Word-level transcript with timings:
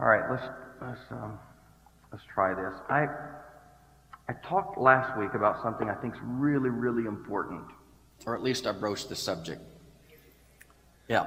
All 0.00 0.06
right, 0.06 0.30
let's 0.30 0.48
let's 0.80 1.00
um, 1.10 1.38
let's 2.10 2.24
try 2.32 2.54
this. 2.54 2.72
I 2.88 3.06
I 4.30 4.32
talked 4.42 4.78
last 4.78 5.18
week 5.18 5.34
about 5.34 5.62
something 5.62 5.90
I 5.90 5.94
think 5.94 6.14
is 6.14 6.20
really 6.24 6.70
really 6.70 7.04
important, 7.04 7.64
or 8.24 8.34
at 8.34 8.42
least 8.42 8.66
I 8.66 8.72
broached 8.72 9.10
the 9.10 9.16
subject. 9.16 9.60
Yeah, 11.06 11.26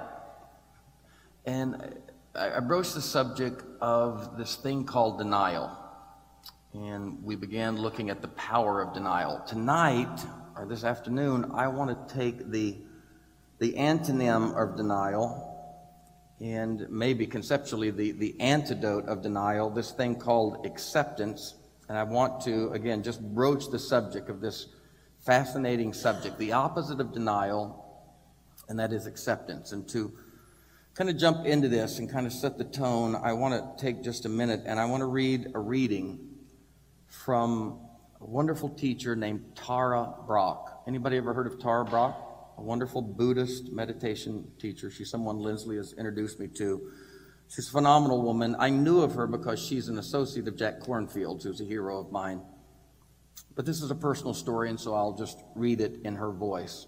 and 1.46 2.00
I, 2.34 2.58
I 2.58 2.60
broached 2.62 2.96
the 2.96 3.02
subject 3.02 3.64
of 3.80 4.40
this 4.40 4.56
thing 4.56 4.86
called 4.86 5.20
denial, 5.20 5.78
and 6.74 7.24
we 7.24 7.36
began 7.36 7.78
looking 7.78 8.10
at 8.10 8.24
the 8.24 8.30
power 8.30 8.82
of 8.82 8.96
denial. 8.96 9.44
Tonight 9.46 10.26
or 10.56 10.66
this 10.66 10.84
afternoon, 10.84 11.52
I 11.54 11.68
want 11.68 12.08
to 12.08 12.16
take 12.16 12.50
the 12.50 12.78
the 13.60 13.74
antonym 13.74 14.60
of 14.60 14.76
denial 14.76 15.53
and 16.44 16.86
maybe 16.90 17.26
conceptually 17.26 17.90
the, 17.90 18.12
the 18.12 18.36
antidote 18.42 19.08
of 19.08 19.22
denial, 19.22 19.70
this 19.70 19.92
thing 19.92 20.14
called 20.14 20.66
acceptance. 20.66 21.56
And 21.88 21.98
I 21.98 22.04
want 22.04 22.42
to, 22.42 22.70
again, 22.72 23.02
just 23.02 23.22
broach 23.34 23.70
the 23.70 23.80
subject 23.80 24.30
of 24.30 24.42
this 24.42 24.68
fascinating 25.20 25.94
subject, 25.94 26.38
the 26.38 26.52
opposite 26.52 27.00
of 27.00 27.14
denial, 27.14 28.06
and 28.68 28.78
that 28.78 28.92
is 28.92 29.08
acceptance. 29.08 29.72
And 29.72 29.88
to 29.90 30.12
kind 30.96 31.10
of 31.10 31.16
jump 31.16 31.46
into 31.46 31.70
this 31.70 32.00
and 32.00 32.12
kind 32.12 32.28
of 32.28 32.34
set 32.34 32.58
the 32.58 32.66
tone, 32.66 33.16
I 33.16 33.32
want 33.32 33.54
to 33.54 33.82
take 33.82 34.04
just 34.04 34.26
a 34.26 34.30
minute 34.30 34.64
and 34.66 34.82
I 34.82 34.86
want 34.86 35.00
to 35.00 35.08
read 35.08 35.52
a 35.56 35.60
reading 35.60 36.20
from 37.08 37.80
a 38.20 38.26
wonderful 38.26 38.68
teacher 38.68 39.16
named 39.16 39.46
Tara 39.56 40.14
Brach. 40.28 40.68
Anybody 40.88 41.16
ever 41.16 41.34
heard 41.34 41.48
of 41.48 41.58
Tara 41.58 41.86
Brach? 41.86 42.16
A 42.58 42.62
wonderful 42.62 43.02
Buddhist 43.02 43.72
meditation 43.72 44.52
teacher. 44.60 44.90
She's 44.90 45.10
someone 45.10 45.40
Lindsley 45.40 45.78
has 45.78 45.94
introduced 45.94 46.40
me 46.40 46.48
to. 46.50 46.92
She's 47.50 47.68
a 47.68 47.72
phenomenal 47.72 48.22
woman. 48.22 48.56
I 48.58 48.70
knew 48.70 49.02
of 49.02 49.16
her 49.16 49.28
because 49.28 49.64
she's 49.64 49.88
an 49.90 49.98
associate 49.98 50.48
of 50.48 50.58
Jack 50.58 50.80
Kornfield, 50.80 51.44
who's 51.44 51.62
a 51.62 51.66
hero 51.66 52.00
of 52.00 52.12
mine. 52.12 52.42
But 53.56 53.66
this 53.66 53.82
is 53.82 53.92
a 53.92 53.96
personal 53.96 54.34
story, 54.34 54.70
and 54.70 54.80
so 54.80 54.94
I'll 54.96 55.14
just 55.14 55.40
read 55.56 55.82
it 55.82 56.00
in 56.04 56.16
her 56.16 56.32
voice. 56.32 56.88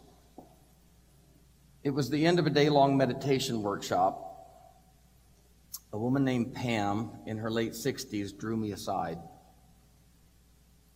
It 1.84 1.92
was 1.92 2.10
the 2.10 2.26
end 2.26 2.40
of 2.40 2.48
a 2.48 2.50
day 2.50 2.70
long 2.70 2.98
meditation 2.98 3.62
workshop. 3.62 4.22
A 5.94 5.98
woman 5.98 6.26
named 6.26 6.54
Pam, 6.54 7.12
in 7.26 7.38
her 7.38 7.52
late 7.52 7.74
60s, 7.74 8.38
drew 8.38 8.58
me 8.58 8.72
aside. 8.72 9.20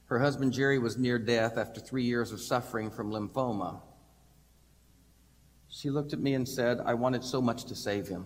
Her 0.05 0.19
husband 0.19 0.53
Jerry 0.53 0.79
was 0.79 0.97
near 0.97 1.19
death 1.19 1.57
after 1.59 1.79
three 1.79 2.03
years 2.03 2.31
of 2.31 2.41
suffering 2.41 2.89
from 2.89 3.11
lymphoma. 3.11 3.81
She 5.69 5.89
looked 5.89 6.13
at 6.13 6.19
me 6.19 6.33
and 6.33 6.47
said, 6.47 6.79
I 6.83 6.95
wanted 6.95 7.23
so 7.23 7.41
much 7.41 7.65
to 7.65 7.75
save 7.75 8.07
him. 8.07 8.25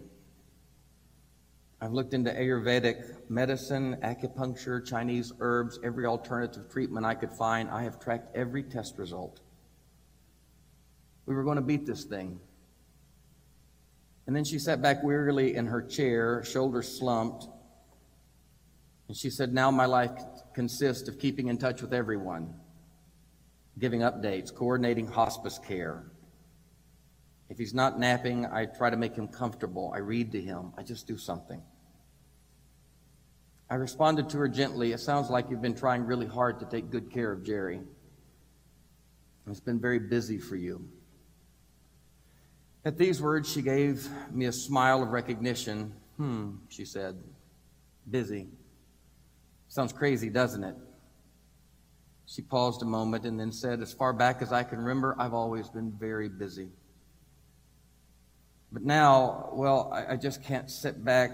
I've 1.81 1.91
looked 1.91 2.13
into 2.13 2.31
Ayurvedic 2.31 3.29
medicine, 3.29 3.97
acupuncture, 4.01 4.85
Chinese 4.85 5.33
herbs, 5.41 5.77
every 5.83 6.05
alternative 6.05 6.69
treatment 6.71 7.05
I 7.05 7.13
could 7.13 7.31
find. 7.31 7.69
I 7.69 7.83
have 7.83 7.99
tracked 7.99 8.33
every 8.35 8.63
test 8.63 8.97
result. 8.97 9.41
We 11.25 11.35
were 11.35 11.43
going 11.43 11.57
to 11.57 11.61
beat 11.61 11.85
this 11.85 12.05
thing. 12.05 12.39
And 14.25 14.33
then 14.33 14.45
she 14.45 14.59
sat 14.59 14.81
back 14.81 15.03
wearily 15.03 15.55
in 15.55 15.67
her 15.67 15.81
chair, 15.81 16.41
shoulders 16.45 16.87
slumped, 16.87 17.47
and 19.09 19.17
she 19.17 19.29
said, 19.29 19.53
Now 19.53 19.69
my 19.69 19.85
life 19.85 20.11
consists 20.53 21.09
of 21.09 21.19
keeping 21.19 21.49
in 21.49 21.57
touch 21.57 21.81
with 21.81 21.93
everyone, 21.93 22.53
giving 23.77 23.99
updates, 23.99 24.53
coordinating 24.53 25.07
hospice 25.07 25.59
care, 25.59 26.05
if 27.53 27.59
he's 27.59 27.75
not 27.75 27.99
napping, 27.99 28.47
I 28.47 28.65
try 28.65 28.89
to 28.89 28.97
make 28.97 29.15
him 29.15 29.27
comfortable. 29.27 29.91
I 29.93 29.99
read 29.99 30.31
to 30.31 30.41
him. 30.41 30.73
I 30.75 30.81
just 30.81 31.05
do 31.05 31.19
something. 31.19 31.61
I 33.69 33.75
responded 33.75 34.27
to 34.29 34.39
her 34.39 34.47
gently. 34.47 34.91
It 34.91 34.99
sounds 34.99 35.29
like 35.29 35.51
you've 35.51 35.61
been 35.61 35.75
trying 35.75 36.03
really 36.03 36.25
hard 36.25 36.59
to 36.61 36.65
take 36.65 36.89
good 36.89 37.11
care 37.11 37.31
of 37.31 37.43
Jerry. 37.43 37.81
It's 39.45 39.59
been 39.59 39.79
very 39.79 39.99
busy 39.99 40.39
for 40.39 40.55
you. 40.55 40.89
At 42.85 42.97
these 42.97 43.21
words, 43.21 43.53
she 43.53 43.61
gave 43.61 44.09
me 44.31 44.45
a 44.45 44.51
smile 44.51 45.03
of 45.03 45.09
recognition. 45.09 45.93
Hmm, 46.17 46.55
she 46.69 46.85
said. 46.85 47.21
Busy. 48.09 48.47
Sounds 49.67 49.93
crazy, 49.93 50.31
doesn't 50.31 50.63
it? 50.63 50.75
She 52.25 52.41
paused 52.41 52.81
a 52.81 52.85
moment 52.85 53.25
and 53.25 53.39
then 53.39 53.51
said, 53.51 53.79
As 53.83 53.93
far 53.93 54.11
back 54.11 54.41
as 54.41 54.51
I 54.51 54.63
can 54.63 54.79
remember, 54.79 55.15
I've 55.19 55.35
always 55.35 55.69
been 55.69 55.91
very 55.91 56.29
busy. 56.29 56.71
But 58.73 58.81
now, 58.81 59.51
well, 59.53 59.91
I, 59.93 60.13
I 60.13 60.15
just 60.17 60.43
can't 60.43 60.69
sit 60.69 61.05
back. 61.05 61.31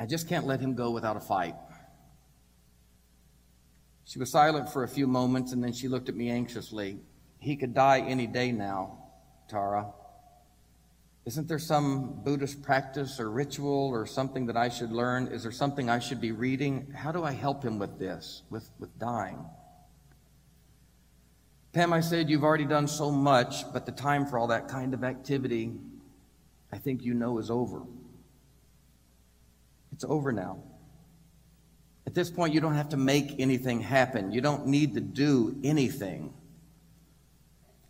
I 0.00 0.06
just 0.06 0.26
can't 0.26 0.46
let 0.46 0.60
him 0.60 0.74
go 0.74 0.90
without 0.90 1.16
a 1.16 1.20
fight. 1.20 1.54
She 4.04 4.18
was 4.18 4.30
silent 4.30 4.70
for 4.70 4.84
a 4.84 4.88
few 4.88 5.06
moments 5.06 5.52
and 5.52 5.62
then 5.62 5.74
she 5.74 5.86
looked 5.86 6.08
at 6.08 6.16
me 6.16 6.30
anxiously. 6.30 6.98
He 7.38 7.56
could 7.56 7.74
die 7.74 8.00
any 8.00 8.26
day 8.26 8.50
now, 8.50 8.98
Tara. 9.50 9.92
Isn't 11.26 11.46
there 11.46 11.58
some 11.58 12.22
Buddhist 12.24 12.62
practice 12.62 13.20
or 13.20 13.30
ritual 13.30 13.90
or 13.92 14.06
something 14.06 14.46
that 14.46 14.56
I 14.56 14.70
should 14.70 14.90
learn? 14.90 15.26
Is 15.26 15.42
there 15.42 15.52
something 15.52 15.90
I 15.90 15.98
should 15.98 16.22
be 16.22 16.32
reading? 16.32 16.90
How 16.96 17.12
do 17.12 17.22
I 17.22 17.32
help 17.32 17.62
him 17.62 17.78
with 17.78 17.98
this, 17.98 18.44
with, 18.48 18.70
with 18.78 18.98
dying? 18.98 19.44
Pam, 21.72 21.92
I 21.92 22.00
said, 22.00 22.30
You've 22.30 22.44
already 22.44 22.64
done 22.64 22.88
so 22.88 23.10
much, 23.10 23.70
but 23.72 23.86
the 23.86 23.92
time 23.92 24.26
for 24.26 24.38
all 24.38 24.48
that 24.48 24.68
kind 24.68 24.94
of 24.94 25.04
activity, 25.04 25.72
I 26.72 26.78
think 26.78 27.04
you 27.04 27.14
know, 27.14 27.38
is 27.38 27.50
over. 27.50 27.82
It's 29.92 30.04
over 30.04 30.32
now. 30.32 30.62
At 32.06 32.14
this 32.14 32.30
point, 32.30 32.54
you 32.54 32.60
don't 32.60 32.74
have 32.74 32.88
to 32.90 32.96
make 32.96 33.38
anything 33.38 33.80
happen, 33.80 34.32
you 34.32 34.40
don't 34.40 34.66
need 34.66 34.94
to 34.94 35.00
do 35.00 35.58
anything. 35.62 36.32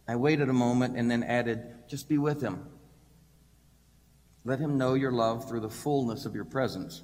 I 0.09 0.17
waited 0.17 0.49
a 0.49 0.55
moment 0.55 0.97
and 0.97 1.11
then 1.11 1.23
added, 1.23 1.63
Just 1.87 2.09
be 2.09 2.19
with 2.19 2.41
him. 2.41 2.67
Let 4.45 4.59
him 4.59 4.79
know 4.79 4.95
your 4.95 5.13
love 5.13 5.49
through 5.49 5.61
the 5.61 5.69
fullness 5.69 6.25
of 6.25 6.35
your 6.35 6.47
presence. 6.47 7.03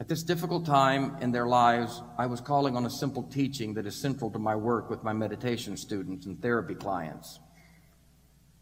At 0.00 0.06
this 0.06 0.22
difficult 0.22 0.64
time 0.64 1.16
in 1.20 1.32
their 1.32 1.48
lives, 1.48 2.02
I 2.16 2.26
was 2.26 2.40
calling 2.40 2.76
on 2.76 2.86
a 2.86 2.90
simple 2.90 3.24
teaching 3.24 3.74
that 3.74 3.86
is 3.86 3.96
central 3.96 4.30
to 4.30 4.38
my 4.38 4.54
work 4.54 4.90
with 4.90 5.02
my 5.02 5.12
meditation 5.12 5.76
students 5.76 6.26
and 6.26 6.40
therapy 6.40 6.76
clients. 6.76 7.40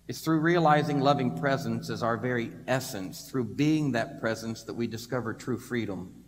It's 0.08 0.20
through 0.20 0.40
realizing 0.40 1.00
loving 1.00 1.36
presence 1.36 1.90
as 1.90 2.02
our 2.02 2.16
very 2.16 2.52
essence, 2.66 3.28
through 3.28 3.54
being 3.54 3.92
that 3.92 4.18
presence, 4.18 4.62
that 4.62 4.74
we 4.74 4.86
discover 4.86 5.34
true 5.34 5.58
freedom. 5.58 6.24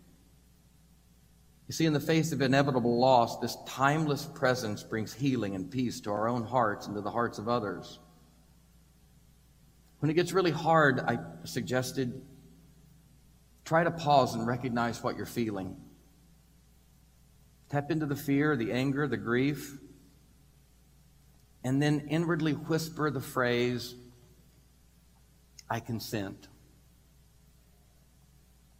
You 1.67 1.73
see, 1.73 1.85
in 1.85 1.93
the 1.93 1.99
face 1.99 2.31
of 2.31 2.41
inevitable 2.41 2.99
loss, 2.99 3.39
this 3.39 3.57
timeless 3.65 4.25
presence 4.25 4.83
brings 4.83 5.13
healing 5.13 5.55
and 5.55 5.71
peace 5.71 6.01
to 6.01 6.11
our 6.11 6.27
own 6.27 6.43
hearts 6.43 6.85
and 6.85 6.95
to 6.95 7.01
the 7.01 7.11
hearts 7.11 7.39
of 7.39 7.47
others. 7.47 7.99
When 9.99 10.11
it 10.11 10.15
gets 10.15 10.33
really 10.33 10.51
hard, 10.51 10.99
I 10.99 11.17
suggested 11.45 12.21
Try 13.69 13.83
to 13.83 13.91
pause 13.91 14.33
and 14.33 14.47
recognize 14.47 15.03
what 15.03 15.15
you're 15.15 15.27
feeling. 15.27 15.77
Tap 17.69 17.91
into 17.91 18.07
the 18.07 18.15
fear, 18.15 18.55
the 18.55 18.71
anger, 18.71 19.07
the 19.07 19.15
grief, 19.15 19.77
and 21.63 21.79
then 21.79 22.07
inwardly 22.09 22.53
whisper 22.53 23.11
the 23.11 23.21
phrase, 23.21 23.93
I 25.69 25.81
consent. 25.81 26.47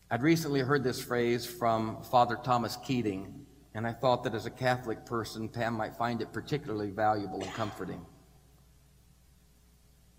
I'd 0.10 0.24
recently 0.24 0.62
heard 0.62 0.84
this 0.84 1.00
phrase 1.00 1.46
from 1.46 2.02
Father 2.02 2.40
Thomas 2.44 2.76
Keating, 2.78 3.46
and 3.76 3.86
I 3.86 3.94
thought 3.94 4.24
that 4.24 4.34
as 4.34 4.48
a 4.48 4.50
Catholic 4.50 5.06
person, 5.06 5.50
Pam 5.50 5.76
might 5.76 5.98
find 5.98 6.20
it 6.20 6.34
particularly 6.34 6.90
valuable 6.90 7.44
and 7.44 7.54
comforting. 7.54 8.04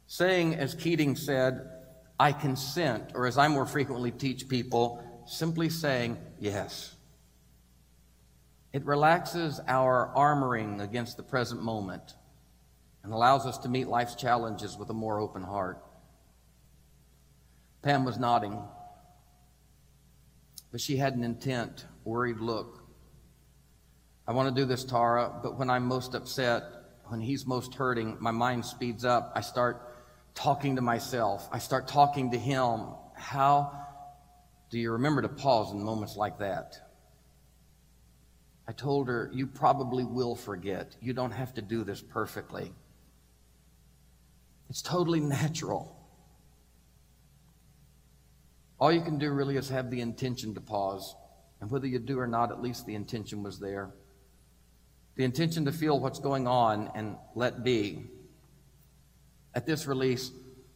Saying, 0.06 0.54
as 0.54 0.76
Keating 0.76 1.16
said, 1.16 1.79
I 2.20 2.32
consent, 2.32 3.12
or 3.14 3.26
as 3.26 3.38
I 3.38 3.48
more 3.48 3.64
frequently 3.64 4.10
teach 4.10 4.46
people, 4.46 5.02
simply 5.26 5.70
saying 5.70 6.18
yes. 6.38 6.94
It 8.74 8.84
relaxes 8.84 9.58
our 9.66 10.12
armoring 10.14 10.82
against 10.82 11.16
the 11.16 11.22
present 11.22 11.62
moment 11.62 12.12
and 13.02 13.14
allows 13.14 13.46
us 13.46 13.56
to 13.58 13.70
meet 13.70 13.88
life's 13.88 14.16
challenges 14.16 14.76
with 14.76 14.90
a 14.90 14.92
more 14.92 15.18
open 15.18 15.42
heart. 15.42 15.82
Pam 17.80 18.04
was 18.04 18.18
nodding, 18.18 18.62
but 20.70 20.82
she 20.82 20.98
had 20.98 21.14
an 21.14 21.24
intent, 21.24 21.86
worried 22.04 22.40
look. 22.40 22.84
I 24.28 24.32
want 24.32 24.54
to 24.54 24.60
do 24.60 24.66
this, 24.66 24.84
Tara, 24.84 25.40
but 25.42 25.58
when 25.58 25.70
I'm 25.70 25.86
most 25.86 26.14
upset, 26.14 26.64
when 27.06 27.22
he's 27.22 27.46
most 27.46 27.76
hurting, 27.76 28.18
my 28.20 28.30
mind 28.30 28.66
speeds 28.66 29.06
up. 29.06 29.32
I 29.34 29.40
start 29.40 29.89
talking 30.34 30.76
to 30.76 30.82
myself. 30.82 31.48
I 31.52 31.58
start 31.58 31.88
talking 31.88 32.30
to 32.32 32.38
him. 32.38 32.86
How 33.14 33.72
do 34.70 34.78
you 34.78 34.92
remember 34.92 35.22
to 35.22 35.28
pause 35.28 35.72
in 35.72 35.82
moments 35.82 36.16
like 36.16 36.38
that? 36.38 36.76
I 38.66 38.72
told 38.72 39.08
her, 39.08 39.30
You 39.32 39.46
probably 39.46 40.04
will 40.04 40.36
forget. 40.36 40.96
You 41.00 41.12
don't 41.12 41.32
have 41.32 41.54
to 41.54 41.62
do 41.62 41.82
this 41.82 42.00
perfectly. 42.00 42.72
It's 44.68 44.82
totally 44.82 45.20
natural. 45.38 45.96
All 48.78 48.90
you 48.90 49.02
can 49.02 49.18
do 49.18 49.30
really 49.30 49.56
is 49.56 49.68
have 49.68 49.90
the 49.90 50.00
intention 50.00 50.54
to 50.54 50.60
pause. 50.60 51.14
And 51.60 51.70
whether 51.70 51.86
you 51.86 51.98
do 51.98 52.18
or 52.18 52.26
not, 52.26 52.50
at 52.50 52.62
least 52.62 52.86
the 52.86 52.94
intention 52.94 53.42
was 53.42 53.58
there. 53.58 53.90
The 55.16 55.24
intention 55.24 55.66
to 55.66 55.72
feel 55.72 56.00
what's 56.00 56.18
going 56.18 56.46
on 56.46 56.90
and 56.94 57.16
let 57.34 57.62
be. 57.62 58.06
At 59.54 59.66
this 59.66 59.86
release, 59.86 60.30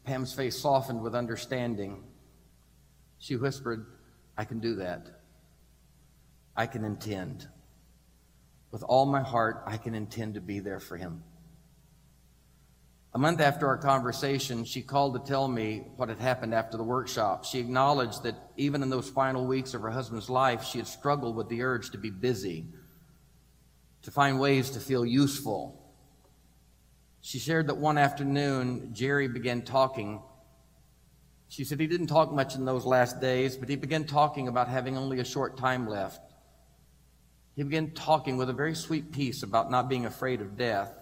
Pam's 0.04 0.34
face 0.34 0.58
softened 0.58 1.02
with 1.02 1.14
understanding. 1.14 2.04
She 3.18 3.36
whispered, 3.36 3.86
I 4.36 4.44
can 4.44 4.60
do 4.60 4.76
that. 4.76 5.06
I 6.56 6.66
can 6.66 6.84
intend. 6.84 7.48
With 8.70 8.82
all 8.82 9.06
my 9.06 9.22
heart, 9.22 9.62
I 9.66 9.76
can 9.76 9.94
intend 9.94 10.34
to 10.34 10.40
be 10.40 10.58
there 10.58 10.80
for 10.80 10.96
him. 10.96 11.22
A 13.14 13.18
month 13.18 13.40
after 13.40 13.68
our 13.68 13.78
conversation, 13.78 14.64
she 14.64 14.82
called 14.82 15.14
to 15.14 15.30
tell 15.30 15.46
me 15.46 15.84
what 15.94 16.08
had 16.08 16.18
happened 16.18 16.52
after 16.52 16.76
the 16.76 16.82
workshop. 16.82 17.44
She 17.44 17.60
acknowledged 17.60 18.24
that 18.24 18.34
even 18.56 18.82
in 18.82 18.90
those 18.90 19.08
final 19.08 19.46
weeks 19.46 19.72
of 19.72 19.82
her 19.82 19.90
husband's 19.90 20.28
life, 20.28 20.64
she 20.64 20.78
had 20.78 20.88
struggled 20.88 21.36
with 21.36 21.48
the 21.48 21.62
urge 21.62 21.90
to 21.90 21.98
be 21.98 22.10
busy, 22.10 22.66
to 24.02 24.10
find 24.10 24.40
ways 24.40 24.70
to 24.70 24.80
feel 24.80 25.06
useful. 25.06 25.83
She 27.24 27.38
shared 27.38 27.68
that 27.68 27.78
one 27.78 27.96
afternoon, 27.96 28.90
Jerry 28.92 29.28
began 29.28 29.62
talking. 29.62 30.20
She 31.48 31.64
said 31.64 31.80
he 31.80 31.86
didn't 31.86 32.08
talk 32.08 32.30
much 32.30 32.54
in 32.54 32.66
those 32.66 32.84
last 32.84 33.18
days, 33.18 33.56
but 33.56 33.70
he 33.70 33.76
began 33.76 34.04
talking 34.04 34.46
about 34.46 34.68
having 34.68 34.98
only 34.98 35.20
a 35.20 35.24
short 35.24 35.56
time 35.56 35.88
left. 35.88 36.20
He 37.56 37.62
began 37.62 37.92
talking 37.92 38.36
with 38.36 38.50
a 38.50 38.52
very 38.52 38.74
sweet 38.74 39.10
peace 39.10 39.42
about 39.42 39.70
not 39.70 39.88
being 39.88 40.04
afraid 40.04 40.42
of 40.42 40.58
death. 40.58 40.92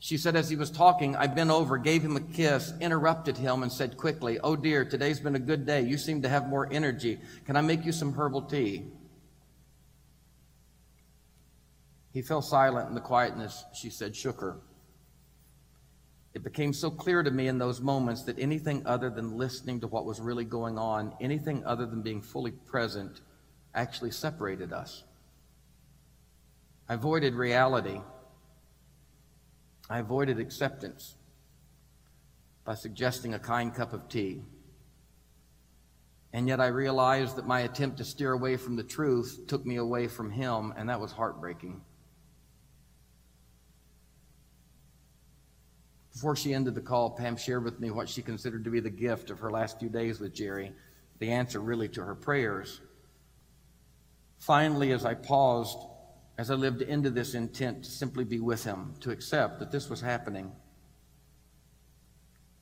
She 0.00 0.16
said, 0.16 0.34
as 0.34 0.50
he 0.50 0.56
was 0.56 0.72
talking, 0.72 1.14
I 1.14 1.28
bent 1.28 1.50
over, 1.50 1.78
gave 1.78 2.02
him 2.02 2.16
a 2.16 2.20
kiss, 2.20 2.72
interrupted 2.80 3.36
him, 3.36 3.62
and 3.62 3.70
said 3.70 3.96
quickly, 3.96 4.40
Oh 4.40 4.56
dear, 4.56 4.84
today's 4.84 5.20
been 5.20 5.36
a 5.36 5.38
good 5.38 5.64
day. 5.64 5.82
You 5.82 5.96
seem 5.96 6.22
to 6.22 6.28
have 6.28 6.48
more 6.48 6.68
energy. 6.72 7.20
Can 7.46 7.54
I 7.54 7.60
make 7.60 7.84
you 7.84 7.92
some 7.92 8.14
herbal 8.14 8.42
tea? 8.42 8.86
He 12.12 12.22
fell 12.22 12.42
silent 12.42 12.88
in 12.88 12.94
the 12.94 13.00
quietness, 13.00 13.64
she 13.74 13.90
said, 13.90 14.16
shook 14.16 14.40
her. 14.40 14.58
It 16.34 16.44
became 16.44 16.72
so 16.72 16.90
clear 16.90 17.22
to 17.22 17.30
me 17.30 17.48
in 17.48 17.58
those 17.58 17.80
moments 17.80 18.22
that 18.24 18.38
anything 18.38 18.86
other 18.86 19.10
than 19.10 19.36
listening 19.36 19.80
to 19.80 19.88
what 19.88 20.04
was 20.04 20.20
really 20.20 20.44
going 20.44 20.78
on, 20.78 21.14
anything 21.20 21.64
other 21.64 21.86
than 21.86 22.02
being 22.02 22.22
fully 22.22 22.52
present, 22.52 23.20
actually 23.74 24.10
separated 24.10 24.72
us. 24.72 25.04
I 26.88 26.94
avoided 26.94 27.34
reality 27.34 28.00
I 29.90 29.98
avoided 29.98 30.38
acceptance 30.38 31.16
by 32.64 32.76
suggesting 32.76 33.34
a 33.34 33.40
kind 33.40 33.74
cup 33.74 33.92
of 33.92 34.08
tea. 34.08 34.40
And 36.32 36.46
yet 36.46 36.60
I 36.60 36.68
realized 36.68 37.34
that 37.34 37.46
my 37.48 37.62
attempt 37.62 37.98
to 37.98 38.04
steer 38.04 38.30
away 38.30 38.56
from 38.56 38.76
the 38.76 38.84
truth 38.84 39.40
took 39.48 39.66
me 39.66 39.76
away 39.76 40.06
from 40.06 40.30
him, 40.30 40.72
and 40.76 40.88
that 40.88 41.00
was 41.00 41.10
heartbreaking. 41.10 41.80
Before 46.12 46.34
she 46.34 46.54
ended 46.54 46.74
the 46.74 46.80
call, 46.80 47.10
Pam 47.10 47.36
shared 47.36 47.64
with 47.64 47.80
me 47.80 47.90
what 47.90 48.08
she 48.08 48.22
considered 48.22 48.64
to 48.64 48.70
be 48.70 48.80
the 48.80 48.90
gift 48.90 49.30
of 49.30 49.38
her 49.40 49.50
last 49.50 49.78
few 49.78 49.88
days 49.88 50.20
with 50.20 50.34
Jerry, 50.34 50.72
the 51.18 51.30
answer 51.30 51.60
really 51.60 51.88
to 51.90 52.04
her 52.04 52.14
prayers. 52.14 52.80
Finally, 54.38 54.92
as 54.92 55.04
I 55.04 55.14
paused, 55.14 55.78
as 56.38 56.50
I 56.50 56.54
lived 56.54 56.82
into 56.82 57.10
this 57.10 57.34
intent 57.34 57.84
to 57.84 57.90
simply 57.90 58.24
be 58.24 58.40
with 58.40 58.64
him, 58.64 58.94
to 59.00 59.10
accept 59.10 59.58
that 59.60 59.70
this 59.70 59.88
was 59.88 60.00
happening. 60.00 60.50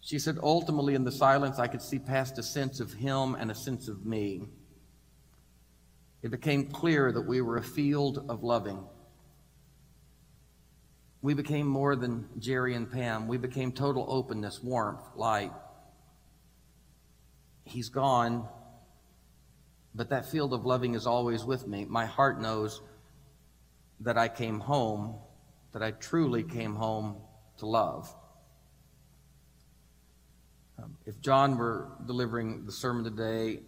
She 0.00 0.18
said, 0.18 0.38
ultimately, 0.42 0.94
in 0.94 1.04
the 1.04 1.12
silence, 1.12 1.58
I 1.58 1.68
could 1.68 1.82
see 1.82 1.98
past 1.98 2.38
a 2.38 2.42
sense 2.42 2.80
of 2.80 2.92
him 2.92 3.34
and 3.34 3.50
a 3.50 3.54
sense 3.54 3.88
of 3.88 4.04
me. 4.04 4.48
It 6.22 6.30
became 6.30 6.66
clear 6.66 7.12
that 7.12 7.26
we 7.26 7.40
were 7.40 7.56
a 7.56 7.62
field 7.62 8.24
of 8.28 8.42
loving. 8.42 8.84
We 11.20 11.34
became 11.34 11.66
more 11.66 11.96
than 11.96 12.28
Jerry 12.38 12.74
and 12.74 12.90
Pam. 12.90 13.26
We 13.26 13.38
became 13.38 13.72
total 13.72 14.06
openness, 14.08 14.62
warmth, 14.62 15.02
light. 15.16 15.52
He's 17.64 17.88
gone, 17.88 18.48
but 19.94 20.10
that 20.10 20.26
field 20.26 20.54
of 20.54 20.64
loving 20.64 20.94
is 20.94 21.06
always 21.06 21.44
with 21.44 21.66
me. 21.66 21.84
My 21.84 22.06
heart 22.06 22.40
knows 22.40 22.80
that 24.00 24.16
I 24.16 24.28
came 24.28 24.60
home, 24.60 25.16
that 25.72 25.82
I 25.82 25.90
truly 25.90 26.44
came 26.44 26.76
home 26.76 27.16
to 27.58 27.66
love. 27.66 28.14
Um, 30.80 30.96
if 31.04 31.20
John 31.20 31.58
were 31.58 31.88
delivering 32.06 32.64
the 32.64 32.72
sermon 32.72 33.02
today, 33.02 33.60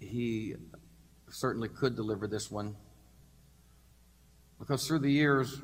he 0.00 0.56
certainly 1.30 1.68
could 1.68 1.94
deliver 1.94 2.26
this 2.26 2.50
one. 2.50 2.76
Because 4.58 4.86
through 4.86 4.98
the 4.98 5.12
years, 5.12 5.60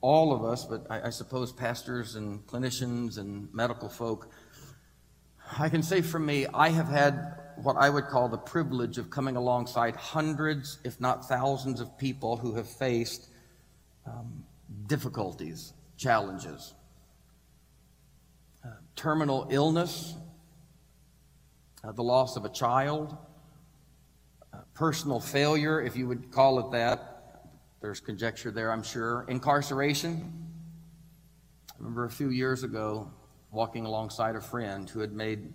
all 0.00 0.32
of 0.32 0.44
us, 0.44 0.64
but 0.64 0.86
I, 0.88 1.08
I, 1.08 1.10
suppose 1.10 1.52
pastors 1.52 2.16
and 2.16 2.46
clinicians 2.46 3.18
and 3.18 3.52
medical 3.52 3.88
folk, 3.88 4.30
I 5.58 5.68
can 5.68 5.82
say 5.82 6.00
for 6.00 6.18
me, 6.18 6.46
I 6.54 6.70
have 6.70 6.88
had 6.88 7.34
what 7.56 7.76
I 7.76 7.90
would 7.90 8.06
call 8.06 8.28
the 8.28 8.38
privilege 8.38 8.98
of 8.98 9.10
coming 9.10 9.36
alongside 9.36 9.96
hundreds, 9.96 10.78
if 10.84 11.00
not 11.00 11.28
thousands, 11.28 11.80
of 11.80 11.98
people 11.98 12.36
who 12.36 12.54
have 12.54 12.68
faced 12.68 13.28
um, 14.06 14.44
difficulties, 14.86 15.74
challenges, 15.96 16.74
uh, 18.64 18.68
terminal 18.96 19.48
illness, 19.50 20.14
uh, 21.84 21.92
the 21.92 22.02
loss 22.02 22.36
of 22.36 22.44
a 22.44 22.48
child, 22.48 23.16
uh, 24.52 24.58
personal 24.74 25.20
failure, 25.20 25.80
if 25.80 25.96
you 25.96 26.06
would 26.06 26.30
call 26.30 26.58
it 26.60 26.72
that. 26.72 27.19
There's 27.80 28.00
conjecture 28.00 28.50
there, 28.50 28.70
I'm 28.70 28.82
sure. 28.82 29.24
Incarceration. 29.28 30.32
I 31.70 31.74
remember 31.78 32.04
a 32.04 32.10
few 32.10 32.28
years 32.28 32.62
ago 32.62 33.10
walking 33.50 33.86
alongside 33.86 34.36
a 34.36 34.40
friend 34.40 34.88
who 34.88 35.00
had 35.00 35.12
made 35.12 35.54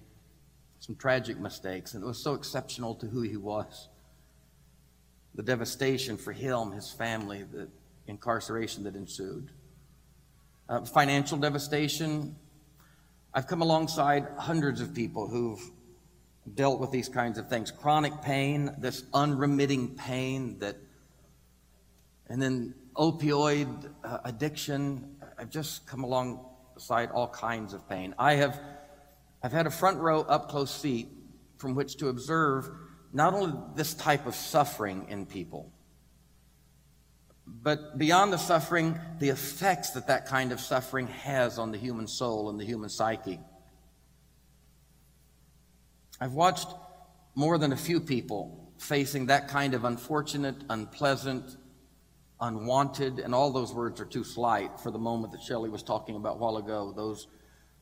some 0.79 0.95
tragic 0.95 1.39
mistakes, 1.39 1.93
and 1.93 2.03
it 2.03 2.07
was 2.07 2.17
so 2.17 2.33
exceptional 2.33 2.95
to 2.95 3.05
who 3.05 3.21
he 3.21 3.37
was. 3.37 3.89
The 5.35 5.43
devastation 5.43 6.17
for 6.17 6.31
him, 6.31 6.71
his 6.71 6.91
family, 6.91 7.43
the 7.43 7.67
incarceration 8.07 8.83
that 8.85 8.95
ensued. 8.95 9.51
Uh, 10.67 10.81
financial 10.81 11.37
devastation. 11.37 12.35
I've 13.33 13.45
come 13.45 13.61
alongside 13.61 14.27
hundreds 14.37 14.81
of 14.81 14.95
people 14.95 15.27
who've 15.27 15.61
dealt 16.55 16.79
with 16.79 16.89
these 16.89 17.09
kinds 17.09 17.37
of 17.37 17.49
things 17.49 17.69
chronic 17.69 18.21
pain, 18.21 18.75
this 18.79 19.03
unremitting 19.13 19.95
pain 19.95 20.57
that, 20.59 20.77
and 22.29 22.41
then 22.41 22.73
opioid 22.95 23.91
uh, 24.03 24.19
addiction. 24.25 25.17
I've 25.37 25.49
just 25.49 25.85
come 25.87 26.03
alongside 26.03 27.11
all 27.11 27.27
kinds 27.27 27.73
of 27.73 27.87
pain. 27.89 28.15
I 28.17 28.35
have 28.35 28.59
I've 29.43 29.51
had 29.51 29.67
a 29.67 29.71
front 29.71 29.99
row 29.99 30.21
up 30.21 30.49
close 30.49 30.71
seat 30.71 31.07
from 31.57 31.75
which 31.75 31.97
to 31.97 32.09
observe 32.09 32.69
not 33.13 33.33
only 33.33 33.53
this 33.75 33.93
type 33.93 34.25
of 34.25 34.35
suffering 34.35 35.05
in 35.07 35.25
people, 35.25 35.71
but 37.45 37.97
beyond 37.97 38.33
the 38.33 38.37
suffering, 38.37 38.99
the 39.19 39.29
effects 39.29 39.91
that 39.91 40.07
that 40.07 40.25
kind 40.25 40.51
of 40.51 40.59
suffering 40.59 41.07
has 41.07 41.59
on 41.59 41.71
the 41.71 41.77
human 41.77 42.07
soul 42.07 42.49
and 42.49 42.59
the 42.59 42.65
human 42.65 42.89
psyche. 42.89 43.39
I've 46.19 46.33
watched 46.33 46.67
more 47.35 47.57
than 47.57 47.71
a 47.71 47.77
few 47.77 47.99
people 47.99 48.73
facing 48.79 49.27
that 49.27 49.47
kind 49.47 49.73
of 49.73 49.85
unfortunate, 49.85 50.55
unpleasant, 50.69 51.57
unwanted, 52.45 53.19
and 53.19 53.33
all 53.33 53.51
those 53.51 53.73
words 53.73 53.99
are 53.99 54.05
too 54.05 54.23
slight 54.23 54.79
for 54.79 54.91
the 54.91 54.99
moment 54.99 55.33
that 55.33 55.41
Shelley 55.41 55.69
was 55.69 55.83
talking 55.83 56.15
about 56.15 56.35
a 56.35 56.37
while 56.37 56.57
ago. 56.57 56.93
Those 56.95 57.27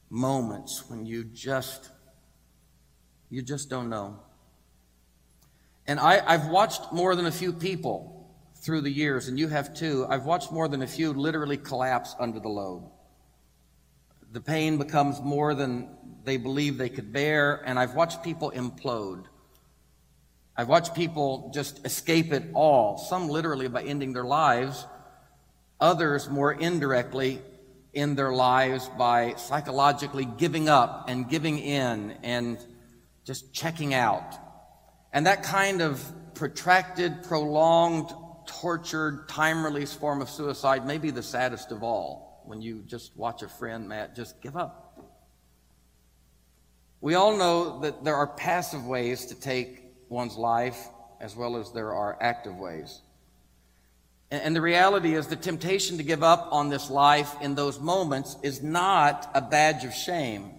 moments 0.09 0.85
when 0.89 1.05
you 1.05 1.23
just, 1.23 1.91
you 3.29 3.41
just 3.41 3.69
don't 3.69 3.89
know. 3.89 4.19
And 5.85 5.99
I, 5.99 6.21
I've 6.25 6.47
watched 6.47 6.93
more 6.93 7.15
than 7.15 7.25
a 7.25 7.31
few 7.31 7.51
people 7.51 8.33
through 8.63 8.81
the 8.81 8.89
years, 8.89 9.27
and 9.27 9.37
you 9.37 9.49
have 9.49 9.73
too, 9.73 10.05
I've 10.09 10.25
watched 10.25 10.51
more 10.51 10.69
than 10.69 10.81
a 10.81 10.87
few 10.87 11.11
literally 11.11 11.57
collapse 11.57 12.15
under 12.17 12.39
the 12.39 12.47
load. 12.47 12.89
The 14.31 14.39
pain 14.39 14.77
becomes 14.77 15.21
more 15.21 15.53
than 15.53 15.89
they 16.23 16.37
believe 16.37 16.77
they 16.77 16.89
could 16.89 17.11
bear, 17.11 17.61
and 17.65 17.77
I've 17.77 17.95
watched 17.95 18.23
people 18.23 18.51
implode. 18.55 19.25
I've 20.55 20.67
watched 20.67 20.93
people 20.93 21.51
just 21.53 21.85
escape 21.85 22.31
it 22.31 22.43
all, 22.53 22.97
some 22.97 23.27
literally 23.27 23.67
by 23.67 23.83
ending 23.83 24.13
their 24.13 24.23
lives, 24.23 24.85
others 25.79 26.29
more 26.29 26.53
indirectly 26.53 27.41
in 27.93 28.15
their 28.15 28.31
lives 28.33 28.89
by 28.97 29.33
psychologically 29.35 30.25
giving 30.25 30.69
up 30.69 31.05
and 31.07 31.29
giving 31.29 31.57
in 31.59 32.11
and 32.23 32.57
just 33.23 33.53
checking 33.53 33.93
out. 33.93 34.35
And 35.11 35.25
that 35.25 35.43
kind 35.43 35.81
of 35.81 36.03
protracted, 36.35 37.23
prolonged 37.23 38.11
tortured, 38.45 39.27
time 39.29 39.63
release 39.63 39.93
form 39.93 40.21
of 40.21 40.29
suicide 40.29 40.85
may 40.85 40.97
be 40.97 41.11
the 41.11 41.23
saddest 41.23 41.71
of 41.71 41.83
all 41.83 42.43
when 42.45 42.61
you 42.61 42.83
just 42.85 43.15
watch 43.15 43.41
a 43.41 43.47
friend, 43.47 43.87
Matt, 43.87 44.15
just 44.15 44.41
give 44.41 44.57
up. 44.57 44.81
We 47.01 47.15
all 47.15 47.37
know 47.37 47.81
that 47.81 48.03
there 48.03 48.15
are 48.15 48.27
passive 48.27 48.85
ways 48.85 49.25
to 49.27 49.35
take 49.35 49.82
one's 50.13 50.37
life 50.37 50.87
as 51.19 51.35
well 51.35 51.57
as 51.57 51.71
there 51.71 51.93
are 51.93 52.17
active 52.21 52.55
ways. 52.55 53.01
And 54.31 54.55
the 54.55 54.61
reality 54.61 55.13
is 55.13 55.27
the 55.27 55.35
temptation 55.35 55.97
to 55.97 56.03
give 56.03 56.23
up 56.23 56.47
on 56.51 56.69
this 56.69 56.89
life 56.89 57.35
in 57.41 57.55
those 57.55 57.79
moments 57.79 58.35
is 58.41 58.63
not 58.63 59.29
a 59.35 59.41
badge 59.41 59.83
of 59.83 59.93
shame. 59.93 60.51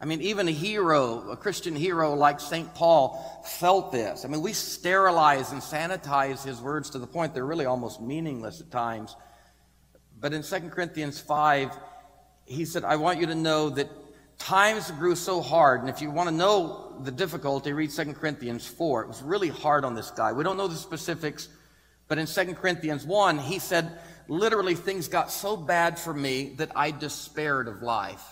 I 0.00 0.04
mean, 0.04 0.20
even 0.20 0.48
a 0.48 0.52
hero, 0.52 1.30
a 1.30 1.36
Christian 1.36 1.76
hero 1.76 2.14
like 2.14 2.40
St. 2.40 2.74
Paul 2.74 3.42
felt 3.58 3.92
this. 3.92 4.24
I 4.24 4.28
mean, 4.28 4.42
we 4.42 4.52
sterilize 4.52 5.52
and 5.52 5.62
sanitize 5.62 6.44
his 6.44 6.60
words 6.60 6.90
to 6.90 6.98
the 6.98 7.06
point 7.06 7.34
they're 7.34 7.46
really 7.46 7.66
almost 7.66 8.02
meaningless 8.02 8.60
at 8.60 8.70
times. 8.70 9.16
But 10.20 10.32
in 10.32 10.42
2 10.42 10.70
Corinthians 10.70 11.20
5, 11.20 11.70
he 12.44 12.64
said, 12.64 12.84
I 12.84 12.96
want 12.96 13.20
you 13.20 13.26
to 13.28 13.34
know 13.34 13.70
that 13.70 13.88
times 14.42 14.90
grew 14.92 15.14
so 15.14 15.40
hard. 15.40 15.80
And 15.80 15.88
if 15.88 16.02
you 16.02 16.10
want 16.10 16.28
to 16.28 16.34
know 16.34 16.94
the 17.02 17.10
difficulty, 17.10 17.72
read 17.72 17.90
2 17.90 18.12
Corinthians 18.14 18.66
4. 18.66 19.02
It 19.02 19.08
was 19.08 19.22
really 19.22 19.48
hard 19.48 19.84
on 19.84 19.94
this 19.94 20.10
guy. 20.10 20.32
We 20.32 20.44
don't 20.44 20.56
know 20.56 20.68
the 20.68 20.76
specifics, 20.76 21.48
but 22.08 22.18
in 22.18 22.26
2 22.26 22.54
Corinthians 22.54 23.06
1, 23.06 23.38
he 23.38 23.58
said, 23.58 23.98
literally, 24.28 24.74
things 24.74 25.08
got 25.08 25.30
so 25.30 25.56
bad 25.56 25.98
for 25.98 26.12
me 26.12 26.54
that 26.58 26.72
I 26.76 26.90
despaired 26.90 27.68
of 27.68 27.82
life. 27.82 28.24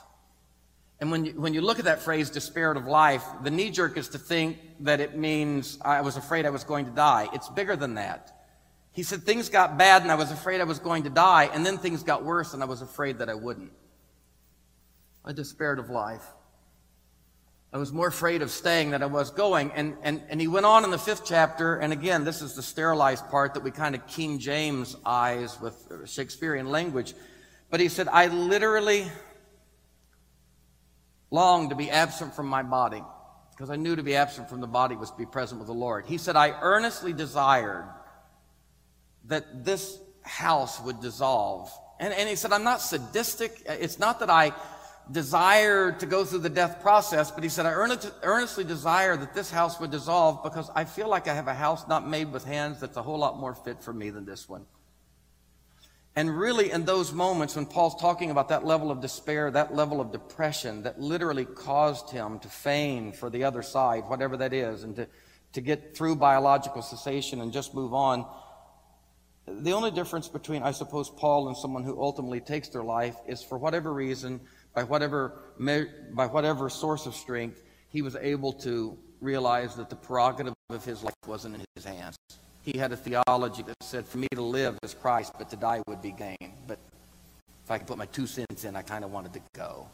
And 1.00 1.10
when 1.10 1.24
you, 1.24 1.32
when 1.32 1.54
you 1.54 1.62
look 1.62 1.78
at 1.78 1.86
that 1.86 2.02
phrase, 2.02 2.28
despaired 2.28 2.76
of 2.76 2.86
life, 2.86 3.24
the 3.42 3.50
knee 3.50 3.70
jerk 3.70 3.96
is 3.96 4.08
to 4.10 4.18
think 4.18 4.58
that 4.80 5.00
it 5.00 5.16
means 5.16 5.78
I 5.82 6.02
was 6.02 6.16
afraid 6.16 6.44
I 6.44 6.50
was 6.50 6.64
going 6.64 6.84
to 6.84 6.90
die. 6.90 7.28
It's 7.32 7.48
bigger 7.48 7.76
than 7.76 7.94
that. 7.94 8.36
He 8.92 9.02
said 9.02 9.22
things 9.22 9.48
got 9.48 9.78
bad 9.78 10.02
and 10.02 10.10
I 10.10 10.16
was 10.16 10.30
afraid 10.30 10.60
I 10.60 10.64
was 10.64 10.80
going 10.80 11.04
to 11.04 11.10
die, 11.10 11.48
and 11.54 11.64
then 11.64 11.78
things 11.78 12.02
got 12.02 12.24
worse 12.24 12.52
and 12.52 12.62
I 12.62 12.66
was 12.66 12.82
afraid 12.82 13.18
that 13.18 13.30
I 13.30 13.34
wouldn't. 13.34 13.72
I 15.24 15.32
despaired 15.32 15.78
of 15.78 15.90
life. 15.90 16.24
I 17.72 17.78
was 17.78 17.92
more 17.92 18.08
afraid 18.08 18.42
of 18.42 18.50
staying 18.50 18.90
than 18.90 19.02
I 19.02 19.06
was 19.06 19.30
going. 19.30 19.70
And, 19.72 19.96
and, 20.02 20.22
and 20.28 20.40
he 20.40 20.48
went 20.48 20.66
on 20.66 20.82
in 20.82 20.90
the 20.90 20.98
fifth 20.98 21.24
chapter, 21.24 21.76
and 21.76 21.92
again, 21.92 22.24
this 22.24 22.42
is 22.42 22.54
the 22.54 22.62
sterilized 22.62 23.28
part 23.28 23.54
that 23.54 23.62
we 23.62 23.70
kind 23.70 23.94
of 23.94 24.06
King 24.08 24.40
James 24.40 24.96
eyes 25.06 25.60
with 25.60 25.76
Shakespearean 26.06 26.68
language. 26.68 27.14
But 27.70 27.78
he 27.78 27.88
said, 27.88 28.08
I 28.08 28.26
literally 28.26 29.06
longed 31.30 31.70
to 31.70 31.76
be 31.76 31.90
absent 31.90 32.34
from 32.34 32.48
my 32.48 32.64
body 32.64 33.04
because 33.52 33.70
I 33.70 33.76
knew 33.76 33.94
to 33.94 34.02
be 34.02 34.16
absent 34.16 34.48
from 34.48 34.60
the 34.60 34.66
body 34.66 34.96
was 34.96 35.12
to 35.12 35.16
be 35.16 35.26
present 35.26 35.60
with 35.60 35.68
the 35.68 35.74
Lord. 35.74 36.06
He 36.06 36.18
said, 36.18 36.34
I 36.34 36.58
earnestly 36.60 37.12
desired 37.12 37.88
that 39.26 39.64
this 39.64 39.96
house 40.22 40.80
would 40.80 41.00
dissolve. 41.00 41.70
And, 42.00 42.12
and 42.14 42.28
he 42.28 42.34
said, 42.34 42.52
I'm 42.52 42.64
not 42.64 42.80
sadistic. 42.80 43.62
It's 43.66 43.98
not 43.98 44.20
that 44.20 44.30
I 44.30 44.52
desire 45.10 45.92
to 45.92 46.06
go 46.06 46.24
through 46.24 46.40
the 46.40 46.50
death 46.50 46.80
process, 46.80 47.30
but 47.30 47.42
he 47.42 47.48
said, 47.48 47.66
I 47.66 47.72
earnestly 47.72 48.64
desire 48.64 49.16
that 49.16 49.34
this 49.34 49.50
house 49.50 49.80
would 49.80 49.90
dissolve 49.90 50.42
because 50.42 50.70
I 50.74 50.84
feel 50.84 51.08
like 51.08 51.26
I 51.26 51.34
have 51.34 51.48
a 51.48 51.54
house 51.54 51.88
not 51.88 52.08
made 52.08 52.32
with 52.32 52.44
hands 52.44 52.80
that's 52.80 52.96
a 52.96 53.02
whole 53.02 53.18
lot 53.18 53.38
more 53.38 53.54
fit 53.54 53.82
for 53.82 53.92
me 53.92 54.10
than 54.10 54.24
this 54.24 54.48
one. 54.48 54.66
And 56.16 56.36
really, 56.38 56.70
in 56.72 56.84
those 56.84 57.12
moments 57.12 57.56
when 57.56 57.66
Paul's 57.66 58.00
talking 58.00 58.30
about 58.30 58.48
that 58.48 58.64
level 58.64 58.90
of 58.90 59.00
despair, 59.00 59.50
that 59.52 59.74
level 59.74 60.00
of 60.00 60.10
depression 60.12 60.82
that 60.82 61.00
literally 61.00 61.44
caused 61.44 62.10
him 62.10 62.38
to 62.40 62.48
feign 62.48 63.12
for 63.12 63.30
the 63.30 63.44
other 63.44 63.62
side, 63.62 64.04
whatever 64.08 64.36
that 64.36 64.52
is, 64.52 64.82
and 64.82 64.96
to, 64.96 65.06
to 65.52 65.60
get 65.60 65.96
through 65.96 66.16
biological 66.16 66.82
cessation 66.82 67.40
and 67.40 67.52
just 67.52 67.74
move 67.74 67.94
on, 67.94 68.26
the 69.46 69.72
only 69.72 69.90
difference 69.90 70.28
between, 70.28 70.62
I 70.62 70.72
suppose, 70.72 71.10
Paul 71.10 71.48
and 71.48 71.56
someone 71.56 71.84
who 71.84 72.00
ultimately 72.00 72.40
takes 72.40 72.68
their 72.68 72.84
life 72.84 73.16
is 73.26 73.42
for 73.42 73.58
whatever 73.58 73.92
reason, 73.92 74.40
by 74.74 74.84
whatever, 74.84 75.40
by 75.58 76.26
whatever 76.26 76.68
source 76.70 77.06
of 77.06 77.14
strength, 77.14 77.62
he 77.88 78.02
was 78.02 78.16
able 78.16 78.52
to 78.52 78.96
realize 79.20 79.74
that 79.76 79.90
the 79.90 79.96
prerogative 79.96 80.54
of 80.70 80.84
his 80.84 81.02
life 81.02 81.14
wasn't 81.26 81.54
in 81.54 81.64
his 81.74 81.84
hands. 81.84 82.16
He 82.62 82.78
had 82.78 82.92
a 82.92 82.96
theology 82.96 83.62
that 83.62 83.74
said, 83.82 84.06
for 84.06 84.18
me 84.18 84.28
to 84.34 84.42
live 84.42 84.78
is 84.82 84.94
Christ, 84.94 85.32
but 85.38 85.50
to 85.50 85.56
die 85.56 85.82
would 85.88 86.02
be 86.02 86.12
gain. 86.12 86.36
But 86.66 86.78
if 87.64 87.70
I 87.70 87.78
could 87.78 87.86
put 87.86 87.98
my 87.98 88.06
two 88.06 88.26
cents 88.26 88.64
in, 88.64 88.76
I 88.76 88.82
kind 88.82 89.04
of 89.04 89.10
wanted 89.10 89.32
to 89.34 89.40
go. 89.54 89.88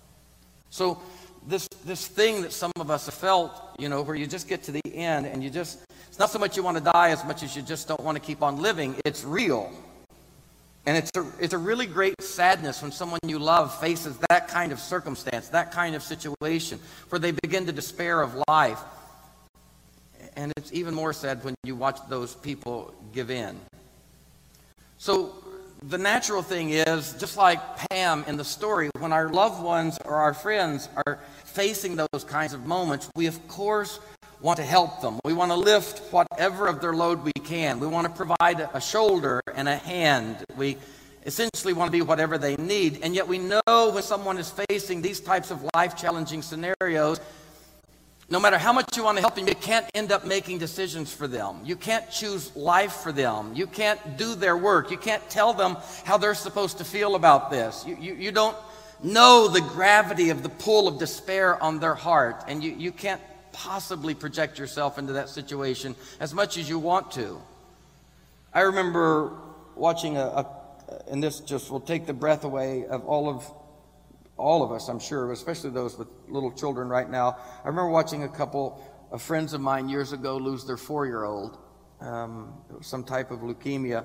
So 0.71 1.01
this, 1.47 1.69
this 1.85 2.07
thing 2.07 2.43
that 2.43 2.53
some 2.53 2.73
of 2.77 2.91
us 2.91 3.07
have 3.07 3.15
felt, 3.15 3.53
you 3.79 3.89
know, 3.89 4.03
where 4.03 4.17
you 4.17 4.27
just 4.27 4.49
get 4.49 4.63
to 4.65 4.73
the 4.73 4.83
end 4.93 5.27
and 5.27 5.43
you 5.43 5.49
just, 5.49 5.85
it's 6.09 6.19
not 6.19 6.31
so 6.31 6.39
much 6.39 6.57
you 6.57 6.63
want 6.63 6.77
to 6.77 6.83
die 6.83 7.11
as 7.11 7.25
much 7.25 7.43
as 7.43 7.57
you 7.57 7.63
just 7.63 7.89
don't 7.89 8.01
want 8.01 8.17
to 8.17 8.23
keep 8.23 8.43
on 8.43 8.61
living. 8.61 8.97
It's 9.05 9.25
real. 9.25 9.73
And 10.87 10.97
it's 10.97 11.11
a, 11.17 11.27
it's 11.41 11.53
a 11.53 11.59
really 11.59 11.87
great 11.87 12.23
sadness 12.23 12.81
when 12.81 12.93
someone 12.93 13.19
you 13.27 13.41
love 13.41 13.77
faces 13.81 14.17
that 14.31 14.47
kind 14.47 14.71
of 14.71 14.79
circumstance, 14.79 15.49
that 15.49 15.73
kind 15.73 15.97
of 15.97 16.03
situation, 16.03 16.79
where 17.09 17.19
they 17.19 17.33
begin 17.33 17.67
to 17.67 17.73
despair 17.73 18.23
of 18.23 18.41
life. 18.49 18.81
And 20.37 20.53
it's 20.57 20.73
even 20.73 20.95
more 20.95 21.13
sad 21.13 21.43
when 21.43 21.57
you 21.65 21.75
watch 21.75 21.99
those 22.09 22.37
people 22.37 22.95
give 23.13 23.31
in. 23.33 23.59
So 24.99 25.35
the 25.83 25.99
natural 25.99 26.43
thing 26.43 26.71
is, 26.71 27.15
just 27.15 27.37
like 27.37 27.59
Pam 27.77 28.25
in 28.29 28.37
the 28.37 28.45
story, 28.45 28.89
when 28.99 29.13
our 29.13 29.29
loved 29.29 29.63
ones 29.63 29.99
or 30.05 30.15
our 30.15 30.35
friends 30.35 30.89
are 31.07 31.19
facing 31.45 31.97
those 31.97 32.25
kinds 32.25 32.53
of 32.53 32.65
moments, 32.65 33.11
we 33.17 33.27
of 33.27 33.49
course 33.49 33.99
want 34.41 34.59
to 34.59 34.65
help 34.65 35.01
them. 35.01 35.19
We 35.25 35.33
want 35.33 35.51
to 35.51 35.57
lift 35.57 36.01
whatever 36.13 36.67
of 36.67 36.81
their 36.81 36.93
load 36.93 37.25
we 37.25 37.33
can. 37.33 37.81
We 37.81 37.87
want 37.87 38.07
to 38.07 38.13
provide 38.13 38.61
a 38.73 38.81
shoulder 38.81 39.41
and 39.55 39.69
a 39.69 39.77
hand. 39.77 40.45
We 40.57 40.77
essentially 41.25 41.73
want 41.73 41.89
to 41.89 41.93
be 41.93 42.03
whatever 42.03 42.39
they 42.39 42.57
need. 42.57 43.01
And 43.03 43.15
yet 43.15 43.27
we 43.27 43.39
know 43.39 43.63
when 43.67 44.03
someone 44.03 44.39
is 44.39 44.53
facing 44.71 45.03
these 45.03 45.21
types 45.21 45.51
of 45.51 45.67
life 45.75 45.97
challenging 45.97 46.43
scenarios, 46.43 47.21
no 48.29 48.41
matter 48.41 48.59
how 48.59 48.73
much 48.73 48.97
you 48.97 49.05
want 49.05 49.17
to 49.19 49.23
help 49.23 49.37
them, 49.37 49.47
you 49.47 49.55
can't 49.55 49.87
end 49.95 50.11
up 50.11 50.27
making 50.27 50.59
decisions 50.59 51.13
for 51.13 51.29
them. 51.29 51.61
You 51.65 51.77
can't 51.77 52.11
choose 52.11 52.55
life 52.57 52.93
for 52.93 53.13
them. 53.13 53.53
You 53.55 53.67
can't 53.67 54.17
do 54.17 54.35
their 54.35 54.57
work. 54.57 54.91
You 54.91 54.99
can't 54.99 55.29
tell 55.31 55.53
them 55.53 55.77
how 56.05 56.19
they're 56.19 56.35
supposed 56.35 56.79
to 56.79 56.85
feel 56.85 57.15
about 57.15 57.51
this. 57.51 57.85
You, 57.87 57.97
you, 58.01 58.15
you 58.15 58.33
don't 58.33 58.57
know 59.03 59.47
the 59.47 59.61
gravity 59.61 60.31
of 60.31 60.43
the 60.43 60.49
pull 60.49 60.89
of 60.89 60.99
despair 60.99 61.63
on 61.63 61.79
their 61.79 61.95
heart, 61.95 62.45
and 62.49 62.65
you, 62.65 62.73
you 62.73 62.91
can't 62.91 63.21
possibly 63.57 64.15
project 64.15 64.59
yourself 64.59 64.99
into 64.99 65.15
that 65.15 65.29
situation 65.29 65.97
as 66.21 66.35
much 66.35 66.59
as 66.59 66.69
you 66.69 66.79
want 66.79 67.11
to. 67.13 67.41
I 68.53 68.61
remember 68.61 69.33
watching 69.75 70.17
a, 70.17 70.21
a 70.21 70.47
and 71.09 71.23
this 71.23 71.41
just 71.41 71.71
will 71.71 71.81
take 71.81 72.07
the 72.07 72.13
breath 72.13 72.45
away 72.45 72.87
of 72.87 73.05
all 73.07 73.29
of 73.29 73.51
all 74.37 74.63
of 74.63 74.71
us, 74.71 74.89
I'm 74.89 74.99
sure, 74.99 75.33
especially 75.33 75.71
those 75.71 75.97
with 75.97 76.09
little 76.29 76.53
children 76.53 76.89
right 76.89 77.09
now. 77.09 77.39
I 77.65 77.69
remember 77.69 77.89
watching 77.89 78.25
a 78.25 78.29
couple 78.29 78.85
of 79.11 79.23
friends 79.23 79.55
of 79.55 79.63
mine 79.63 79.89
years 79.89 80.13
ago 80.13 80.37
lose 80.37 80.67
their 80.67 80.77
four 80.77 81.07
year 81.07 81.25
old, 81.25 81.57
um, 82.03 82.53
some 82.83 83.03
type 83.03 83.31
of 83.31 83.41
leukemia. 83.41 84.05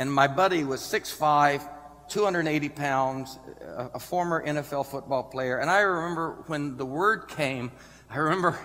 And 0.00 0.12
my 0.12 0.26
buddy 0.26 0.64
was 0.64 0.80
6'5, 0.80 1.62
280 2.08 2.68
pounds, 2.70 3.38
a, 3.62 3.90
a 3.94 3.98
former 4.00 4.44
NFL 4.44 4.86
football 4.86 5.22
player. 5.22 5.58
And 5.58 5.70
I 5.70 5.80
remember 5.80 6.42
when 6.48 6.76
the 6.76 6.86
word 6.86 7.28
came, 7.28 7.70
I 8.10 8.16
remember 8.18 8.58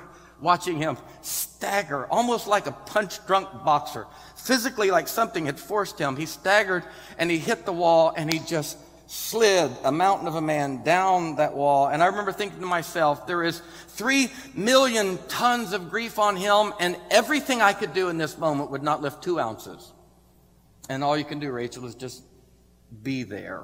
watching 0.43 0.77
him 0.77 0.97
stagger, 1.21 2.05
almost 2.11 2.45
like 2.47 2.67
a 2.67 2.71
punch 2.71 3.25
drunk 3.25 3.47
boxer. 3.65 4.05
Physically, 4.35 4.91
like 4.91 5.07
something 5.07 5.45
had 5.45 5.59
forced 5.59 5.97
him. 5.97 6.15
He 6.15 6.27
staggered 6.27 6.83
and 7.17 7.31
he 7.31 7.39
hit 7.39 7.65
the 7.65 7.73
wall 7.73 8.13
and 8.15 8.31
he 8.31 8.39
just 8.39 8.77
slid 9.07 9.71
a 9.83 9.91
mountain 9.91 10.27
of 10.27 10.35
a 10.35 10.41
man 10.41 10.83
down 10.83 11.35
that 11.35 11.53
wall. 11.53 11.87
And 11.87 12.01
I 12.01 12.07
remember 12.07 12.31
thinking 12.31 12.59
to 12.59 12.65
myself, 12.65 13.27
there 13.27 13.43
is 13.43 13.61
three 13.89 14.29
million 14.53 15.19
tons 15.27 15.73
of 15.73 15.89
grief 15.89 16.17
on 16.17 16.35
him, 16.35 16.73
and 16.79 16.97
everything 17.11 17.61
I 17.61 17.73
could 17.73 17.93
do 17.93 18.09
in 18.09 18.17
this 18.17 18.37
moment 18.37 18.71
would 18.71 18.83
not 18.83 19.01
lift 19.01 19.21
two 19.21 19.39
ounces. 19.39 19.91
And 20.89 21.03
all 21.03 21.17
you 21.17 21.25
can 21.25 21.39
do, 21.39 21.51
Rachel, 21.51 21.85
is 21.85 21.95
just 21.95 22.23
be 23.03 23.23
there. 23.23 23.63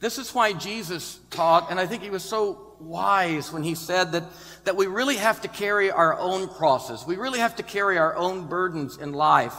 This 0.00 0.18
is 0.18 0.34
why 0.34 0.52
Jesus 0.52 1.20
taught, 1.30 1.70
and 1.70 1.78
I 1.78 1.86
think 1.86 2.02
he 2.02 2.10
was 2.10 2.24
so 2.24 2.73
wise 2.84 3.52
when 3.52 3.62
he 3.62 3.74
said 3.74 4.12
that, 4.12 4.24
that 4.64 4.76
we 4.76 4.86
really 4.86 5.16
have 5.16 5.40
to 5.42 5.48
carry 5.48 5.90
our 5.90 6.18
own 6.18 6.48
crosses. 6.48 7.04
We 7.06 7.16
really 7.16 7.40
have 7.40 7.56
to 7.56 7.62
carry 7.62 7.98
our 7.98 8.14
own 8.16 8.46
burdens 8.46 8.96
in 8.96 9.12
life 9.12 9.54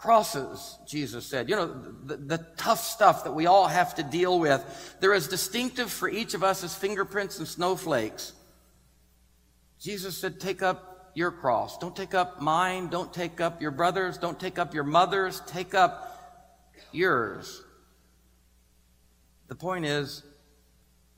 crosses, 0.00 0.78
Jesus 0.86 1.26
said. 1.26 1.50
You 1.50 1.56
know, 1.56 1.66
the, 2.06 2.16
the, 2.16 2.46
tough 2.56 2.80
stuff 2.80 3.24
that 3.24 3.32
we 3.32 3.44
all 3.44 3.68
have 3.68 3.94
to 3.96 4.02
deal 4.02 4.40
with. 4.40 4.96
They're 4.98 5.12
as 5.12 5.28
distinctive 5.28 5.90
for 5.90 6.08
each 6.08 6.32
of 6.32 6.42
us 6.42 6.64
as 6.64 6.74
fingerprints 6.74 7.38
and 7.38 7.46
snowflakes. 7.46 8.32
Jesus 9.78 10.16
said, 10.16 10.40
take 10.40 10.62
up 10.62 11.10
your 11.14 11.30
cross. 11.30 11.76
Don't 11.76 11.94
take 11.94 12.14
up 12.14 12.40
mine. 12.40 12.88
Don't 12.88 13.12
take 13.12 13.42
up 13.42 13.60
your 13.60 13.72
brother's. 13.72 14.16
Don't 14.16 14.40
take 14.40 14.58
up 14.58 14.72
your 14.72 14.84
mother's. 14.84 15.40
Take 15.40 15.74
up 15.74 16.72
yours. 16.92 17.62
The 19.48 19.54
point 19.54 19.84
is, 19.84 20.22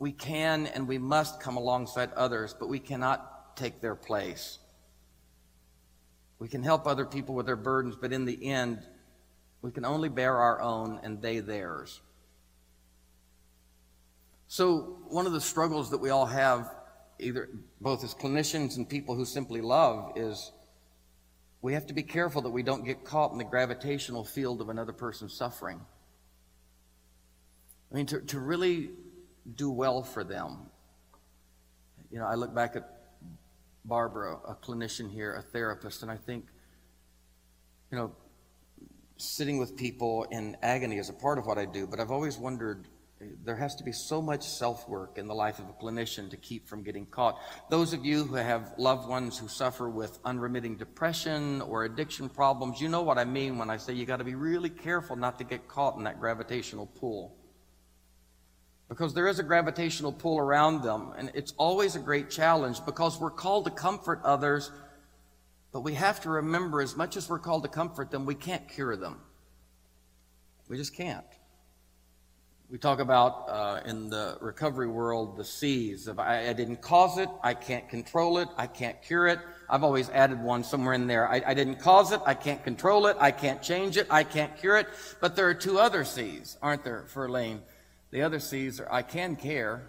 we 0.02 0.10
can 0.10 0.66
and 0.66 0.88
we 0.88 0.98
must 0.98 1.38
come 1.38 1.56
alongside 1.56 2.12
others, 2.14 2.56
but 2.58 2.68
we 2.68 2.80
cannot 2.80 3.56
take 3.56 3.80
their 3.80 3.94
place. 3.94 4.58
We 6.40 6.48
can 6.48 6.64
help 6.64 6.88
other 6.88 7.06
people 7.06 7.36
with 7.36 7.46
their 7.46 7.54
burdens, 7.54 7.94
but 7.94 8.12
in 8.12 8.24
the 8.24 8.48
end, 8.50 8.82
we 9.62 9.70
can 9.70 9.84
only 9.84 10.08
bear 10.08 10.36
our 10.36 10.60
own 10.60 10.98
and 11.04 11.22
they 11.22 11.38
theirs. 11.38 12.00
So, 14.48 14.98
one 15.06 15.26
of 15.26 15.34
the 15.34 15.40
struggles 15.40 15.92
that 15.92 15.98
we 15.98 16.10
all 16.10 16.26
have 16.26 16.68
either 17.20 17.48
both 17.80 18.02
as 18.02 18.12
clinicians 18.12 18.78
and 18.78 18.88
people 18.88 19.14
who 19.14 19.24
simply 19.24 19.60
love 19.60 20.14
is 20.16 20.50
we 21.60 21.74
have 21.74 21.86
to 21.86 21.94
be 21.94 22.02
careful 22.02 22.42
that 22.42 22.50
we 22.50 22.64
don't 22.64 22.84
get 22.84 23.04
caught 23.04 23.30
in 23.30 23.38
the 23.38 23.44
gravitational 23.44 24.24
field 24.24 24.60
of 24.60 24.68
another 24.68 24.92
person's 24.92 25.32
suffering. 25.32 25.80
I 27.92 27.94
mean, 27.94 28.06
to, 28.06 28.20
to 28.20 28.40
really 28.40 28.90
do 29.56 29.70
well 29.70 30.02
for 30.02 30.24
them. 30.24 30.70
You 32.10 32.18
know, 32.18 32.26
I 32.26 32.34
look 32.34 32.54
back 32.54 32.76
at 32.76 32.88
Barbara, 33.84 34.38
a 34.46 34.54
clinician 34.54 35.10
here, 35.10 35.34
a 35.34 35.42
therapist, 35.42 36.02
and 36.02 36.10
I 36.10 36.16
think, 36.16 36.46
you 37.90 37.98
know, 37.98 38.12
sitting 39.16 39.58
with 39.58 39.76
people 39.76 40.24
in 40.30 40.56
agony 40.62 40.98
is 40.98 41.08
a 41.08 41.12
part 41.12 41.38
of 41.38 41.46
what 41.46 41.58
I 41.58 41.64
do, 41.64 41.86
but 41.86 42.00
I've 42.00 42.10
always 42.10 42.38
wondered 42.38 42.88
there 43.44 43.56
has 43.56 43.74
to 43.76 43.84
be 43.84 43.92
so 43.92 44.20
much 44.20 44.44
self 44.44 44.88
work 44.88 45.16
in 45.16 45.28
the 45.28 45.34
life 45.34 45.58
of 45.58 45.68
a 45.68 45.72
clinician 45.72 46.30
to 46.30 46.36
keep 46.36 46.68
from 46.68 46.82
getting 46.82 47.06
caught. 47.06 47.38
Those 47.70 47.92
of 47.92 48.04
you 48.04 48.24
who 48.24 48.34
have 48.34 48.74
loved 48.78 49.08
ones 49.08 49.38
who 49.38 49.48
suffer 49.48 49.88
with 49.88 50.18
unremitting 50.24 50.76
depression 50.76 51.60
or 51.62 51.84
addiction 51.84 52.28
problems, 52.28 52.80
you 52.80 52.88
know 52.88 53.02
what 53.02 53.18
I 53.18 53.24
mean 53.24 53.58
when 53.58 53.70
I 53.70 53.76
say 53.76 53.92
you 53.92 54.06
got 54.06 54.16
to 54.16 54.24
be 54.24 54.34
really 54.34 54.70
careful 54.70 55.16
not 55.16 55.38
to 55.38 55.44
get 55.44 55.68
caught 55.68 55.96
in 55.96 56.04
that 56.04 56.18
gravitational 56.18 56.86
pull. 56.86 57.36
Because 58.92 59.14
there 59.14 59.26
is 59.26 59.38
a 59.38 59.42
gravitational 59.42 60.12
pull 60.12 60.38
around 60.38 60.82
them, 60.82 61.14
and 61.16 61.30
it's 61.32 61.54
always 61.56 61.96
a 61.96 61.98
great 61.98 62.28
challenge 62.28 62.84
because 62.84 63.18
we're 63.18 63.30
called 63.30 63.64
to 63.64 63.70
comfort 63.70 64.20
others, 64.22 64.70
but 65.72 65.80
we 65.80 65.94
have 65.94 66.20
to 66.20 66.28
remember 66.28 66.82
as 66.82 66.94
much 66.94 67.16
as 67.16 67.26
we're 67.26 67.38
called 67.38 67.62
to 67.62 67.70
comfort 67.70 68.10
them, 68.10 68.26
we 68.26 68.34
can't 68.34 68.68
cure 68.68 68.94
them. 68.94 69.18
We 70.68 70.76
just 70.76 70.94
can't. 70.94 71.24
We 72.68 72.76
talk 72.76 73.00
about 73.00 73.48
uh, 73.48 73.80
in 73.86 74.10
the 74.10 74.36
recovery 74.42 74.88
world 74.88 75.38
the 75.38 75.44
C's. 75.44 76.06
If 76.06 76.18
I, 76.18 76.50
I, 76.50 76.52
didn't 76.52 76.82
cause 76.82 77.16
it, 77.16 77.30
I 77.42 77.54
can't 77.54 77.88
control 77.88 78.36
it, 78.38 78.48
I 78.58 78.66
can't 78.66 79.00
cure 79.00 79.26
it. 79.26 79.38
I've 79.70 79.84
always 79.84 80.10
added 80.10 80.38
one 80.38 80.64
somewhere 80.64 80.92
in 80.92 81.06
there. 81.06 81.26
I, 81.26 81.42
I 81.46 81.54
didn't 81.54 81.76
cause 81.76 82.12
it, 82.12 82.20
I 82.26 82.34
can't 82.34 82.62
control 82.62 83.06
it, 83.06 83.16
I 83.18 83.30
can't 83.30 83.62
change 83.62 83.96
it, 83.96 84.06
I 84.10 84.22
can't 84.22 84.54
cure 84.58 84.76
it. 84.76 84.86
But 85.18 85.34
there 85.34 85.48
are 85.48 85.54
two 85.54 85.78
other 85.78 86.04
C's, 86.04 86.58
aren't 86.60 86.84
there, 86.84 87.06
for 87.08 87.24
Elaine? 87.24 87.62
The 88.12 88.22
other 88.22 88.38
C's 88.38 88.78
are 88.78 88.92
I 88.92 89.02
can 89.02 89.36
care 89.36 89.88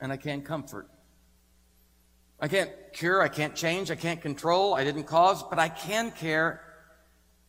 and 0.00 0.12
I 0.12 0.16
can 0.18 0.42
comfort. 0.42 0.88
I 2.38 2.46
can't 2.46 2.70
cure, 2.92 3.22
I 3.22 3.28
can't 3.28 3.54
change, 3.54 3.90
I 3.90 3.94
can't 3.94 4.20
control, 4.20 4.74
I 4.74 4.84
didn't 4.84 5.04
cause, 5.04 5.42
but 5.42 5.58
I 5.58 5.68
can 5.68 6.10
care. 6.10 6.60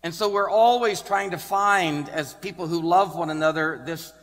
And 0.02 0.13
so 0.13 0.30
we're 0.30 0.50
always 0.50 1.02
trying 1.02 1.32
to 1.32 1.38
find, 1.38 2.08
as 2.10 2.34
people 2.36 2.68
who 2.68 2.82
love 2.82 3.16
one 3.16 3.30
another, 3.30 3.82
this 3.86 4.13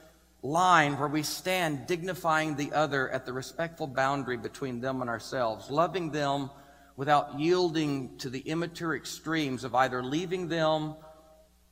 line 0.42 0.98
where 0.98 1.08
we 1.08 1.22
stand 1.22 1.86
dignifying 1.86 2.56
the 2.56 2.72
other 2.72 3.10
at 3.10 3.26
the 3.26 3.32
respectful 3.32 3.86
boundary 3.86 4.38
between 4.38 4.80
them 4.80 5.02
and 5.02 5.10
ourselves, 5.10 5.70
loving 5.70 6.10
them 6.10 6.50
without 6.96 7.38
yielding 7.38 8.16
to 8.18 8.30
the 8.30 8.40
immature 8.40 8.94
extremes 8.94 9.64
of 9.64 9.74
either 9.74 10.02
leaving 10.02 10.48
them 10.48 10.94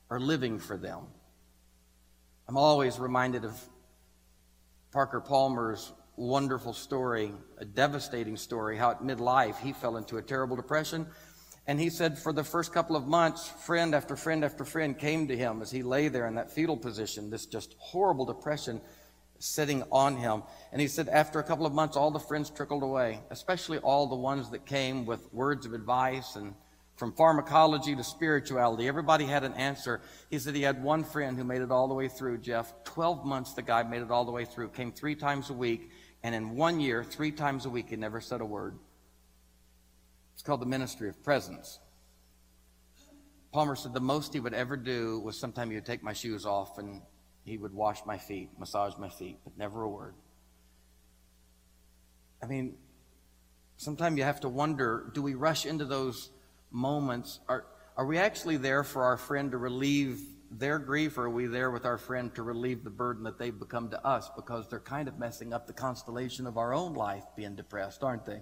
or 0.09 0.19
living 0.19 0.59
for 0.59 0.77
them. 0.77 1.01
I'm 2.47 2.57
always 2.57 2.99
reminded 2.99 3.45
of 3.45 3.59
Parker 4.91 5.21
Palmer's 5.21 5.91
wonderful 6.15 6.73
story, 6.73 7.31
a 7.57 7.65
devastating 7.65 8.35
story, 8.35 8.77
how 8.77 8.91
at 8.91 9.01
midlife 9.01 9.57
he 9.59 9.71
fell 9.71 9.97
into 9.97 10.17
a 10.17 10.21
terrible 10.21 10.55
depression 10.55 11.07
and 11.69 11.79
he 11.79 11.91
said 11.91 12.17
for 12.17 12.33
the 12.33 12.43
first 12.43 12.73
couple 12.73 12.95
of 12.95 13.05
months, 13.05 13.47
friend 13.47 13.93
after 13.93 14.15
friend 14.15 14.43
after 14.43 14.65
friend 14.65 14.97
came 14.97 15.27
to 15.27 15.37
him 15.37 15.61
as 15.61 15.69
he 15.69 15.83
lay 15.83 16.07
there 16.07 16.25
in 16.25 16.33
that 16.33 16.51
fetal 16.51 16.75
position, 16.75 17.29
this 17.29 17.45
just 17.45 17.75
horrible 17.77 18.25
depression 18.25 18.81
sitting 19.37 19.83
on 19.91 20.17
him. 20.17 20.41
And 20.71 20.81
he 20.81 20.87
said 20.87 21.07
after 21.09 21.37
a 21.37 21.43
couple 21.43 21.67
of 21.67 21.73
months, 21.73 21.95
all 21.95 22.09
the 22.09 22.19
friends 22.19 22.49
trickled 22.49 22.81
away, 22.81 23.19
especially 23.29 23.77
all 23.77 24.07
the 24.07 24.15
ones 24.15 24.49
that 24.49 24.65
came 24.65 25.05
with 25.05 25.31
words 25.31 25.67
of 25.67 25.73
advice 25.73 26.35
and 26.35 26.55
from 26.99 27.13
pharmacology 27.13 27.95
to 27.95 28.03
spirituality. 28.03 28.85
Everybody 28.85 29.23
had 29.23 29.45
an 29.45 29.53
answer. 29.53 30.01
He 30.29 30.37
said 30.37 30.53
he 30.53 30.63
had 30.63 30.83
one 30.83 31.05
friend 31.05 31.37
who 31.37 31.45
made 31.45 31.61
it 31.61 31.71
all 31.71 31.87
the 31.87 31.93
way 31.93 32.09
through, 32.09 32.39
Jeff. 32.39 32.73
12 32.83 33.23
months 33.23 33.53
the 33.53 33.61
guy 33.61 33.83
made 33.83 34.01
it 34.01 34.11
all 34.11 34.25
the 34.25 34.33
way 34.33 34.43
through, 34.43 34.67
came 34.67 34.91
three 34.91 35.15
times 35.15 35.49
a 35.49 35.53
week. 35.53 35.91
And 36.23 36.35
in 36.35 36.57
one 36.57 36.81
year, 36.81 37.05
three 37.05 37.31
times 37.31 37.65
a 37.65 37.69
week, 37.69 37.89
he 37.89 37.95
never 37.95 38.19
said 38.19 38.41
a 38.41 38.45
word. 38.45 38.77
It's 40.33 40.43
called 40.43 40.59
the 40.59 40.65
ministry 40.65 41.07
of 41.07 41.23
presence. 41.23 41.79
Palmer 43.53 43.77
said 43.77 43.93
the 43.93 44.01
most 44.01 44.33
he 44.33 44.41
would 44.41 44.53
ever 44.53 44.75
do 44.75 45.21
was 45.21 45.39
sometime 45.39 45.69
he 45.69 45.75
would 45.75 45.85
take 45.85 46.03
my 46.03 46.13
shoes 46.13 46.45
off 46.45 46.77
and 46.79 47.01
he 47.45 47.57
would 47.57 47.73
wash 47.73 47.99
my 48.05 48.17
feet, 48.17 48.49
massage 48.59 48.97
my 48.97 49.09
feet, 49.09 49.37
but 49.45 49.57
never 49.57 49.83
a 49.83 49.89
word. 49.89 50.15
I 52.43 52.47
mean, 52.47 52.75
sometimes 53.77 54.17
you 54.17 54.25
have 54.25 54.41
to 54.41 54.49
wonder 54.49 55.09
do 55.13 55.21
we 55.21 55.35
rush 55.35 55.65
into 55.65 55.85
those 55.85 56.29
moments? 56.71 57.39
Are, 57.47 57.65
are 57.97 58.05
we 58.05 58.17
actually 58.17 58.57
there 58.57 58.83
for 58.83 59.03
our 59.03 59.17
friend 59.17 59.51
to 59.51 59.57
relieve 59.57 60.19
their 60.51 60.79
grief, 60.79 61.17
or 61.17 61.25
are 61.25 61.29
we 61.29 61.45
there 61.45 61.69
with 61.69 61.85
our 61.85 61.97
friend 61.97 62.33
to 62.35 62.41
relieve 62.41 62.83
the 62.83 62.89
burden 62.89 63.23
that 63.23 63.37
they've 63.37 63.57
become 63.57 63.89
to 63.91 64.05
us 64.05 64.29
because 64.35 64.67
they're 64.69 64.79
kind 64.79 65.07
of 65.07 65.19
messing 65.19 65.53
up 65.53 65.67
the 65.67 65.73
constellation 65.73 66.47
of 66.47 66.57
our 66.57 66.73
own 66.73 66.93
life 66.93 67.23
being 67.35 67.55
depressed, 67.55 68.03
aren't 68.03 68.25
they? 68.25 68.41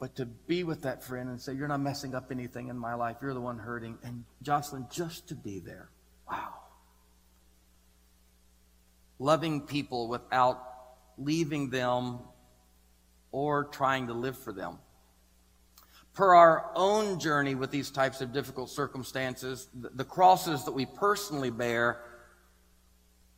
but 0.00 0.16
to 0.16 0.24
be 0.24 0.64
with 0.64 0.82
that 0.82 1.04
friend 1.04 1.28
and 1.28 1.40
say, 1.40 1.52
You're 1.52 1.68
not 1.68 1.80
messing 1.80 2.14
up 2.14 2.32
anything 2.32 2.68
in 2.68 2.78
my 2.78 2.94
life. 2.94 3.18
You're 3.20 3.34
the 3.34 3.40
one 3.40 3.58
hurting. 3.58 3.98
And 4.02 4.24
Jocelyn, 4.42 4.86
just 4.90 5.28
to 5.28 5.34
be 5.34 5.60
there. 5.60 5.90
Wow. 6.28 6.54
Loving 9.18 9.60
people 9.66 10.08
without 10.08 10.66
leaving 11.18 11.68
them 11.68 12.20
or 13.30 13.64
trying 13.64 14.06
to 14.06 14.14
live 14.14 14.38
for 14.38 14.54
them. 14.54 14.78
Per 16.14 16.34
our 16.34 16.70
own 16.74 17.18
journey 17.18 17.54
with 17.54 17.70
these 17.70 17.90
types 17.90 18.20
of 18.20 18.32
difficult 18.32 18.68
circumstances, 18.68 19.68
the 19.74 20.04
crosses 20.04 20.64
that 20.64 20.72
we 20.72 20.84
personally 20.84 21.50
bear, 21.50 22.00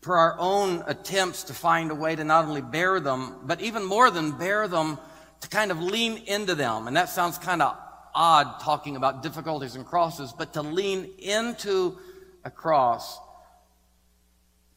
per 0.01 0.17
our 0.17 0.37
own 0.39 0.83
attempts 0.87 1.45
to 1.45 1.55
find 1.55 1.91
a 1.91 1.95
way 1.95 2.17
to 2.17 2.25
not 2.25 2.47
only 2.47 2.63
bear 2.63 2.99
them, 2.99 3.37
but 3.45 3.61
even 3.61 3.85
more 3.85 4.11
than 4.11 4.33
bear 4.33 4.67
them, 4.69 4.99
to 5.43 5.49
kind 5.49 5.71
of 5.71 5.81
lean 5.81 6.17
into 6.27 6.55
them. 6.55 6.87
And 6.87 6.97
that 6.97 7.09
sounds 7.09 7.39
kind 7.39 7.63
of 7.63 7.77
odd 8.15 8.61
talking 8.61 8.97
about 8.97 9.23
difficulties 9.23 9.75
and 9.75 9.87
crosses, 9.87 10.33
but 10.33 10.55
to 10.55 10.63
lean 10.63 11.11
into 11.19 11.99
a 12.45 12.51
cross, 12.51 13.19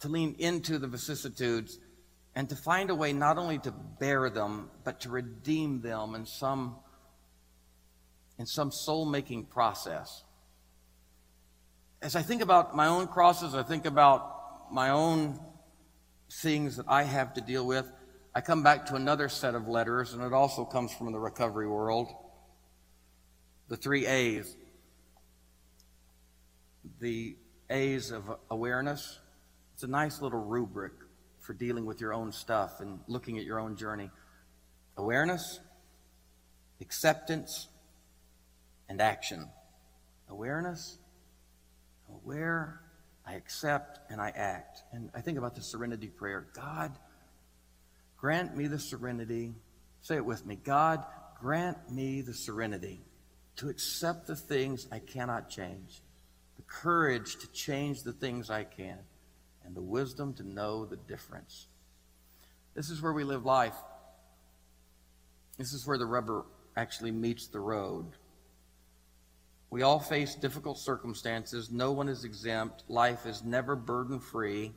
to 0.01 0.09
lean 0.09 0.35
into 0.37 0.77
the 0.77 0.87
vicissitudes, 0.87 1.79
and 2.35 2.49
to 2.49 2.55
find 2.55 2.89
a 2.89 2.95
way 2.95 3.13
not 3.13 3.37
only 3.37 3.57
to 3.59 3.71
bear 3.71 4.29
them, 4.29 4.69
but 4.83 5.01
to 5.01 5.09
redeem 5.09 5.81
them 5.81 6.15
in 6.15 6.25
some, 6.25 6.75
in 8.37 8.45
some 8.45 8.71
soul 8.71 9.05
making 9.05 9.45
process. 9.45 10.23
As 12.01 12.15
I 12.15 12.21
think 12.21 12.41
about 12.41 12.75
my 12.75 12.87
own 12.87 13.07
crosses, 13.07 13.55
I 13.55 13.63
think 13.63 13.85
about 13.85 14.71
my 14.71 14.89
own 14.89 15.39
things 16.31 16.77
that 16.77 16.85
I 16.87 17.03
have 17.03 17.33
to 17.35 17.41
deal 17.41 17.65
with. 17.65 17.89
I 18.33 18.41
come 18.41 18.63
back 18.63 18.87
to 18.87 18.95
another 18.95 19.29
set 19.29 19.55
of 19.55 19.67
letters, 19.67 20.13
and 20.13 20.21
it 20.21 20.33
also 20.33 20.65
comes 20.65 20.93
from 20.93 21.11
the 21.11 21.19
recovery 21.19 21.67
world. 21.67 22.09
The 23.69 23.77
three 23.77 24.05
A's. 24.05 24.55
The 26.99 27.37
A's 27.69 28.11
of 28.11 28.23
awareness. 28.51 29.19
It's 29.73 29.83
a 29.83 29.87
nice 29.87 30.21
little 30.21 30.39
rubric 30.39 30.93
for 31.39 31.53
dealing 31.53 31.85
with 31.85 32.01
your 32.01 32.13
own 32.13 32.31
stuff 32.31 32.81
and 32.81 32.99
looking 33.07 33.37
at 33.37 33.45
your 33.45 33.59
own 33.59 33.77
journey. 33.77 34.09
Awareness, 34.97 35.59
acceptance, 36.81 37.67
and 38.89 39.01
action. 39.01 39.49
Awareness, 40.29 40.97
aware, 42.09 42.81
I 43.25 43.33
accept, 43.33 43.99
and 44.09 44.21
I 44.21 44.29
act. 44.29 44.83
And 44.91 45.09
I 45.13 45.21
think 45.21 45.37
about 45.37 45.55
the 45.55 45.61
serenity 45.61 46.07
prayer. 46.07 46.47
God, 46.53 46.97
Grant 48.25 48.57
me 48.57 48.65
the 48.65 48.79
serenity. 48.79 49.53
Say 50.01 50.15
it 50.15 50.25
with 50.25 50.47
me. 50.47 50.55
God, 50.55 51.05
grant 51.39 51.91
me 51.91 52.21
the 52.21 52.33
serenity 52.33 53.01
to 53.57 53.69
accept 53.69 54.25
the 54.25 54.35
things 54.35 54.87
I 54.91 54.97
cannot 54.97 55.49
change, 55.49 56.01
the 56.55 56.63
courage 56.63 57.37
to 57.37 57.47
change 57.51 58.01
the 58.01 58.13
things 58.13 58.49
I 58.49 58.63
can, 58.63 58.97
and 59.63 59.75
the 59.75 59.81
wisdom 59.83 60.33
to 60.35 60.43
know 60.43 60.85
the 60.85 60.95
difference. 60.95 61.67
This 62.73 62.89
is 62.89 62.99
where 62.99 63.13
we 63.13 63.23
live 63.23 63.45
life. 63.45 63.77
This 65.59 65.73
is 65.73 65.85
where 65.85 65.99
the 65.99 66.07
rubber 66.07 66.45
actually 66.75 67.11
meets 67.11 67.45
the 67.45 67.59
road. 67.59 68.07
We 69.75 69.81
all 69.81 69.99
face 69.99 70.35
difficult 70.35 70.77
circumstances. 70.77 71.69
No 71.69 71.91
one 71.91 72.07
is 72.07 72.23
exempt. 72.23 72.85
Life 72.87 73.25
is 73.25 73.43
never 73.43 73.75
burden 73.75 74.21
free. 74.21 74.71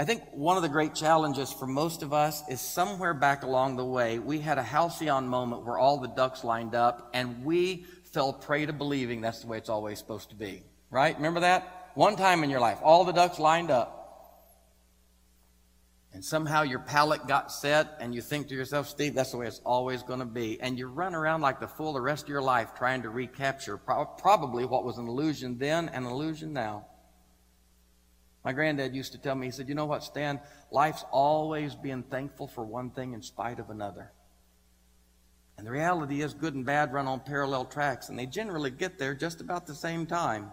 I 0.00 0.04
think 0.04 0.24
one 0.32 0.56
of 0.56 0.64
the 0.64 0.68
great 0.68 0.96
challenges 0.96 1.52
for 1.52 1.68
most 1.68 2.02
of 2.02 2.12
us 2.12 2.42
is 2.48 2.60
somewhere 2.60 3.14
back 3.14 3.44
along 3.44 3.76
the 3.76 3.84
way, 3.84 4.18
we 4.18 4.40
had 4.40 4.58
a 4.58 4.64
halcyon 4.64 5.28
moment 5.28 5.64
where 5.64 5.78
all 5.78 5.98
the 5.98 6.08
ducks 6.08 6.42
lined 6.42 6.74
up 6.74 7.08
and 7.14 7.44
we 7.44 7.86
fell 8.02 8.32
prey 8.32 8.66
to 8.66 8.72
believing 8.72 9.20
that's 9.20 9.42
the 9.42 9.46
way 9.46 9.58
it's 9.58 9.68
always 9.68 10.00
supposed 10.00 10.30
to 10.30 10.34
be. 10.34 10.64
Right? 10.90 11.14
Remember 11.14 11.38
that? 11.38 11.92
One 11.94 12.16
time 12.16 12.42
in 12.42 12.50
your 12.50 12.58
life, 12.58 12.78
all 12.82 13.04
the 13.04 13.12
ducks 13.12 13.38
lined 13.38 13.70
up. 13.70 13.99
And 16.12 16.24
somehow 16.24 16.62
your 16.62 16.80
palate 16.80 17.26
got 17.28 17.52
set 17.52 17.96
and 18.00 18.14
you 18.14 18.20
think 18.20 18.48
to 18.48 18.54
yourself, 18.54 18.88
Steve, 18.88 19.14
that's 19.14 19.30
the 19.30 19.36
way 19.36 19.46
it's 19.46 19.60
always 19.64 20.02
going 20.02 20.18
to 20.18 20.24
be. 20.24 20.60
And 20.60 20.78
you 20.78 20.88
run 20.88 21.14
around 21.14 21.40
like 21.40 21.60
the 21.60 21.68
fool 21.68 21.92
the 21.92 22.00
rest 22.00 22.24
of 22.24 22.28
your 22.28 22.42
life 22.42 22.74
trying 22.76 23.02
to 23.02 23.10
recapture 23.10 23.76
pro- 23.76 24.06
probably 24.06 24.64
what 24.64 24.84
was 24.84 24.98
an 24.98 25.06
illusion 25.06 25.58
then 25.58 25.88
and 25.88 26.04
an 26.04 26.10
illusion 26.10 26.52
now. 26.52 26.86
My 28.44 28.52
granddad 28.52 28.94
used 28.94 29.12
to 29.12 29.18
tell 29.18 29.34
me, 29.34 29.46
he 29.46 29.52
said, 29.52 29.68
You 29.68 29.74
know 29.74 29.86
what, 29.86 30.02
Stan? 30.02 30.40
Life's 30.70 31.04
always 31.12 31.74
being 31.74 32.02
thankful 32.02 32.48
for 32.48 32.64
one 32.64 32.90
thing 32.90 33.12
in 33.12 33.22
spite 33.22 33.58
of 33.58 33.70
another. 33.70 34.12
And 35.58 35.66
the 35.66 35.70
reality 35.70 36.22
is, 36.22 36.32
good 36.32 36.54
and 36.54 36.64
bad 36.64 36.92
run 36.92 37.06
on 37.06 37.20
parallel 37.20 37.66
tracks, 37.66 38.08
and 38.08 38.18
they 38.18 38.24
generally 38.24 38.70
get 38.70 38.98
there 38.98 39.14
just 39.14 39.42
about 39.42 39.66
the 39.66 39.74
same 39.74 40.06
time. 40.06 40.50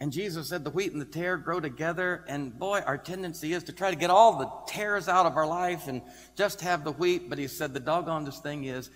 And 0.00 0.10
Jesus 0.10 0.48
said 0.48 0.64
the 0.64 0.70
wheat 0.70 0.92
and 0.92 1.00
the 1.00 1.04
tare 1.04 1.36
grow 1.36 1.60
together. 1.60 2.24
And 2.26 2.58
boy, 2.58 2.82
our 2.86 2.96
tendency 2.96 3.52
is 3.52 3.64
to 3.64 3.72
try 3.72 3.90
to 3.90 3.96
get 3.96 4.08
all 4.08 4.38
the 4.38 4.50
tares 4.66 5.08
out 5.08 5.26
of 5.26 5.36
our 5.36 5.46
life 5.46 5.88
and 5.88 6.00
just 6.36 6.62
have 6.62 6.84
the 6.84 6.92
wheat. 6.92 7.28
But 7.28 7.38
he 7.38 7.46
said 7.46 7.74
the 7.74 7.80
doggonest 7.80 8.42
thing 8.42 8.64
is 8.64 8.90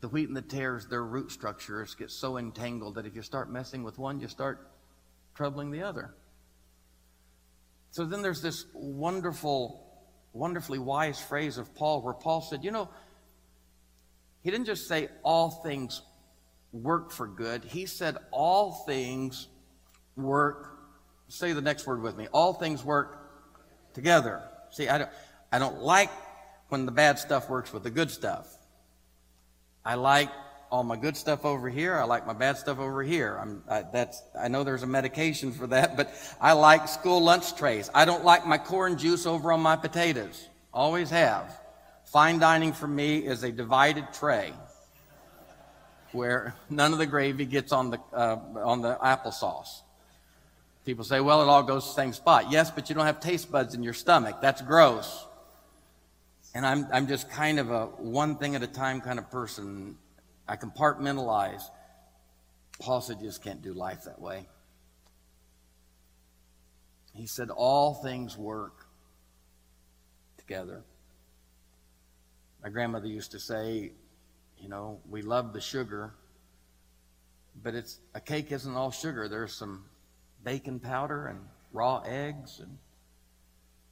the 0.00 0.08
wheat 0.08 0.28
and 0.28 0.36
the 0.36 0.42
tares, 0.42 0.86
their 0.86 1.04
root 1.04 1.30
structures 1.32 1.94
get 1.94 2.10
so 2.10 2.38
entangled 2.38 2.94
that 2.94 3.04
if 3.04 3.14
you 3.14 3.20
start 3.20 3.50
messing 3.52 3.82
with 3.82 3.98
one, 3.98 4.20
you 4.20 4.28
start 4.28 4.70
troubling 5.34 5.70
the 5.70 5.82
other. 5.82 6.14
So 7.90 8.06
then 8.06 8.22
there's 8.22 8.40
this 8.40 8.64
wonderful, 8.72 9.84
wonderfully 10.32 10.78
wise 10.78 11.20
phrase 11.20 11.58
of 11.58 11.74
Paul 11.74 12.00
where 12.00 12.14
Paul 12.14 12.40
said, 12.40 12.64
you 12.64 12.70
know, 12.70 12.88
he 14.42 14.50
didn't 14.50 14.66
just 14.66 14.88
say 14.88 15.08
all 15.22 15.50
things 15.50 16.00
work 16.72 17.10
for 17.10 17.26
good. 17.26 17.64
He 17.64 17.84
said 17.84 18.16
all 18.30 18.84
things 18.86 19.48
work. 20.18 20.78
Say 21.28 21.52
the 21.52 21.62
next 21.62 21.86
word 21.86 22.02
with 22.02 22.16
me. 22.16 22.28
All 22.32 22.52
things 22.52 22.84
work 22.84 23.18
together. 23.94 24.42
See, 24.70 24.88
I 24.88 24.98
don't, 24.98 25.10
I 25.52 25.58
don't 25.58 25.80
like 25.80 26.10
when 26.68 26.86
the 26.86 26.92
bad 26.92 27.18
stuff 27.18 27.48
works 27.48 27.72
with 27.72 27.82
the 27.82 27.90
good 27.90 28.10
stuff. 28.10 28.46
I 29.84 29.94
like 29.94 30.30
all 30.70 30.84
my 30.84 30.96
good 30.96 31.16
stuff 31.16 31.44
over 31.44 31.68
here. 31.68 31.96
I 31.96 32.04
like 32.04 32.26
my 32.26 32.34
bad 32.34 32.58
stuff 32.58 32.78
over 32.78 33.02
here. 33.02 33.38
I'm, 33.40 33.62
I, 33.68 33.82
that's, 33.90 34.22
I 34.38 34.48
know 34.48 34.64
there's 34.64 34.82
a 34.82 34.86
medication 34.86 35.52
for 35.52 35.66
that, 35.68 35.96
but 35.96 36.12
I 36.40 36.52
like 36.52 36.88
school 36.88 37.22
lunch 37.22 37.56
trays. 37.56 37.90
I 37.94 38.04
don't 38.04 38.24
like 38.24 38.46
my 38.46 38.58
corn 38.58 38.98
juice 38.98 39.24
over 39.26 39.52
on 39.52 39.60
my 39.60 39.76
potatoes. 39.76 40.46
Always 40.72 41.10
have. 41.10 41.58
Fine 42.04 42.38
dining 42.38 42.72
for 42.72 42.86
me 42.86 43.18
is 43.18 43.42
a 43.42 43.52
divided 43.52 44.12
tray 44.12 44.52
where 46.12 46.54
none 46.70 46.92
of 46.92 46.98
the 46.98 47.06
gravy 47.06 47.44
gets 47.44 47.72
on 47.72 47.90
the, 47.90 48.00
uh, 48.12 48.36
on 48.64 48.80
the 48.80 48.96
applesauce. 48.96 49.82
People 50.88 51.04
say, 51.04 51.20
well, 51.20 51.42
it 51.42 51.48
all 51.48 51.62
goes 51.62 51.82
to 51.82 51.90
the 51.90 51.94
same 51.96 52.14
spot. 52.14 52.50
Yes, 52.50 52.70
but 52.70 52.88
you 52.88 52.94
don't 52.94 53.04
have 53.04 53.20
taste 53.20 53.52
buds 53.52 53.74
in 53.74 53.82
your 53.82 53.92
stomach. 53.92 54.40
That's 54.40 54.62
gross. 54.62 55.26
And 56.54 56.64
I'm, 56.64 56.86
I'm 56.90 57.06
just 57.06 57.30
kind 57.30 57.58
of 57.58 57.70
a 57.70 57.84
one 57.88 58.36
thing 58.36 58.54
at 58.54 58.62
a 58.62 58.66
time 58.66 59.02
kind 59.02 59.18
of 59.18 59.30
person. 59.30 59.98
I 60.48 60.56
compartmentalize. 60.56 61.62
Paul 62.78 63.02
said, 63.02 63.18
you 63.20 63.26
just 63.26 63.44
can't 63.44 63.60
do 63.60 63.74
life 63.74 64.04
that 64.04 64.18
way. 64.18 64.46
He 67.12 67.26
said, 67.26 67.50
all 67.50 67.92
things 67.92 68.38
work 68.38 68.86
together. 70.38 70.84
My 72.62 72.70
grandmother 72.70 73.08
used 73.08 73.32
to 73.32 73.38
say, 73.38 73.92
you 74.58 74.70
know, 74.70 75.00
we 75.06 75.20
love 75.20 75.52
the 75.52 75.60
sugar, 75.60 76.14
but 77.62 77.74
it's 77.74 77.98
a 78.14 78.20
cake 78.22 78.50
isn't 78.52 78.74
all 78.74 78.90
sugar. 78.90 79.28
There's 79.28 79.52
some 79.52 79.84
baking 80.44 80.80
powder 80.80 81.26
and 81.26 81.40
raw 81.72 82.02
eggs 82.06 82.60
and 82.60 82.78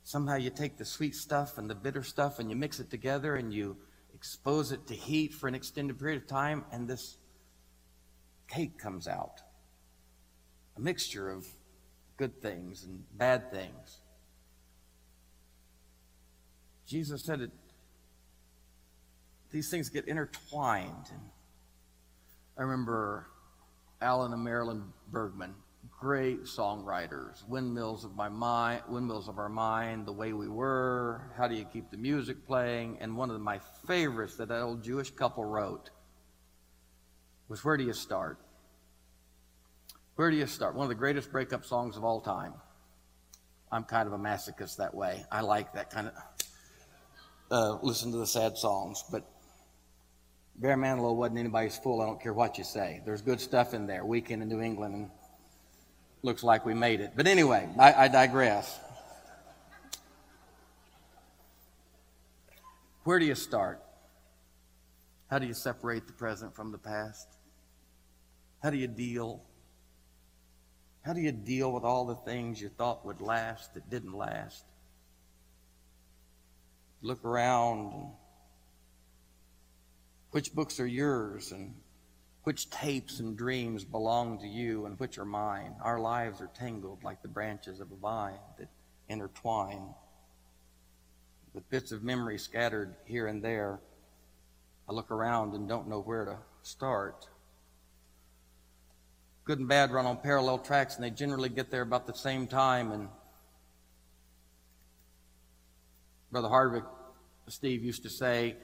somehow 0.02 0.36
you 0.36 0.50
take 0.50 0.78
the 0.78 0.84
sweet 0.84 1.14
stuff 1.14 1.58
and 1.58 1.68
the 1.68 1.74
bitter 1.74 2.02
stuff 2.02 2.38
and 2.38 2.48
you 2.50 2.56
mix 2.56 2.80
it 2.80 2.90
together 2.90 3.36
and 3.36 3.52
you 3.52 3.76
expose 4.14 4.72
it 4.72 4.86
to 4.86 4.94
heat 4.94 5.34
for 5.34 5.48
an 5.48 5.54
extended 5.54 5.98
period 5.98 6.22
of 6.22 6.28
time 6.28 6.64
and 6.72 6.88
this 6.88 7.18
cake 8.48 8.78
comes 8.78 9.08
out. 9.08 9.40
A 10.76 10.80
mixture 10.80 11.30
of 11.30 11.46
good 12.16 12.40
things 12.40 12.84
and 12.84 13.02
bad 13.16 13.50
things. 13.50 14.00
Jesus 16.86 17.24
said 17.24 17.40
it 17.40 17.50
these 19.50 19.70
things 19.70 19.88
get 19.88 20.06
intertwined. 20.06 21.06
And 21.10 21.20
i 22.58 22.62
remember 22.62 23.26
alan 24.00 24.32
and 24.32 24.44
marilyn 24.44 24.84
bergman 25.10 25.54
great 25.90 26.44
songwriters. 26.44 27.46
Windmills 27.48 28.04
of 28.04 28.14
my 28.14 28.28
mind, 28.28 28.82
Windmills 28.88 29.28
of 29.28 29.38
Our 29.38 29.48
Mind, 29.48 30.06
The 30.06 30.12
Way 30.12 30.32
We 30.32 30.48
Were, 30.48 31.32
How 31.36 31.48
Do 31.48 31.54
You 31.54 31.64
Keep 31.64 31.90
the 31.90 31.96
Music 31.96 32.46
Playing, 32.46 32.98
and 33.00 33.16
one 33.16 33.30
of 33.30 33.40
my 33.40 33.60
favorites 33.86 34.36
that 34.36 34.48
that 34.48 34.60
old 34.60 34.82
Jewish 34.82 35.10
couple 35.10 35.44
wrote 35.44 35.90
was 37.48 37.64
Where 37.64 37.76
Do 37.76 37.84
You 37.84 37.92
Start? 37.92 38.38
Where 40.16 40.30
do 40.30 40.36
you 40.36 40.46
start? 40.46 40.74
One 40.74 40.84
of 40.84 40.88
the 40.88 40.94
greatest 40.94 41.30
breakup 41.30 41.66
songs 41.66 41.98
of 41.98 42.04
all 42.04 42.22
time. 42.22 42.54
I'm 43.70 43.84
kind 43.84 44.06
of 44.06 44.14
a 44.14 44.18
masochist 44.18 44.78
that 44.78 44.94
way. 44.94 45.24
I 45.30 45.42
like 45.42 45.74
that 45.74 45.90
kind 45.90 46.08
of 46.08 46.14
uh, 47.50 47.78
listen 47.82 48.12
to 48.12 48.18
the 48.18 48.26
sad 48.26 48.56
songs, 48.56 49.04
but 49.12 49.30
Barry 50.56 50.76
Manilow 50.76 51.14
wasn't 51.14 51.38
anybody's 51.38 51.76
fool. 51.76 52.00
I 52.00 52.06
don't 52.06 52.20
care 52.20 52.32
what 52.32 52.56
you 52.56 52.64
say. 52.64 53.02
There's 53.04 53.20
good 53.20 53.42
stuff 53.42 53.74
in 53.74 53.86
there. 53.86 54.06
Weekend 54.06 54.42
in 54.42 54.48
New 54.48 54.62
England 54.62 54.94
and 54.94 55.10
looks 56.22 56.42
like 56.42 56.64
we 56.66 56.74
made 56.74 57.00
it. 57.00 57.12
But 57.16 57.26
anyway, 57.26 57.68
I, 57.78 57.92
I 57.92 58.08
digress. 58.08 58.78
Where 63.04 63.18
do 63.18 63.24
you 63.24 63.36
start? 63.36 63.82
How 65.30 65.38
do 65.38 65.46
you 65.46 65.54
separate 65.54 66.06
the 66.06 66.12
present 66.12 66.54
from 66.54 66.72
the 66.72 66.78
past? 66.78 67.28
How 68.62 68.70
do 68.70 68.76
you 68.76 68.88
deal? 68.88 69.42
How 71.02 71.12
do 71.12 71.20
you 71.20 71.32
deal 71.32 71.72
with 71.72 71.84
all 71.84 72.06
the 72.06 72.16
things 72.16 72.60
you 72.60 72.68
thought 72.68 73.06
would 73.06 73.20
last 73.20 73.74
that 73.74 73.88
didn't 73.88 74.12
last? 74.12 74.64
Look 77.00 77.24
around. 77.24 78.12
Which 80.32 80.52
books 80.52 80.80
are 80.80 80.86
yours 80.86 81.52
and 81.52 81.74
which 82.46 82.70
tapes 82.70 83.18
and 83.18 83.36
dreams 83.36 83.84
belong 83.84 84.38
to 84.38 84.46
you 84.46 84.86
and 84.86 84.96
which 85.00 85.18
are 85.18 85.24
mine. 85.24 85.74
Our 85.82 85.98
lives 85.98 86.40
are 86.40 86.48
tangled 86.54 87.02
like 87.02 87.20
the 87.20 87.26
branches 87.26 87.80
of 87.80 87.90
a 87.90 87.96
vine 87.96 88.38
that 88.56 88.68
intertwine. 89.08 89.92
With 91.54 91.68
bits 91.70 91.90
of 91.90 92.04
memory 92.04 92.38
scattered 92.38 92.94
here 93.04 93.26
and 93.26 93.42
there, 93.42 93.80
I 94.88 94.92
look 94.92 95.10
around 95.10 95.54
and 95.54 95.68
don't 95.68 95.88
know 95.88 96.00
where 96.00 96.24
to 96.24 96.36
start. 96.62 97.26
Good 99.44 99.58
and 99.58 99.66
bad 99.66 99.90
run 99.90 100.06
on 100.06 100.18
parallel 100.18 100.58
tracks, 100.58 100.94
and 100.94 101.02
they 101.02 101.10
generally 101.10 101.48
get 101.48 101.72
there 101.72 101.82
about 101.82 102.06
the 102.06 102.14
same 102.14 102.46
time. 102.46 102.92
And 102.92 103.08
Brother 106.30 106.48
Hardwick, 106.48 106.84
Steve 107.48 107.82
used 107.82 108.04
to 108.04 108.08
say, 108.08 108.54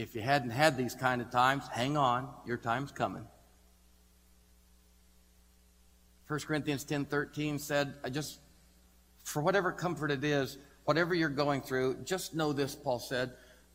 if 0.00 0.14
you 0.14 0.22
hadn't 0.22 0.50
had 0.50 0.78
these 0.78 0.94
kind 0.94 1.20
of 1.20 1.30
times, 1.30 1.64
hang 1.70 1.96
on, 1.96 2.28
your 2.46 2.56
time's 2.56 2.90
coming. 2.90 3.26
1 6.26 6.40
Corinthians 6.40 6.84
10 6.84 7.04
13 7.04 7.58
said, 7.58 7.94
I 8.02 8.08
just, 8.08 8.40
for 9.24 9.42
whatever 9.42 9.72
comfort 9.72 10.10
it 10.10 10.24
is, 10.24 10.56
whatever 10.84 11.14
you're 11.14 11.28
going 11.28 11.60
through, 11.60 11.98
just 12.04 12.34
know 12.34 12.52
this, 12.52 12.74
Paul 12.74 12.98
said, 12.98 13.32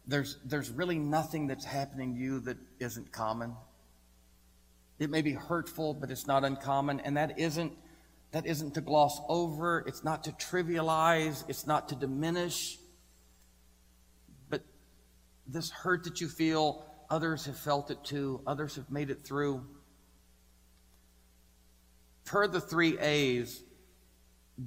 there's, 0.08 0.38
there's 0.46 0.72
really 0.72 0.98
nothing 0.98 1.46
that's 1.46 1.66
happening 1.66 2.16
to 2.16 2.20
you 2.20 2.40
that 2.42 2.58
isn't 2.80 3.12
common. 3.12 3.56
It 4.98 5.12
may 5.12 5.22
be 5.22 5.34
hurtful, 5.34 5.94
but 5.94 6.10
it's 6.10 6.26
not 6.26 6.44
uncommon, 6.44 7.02
and 7.02 7.18
that 7.18 7.38
isn't 7.38 7.74
that 8.32 8.46
isn't 8.46 8.74
to 8.74 8.82
gloss 8.82 9.22
over, 9.30 9.86
it's 9.88 10.04
not 10.04 10.26
to 10.26 10.32
trivialize, 10.32 11.48
it's 11.48 11.66
not 11.66 11.88
to 11.88 11.96
diminish 11.96 12.78
this 15.48 15.70
hurt 15.70 16.04
that 16.06 16.22
you 16.22 16.28
feel, 16.28 16.86
others 17.10 17.46
have 17.46 17.58
felt 17.58 17.92
it 17.92 18.04
too, 18.04 18.42
others 18.48 18.76
have 18.76 18.90
made 18.90 19.10
it 19.10 19.24
through. 19.24 19.66
Per 22.26 22.48
the 22.48 22.62
three 22.62 22.98
A's, 23.00 23.62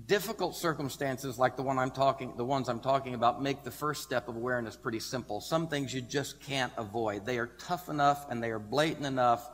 difficult 0.06 0.54
circumstances 0.54 1.38
like 1.38 1.56
the 1.56 1.62
one 1.62 1.78
I'm 1.78 1.90
talking 1.90 2.34
the 2.36 2.44
ones 2.44 2.68
I'm 2.68 2.80
talking 2.80 3.14
about 3.14 3.42
make 3.42 3.64
the 3.64 3.70
first 3.70 4.02
step 4.02 4.28
of 4.28 4.36
awareness 4.36 4.76
pretty 4.76 5.00
simple. 5.00 5.40
Some 5.40 5.66
things 5.66 5.92
you 5.92 6.00
just 6.00 6.40
can't 6.40 6.72
avoid. 6.76 7.24
They 7.24 7.38
are 7.38 7.46
tough 7.46 7.88
enough 7.88 8.26
and 8.30 8.42
they 8.42 8.50
are 8.50 8.58
blatant 8.58 9.06
enough 9.06 9.48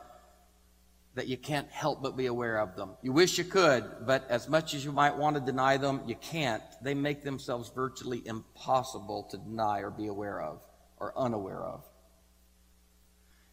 that 1.14 1.28
you 1.28 1.36
can't 1.36 1.70
help 1.70 2.02
but 2.02 2.16
be 2.16 2.26
aware 2.26 2.58
of 2.58 2.74
them. 2.74 2.96
You 3.00 3.12
wish 3.12 3.38
you 3.38 3.44
could, 3.44 3.84
but 4.04 4.28
as 4.28 4.48
much 4.48 4.74
as 4.74 4.84
you 4.84 4.90
might 4.90 5.16
want 5.16 5.36
to 5.36 5.40
deny 5.40 5.76
them, 5.76 6.02
you 6.08 6.16
can't. 6.16 6.62
They 6.82 6.94
make 6.94 7.22
themselves 7.22 7.70
virtually 7.72 8.20
impossible 8.26 9.28
to 9.30 9.38
deny 9.38 9.78
or 9.78 9.90
be 9.90 10.08
aware 10.08 10.42
of 10.42 10.60
are 11.00 11.12
unaware 11.16 11.62
of. 11.62 11.84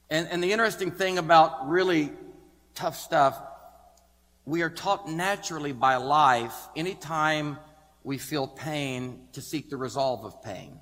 And, 0.09 0.27
and 0.29 0.43
the 0.43 0.51
interesting 0.51 0.91
thing 0.91 1.17
about 1.17 1.69
really 1.69 2.11
tough 2.75 2.97
stuff, 2.97 3.41
we 4.45 4.61
are 4.61 4.69
taught 4.69 5.09
naturally 5.09 5.71
by 5.71 5.95
life 5.95 6.55
anytime 6.75 7.57
we 8.03 8.17
feel 8.17 8.47
pain 8.47 9.27
to 9.33 9.41
seek 9.41 9.69
the 9.69 9.77
resolve 9.77 10.25
of 10.25 10.43
pain. 10.43 10.79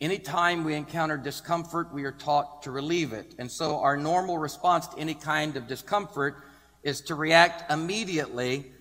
Anytime 0.00 0.64
we 0.64 0.74
encounter 0.74 1.16
discomfort, 1.16 1.92
we 1.92 2.04
are 2.04 2.12
taught 2.12 2.62
to 2.64 2.70
relieve 2.70 3.14
it. 3.14 3.34
And 3.38 3.50
so 3.50 3.80
our 3.80 3.96
normal 3.96 4.36
response 4.36 4.86
to 4.88 4.98
any 4.98 5.14
kind 5.14 5.56
of 5.56 5.66
discomfort 5.66 6.42
is 6.82 7.00
to 7.02 7.14
react 7.14 7.70
immediately. 7.72 8.72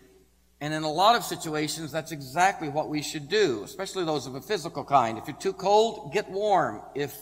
And 0.65 0.73
in 0.73 0.81
a 0.81 0.91
lot 0.91 1.15
of 1.15 1.23
situations, 1.23 1.91
that's 1.91 2.11
exactly 2.11 2.69
what 2.69 2.89
we 2.89 3.03
should 3.03 3.29
do, 3.29 3.61
especially 3.63 4.03
those 4.03 4.25
of 4.25 4.33
a 4.33 4.41
physical 4.41 4.83
kind. 4.83 5.15
If 5.19 5.27
you're 5.27 5.37
too 5.37 5.53
cold, 5.53 6.11
get 6.11 6.27
warm. 6.31 6.81
If 6.95 7.15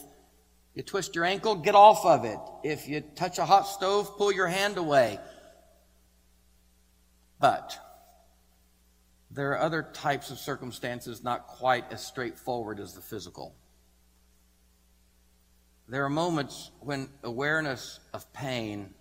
you 0.74 0.82
twist 0.82 1.14
your 1.14 1.26
ankle, 1.26 1.56
get 1.56 1.76
off 1.76 2.06
of 2.06 2.24
it. 2.24 2.40
If 2.64 2.88
you 2.88 3.02
touch 3.02 3.40
a 3.40 3.46
hot 3.46 3.64
stove, 3.64 4.16
pull 4.18 4.32
your 4.32 4.48
hand 4.48 4.78
away. 4.78 5.20
But 7.38 7.78
there 9.30 9.52
are 9.52 9.60
other 9.60 9.90
types 9.92 10.32
of 10.32 10.38
circumstances 10.38 11.22
not 11.22 11.48
quite 11.48 11.92
as 11.92 12.02
straightforward 12.02 12.80
as 12.80 12.94
the 12.94 13.02
physical. 13.02 13.54
There 15.90 16.06
are 16.06 16.10
moments 16.10 16.72
when 16.80 17.10
awareness 17.24 18.00
of 18.14 18.32
pain 18.32 18.94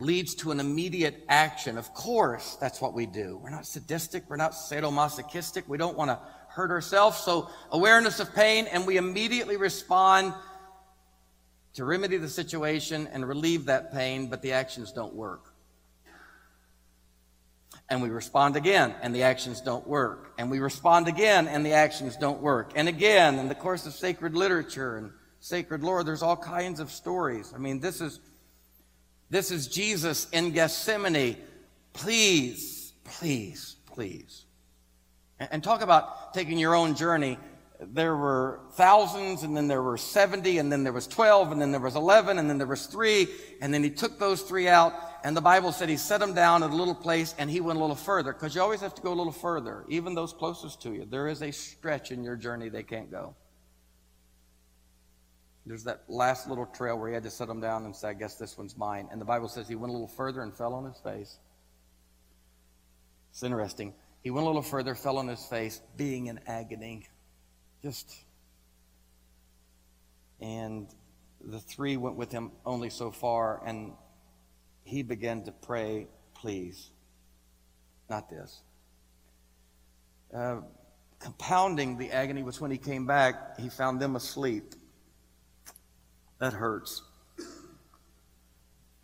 leads 0.00 0.34
to 0.36 0.50
an 0.50 0.60
immediate 0.60 1.24
action. 1.28 1.78
Of 1.78 1.92
course, 1.94 2.56
that's 2.60 2.80
what 2.80 2.94
we 2.94 3.06
do. 3.06 3.38
We're 3.42 3.50
not 3.50 3.66
sadistic, 3.66 4.24
we're 4.28 4.36
not 4.36 4.52
sadomasochistic, 4.52 5.68
we 5.68 5.78
don't 5.78 5.96
want 5.96 6.10
to 6.10 6.18
hurt 6.48 6.70
ourselves. 6.70 7.18
So, 7.18 7.48
awareness 7.70 8.18
of 8.18 8.34
pain, 8.34 8.66
and 8.66 8.86
we 8.86 8.96
immediately 8.96 9.56
respond 9.56 10.34
to 11.74 11.84
remedy 11.84 12.16
the 12.16 12.28
situation 12.28 13.08
and 13.12 13.26
relieve 13.28 13.66
that 13.66 13.92
pain, 13.92 14.28
but 14.28 14.42
the 14.42 14.52
actions 14.52 14.90
don't 14.90 15.14
work 15.14 15.50
and 17.90 18.00
we 18.00 18.08
respond 18.08 18.56
again 18.56 18.94
and 19.02 19.14
the 19.14 19.24
actions 19.24 19.60
don't 19.60 19.86
work 19.86 20.32
and 20.38 20.50
we 20.50 20.60
respond 20.60 21.08
again 21.08 21.48
and 21.48 21.66
the 21.66 21.72
actions 21.72 22.16
don't 22.16 22.40
work 22.40 22.72
and 22.76 22.88
again 22.88 23.38
in 23.38 23.48
the 23.48 23.54
course 23.54 23.84
of 23.84 23.92
sacred 23.92 24.34
literature 24.34 24.96
and 24.96 25.10
sacred 25.40 25.82
lore 25.82 26.04
there's 26.04 26.22
all 26.22 26.36
kinds 26.36 26.78
of 26.80 26.90
stories 26.90 27.52
i 27.54 27.58
mean 27.58 27.80
this 27.80 28.00
is 28.00 28.20
this 29.30 29.50
is 29.50 29.68
jesus 29.68 30.28
in 30.30 30.50
gethsemane 30.50 31.36
please 31.92 32.92
please 33.04 33.76
please 33.86 34.44
and 35.38 35.64
talk 35.64 35.80
about 35.82 36.34
taking 36.34 36.58
your 36.58 36.74
own 36.74 36.94
journey 36.94 37.38
there 37.80 38.14
were 38.14 38.60
thousands 38.72 39.42
and 39.42 39.56
then 39.56 39.66
there 39.66 39.82
were 39.82 39.96
70 39.96 40.58
and 40.58 40.70
then 40.70 40.84
there 40.84 40.92
was 40.92 41.06
12 41.06 41.52
and 41.52 41.60
then 41.60 41.70
there 41.70 41.80
was 41.80 41.96
11 41.96 42.38
and 42.38 42.48
then 42.48 42.58
there 42.58 42.66
was 42.66 42.86
3 42.86 43.26
and 43.62 43.72
then 43.72 43.82
he 43.82 43.90
took 43.90 44.18
those 44.18 44.42
3 44.42 44.68
out 44.68 44.92
and 45.24 45.36
the 45.36 45.40
Bible 45.40 45.72
said 45.72 45.88
he 45.88 45.96
set 45.96 46.20
them 46.20 46.34
down 46.34 46.62
at 46.62 46.70
a 46.70 46.74
little 46.74 46.94
place 46.94 47.34
and 47.38 47.50
he 47.50 47.60
went 47.60 47.78
a 47.78 47.80
little 47.80 47.96
further 47.96 48.32
because 48.32 48.54
you 48.54 48.60
always 48.60 48.80
have 48.80 48.94
to 48.94 49.02
go 49.02 49.12
a 49.12 49.14
little 49.14 49.32
further, 49.32 49.84
even 49.88 50.14
those 50.14 50.32
closest 50.32 50.82
to 50.82 50.92
you. 50.92 51.06
There 51.08 51.28
is 51.28 51.42
a 51.42 51.50
stretch 51.50 52.10
in 52.10 52.22
your 52.22 52.36
journey 52.36 52.68
they 52.68 52.82
can't 52.82 53.10
go. 53.10 53.34
There's 55.70 55.84
that 55.84 56.02
last 56.08 56.48
little 56.48 56.66
trail 56.66 56.98
where 56.98 57.06
he 57.06 57.14
had 57.14 57.22
to 57.22 57.30
set 57.30 57.46
them 57.46 57.60
down 57.60 57.84
and 57.84 57.94
say, 57.94 58.08
I 58.08 58.12
guess 58.12 58.34
this 58.34 58.58
one's 58.58 58.76
mine. 58.76 59.08
And 59.12 59.20
the 59.20 59.24
Bible 59.24 59.46
says 59.46 59.68
he 59.68 59.76
went 59.76 59.90
a 59.90 59.92
little 59.92 60.08
further 60.08 60.42
and 60.42 60.52
fell 60.52 60.74
on 60.74 60.84
his 60.84 60.98
face. 60.98 61.38
It's 63.30 63.44
interesting. 63.44 63.94
He 64.24 64.30
went 64.30 64.46
a 64.46 64.48
little 64.48 64.62
further, 64.62 64.96
fell 64.96 65.16
on 65.16 65.28
his 65.28 65.46
face, 65.46 65.80
being 65.96 66.26
in 66.26 66.40
agony. 66.48 67.06
Just. 67.84 68.12
And 70.40 70.88
the 71.40 71.60
three 71.60 71.96
went 71.96 72.16
with 72.16 72.32
him 72.32 72.50
only 72.66 72.90
so 72.90 73.12
far, 73.12 73.62
and 73.64 73.92
he 74.82 75.04
began 75.04 75.44
to 75.44 75.52
pray, 75.52 76.08
please, 76.34 76.90
not 78.08 78.28
this. 78.28 78.60
Uh, 80.34 80.62
compounding 81.20 81.96
the 81.96 82.10
agony 82.10 82.42
was 82.42 82.60
when 82.60 82.72
he 82.72 82.78
came 82.78 83.06
back, 83.06 83.56
he 83.60 83.68
found 83.68 84.00
them 84.00 84.16
asleep. 84.16 84.74
That 86.40 86.52
hurts. 86.52 87.02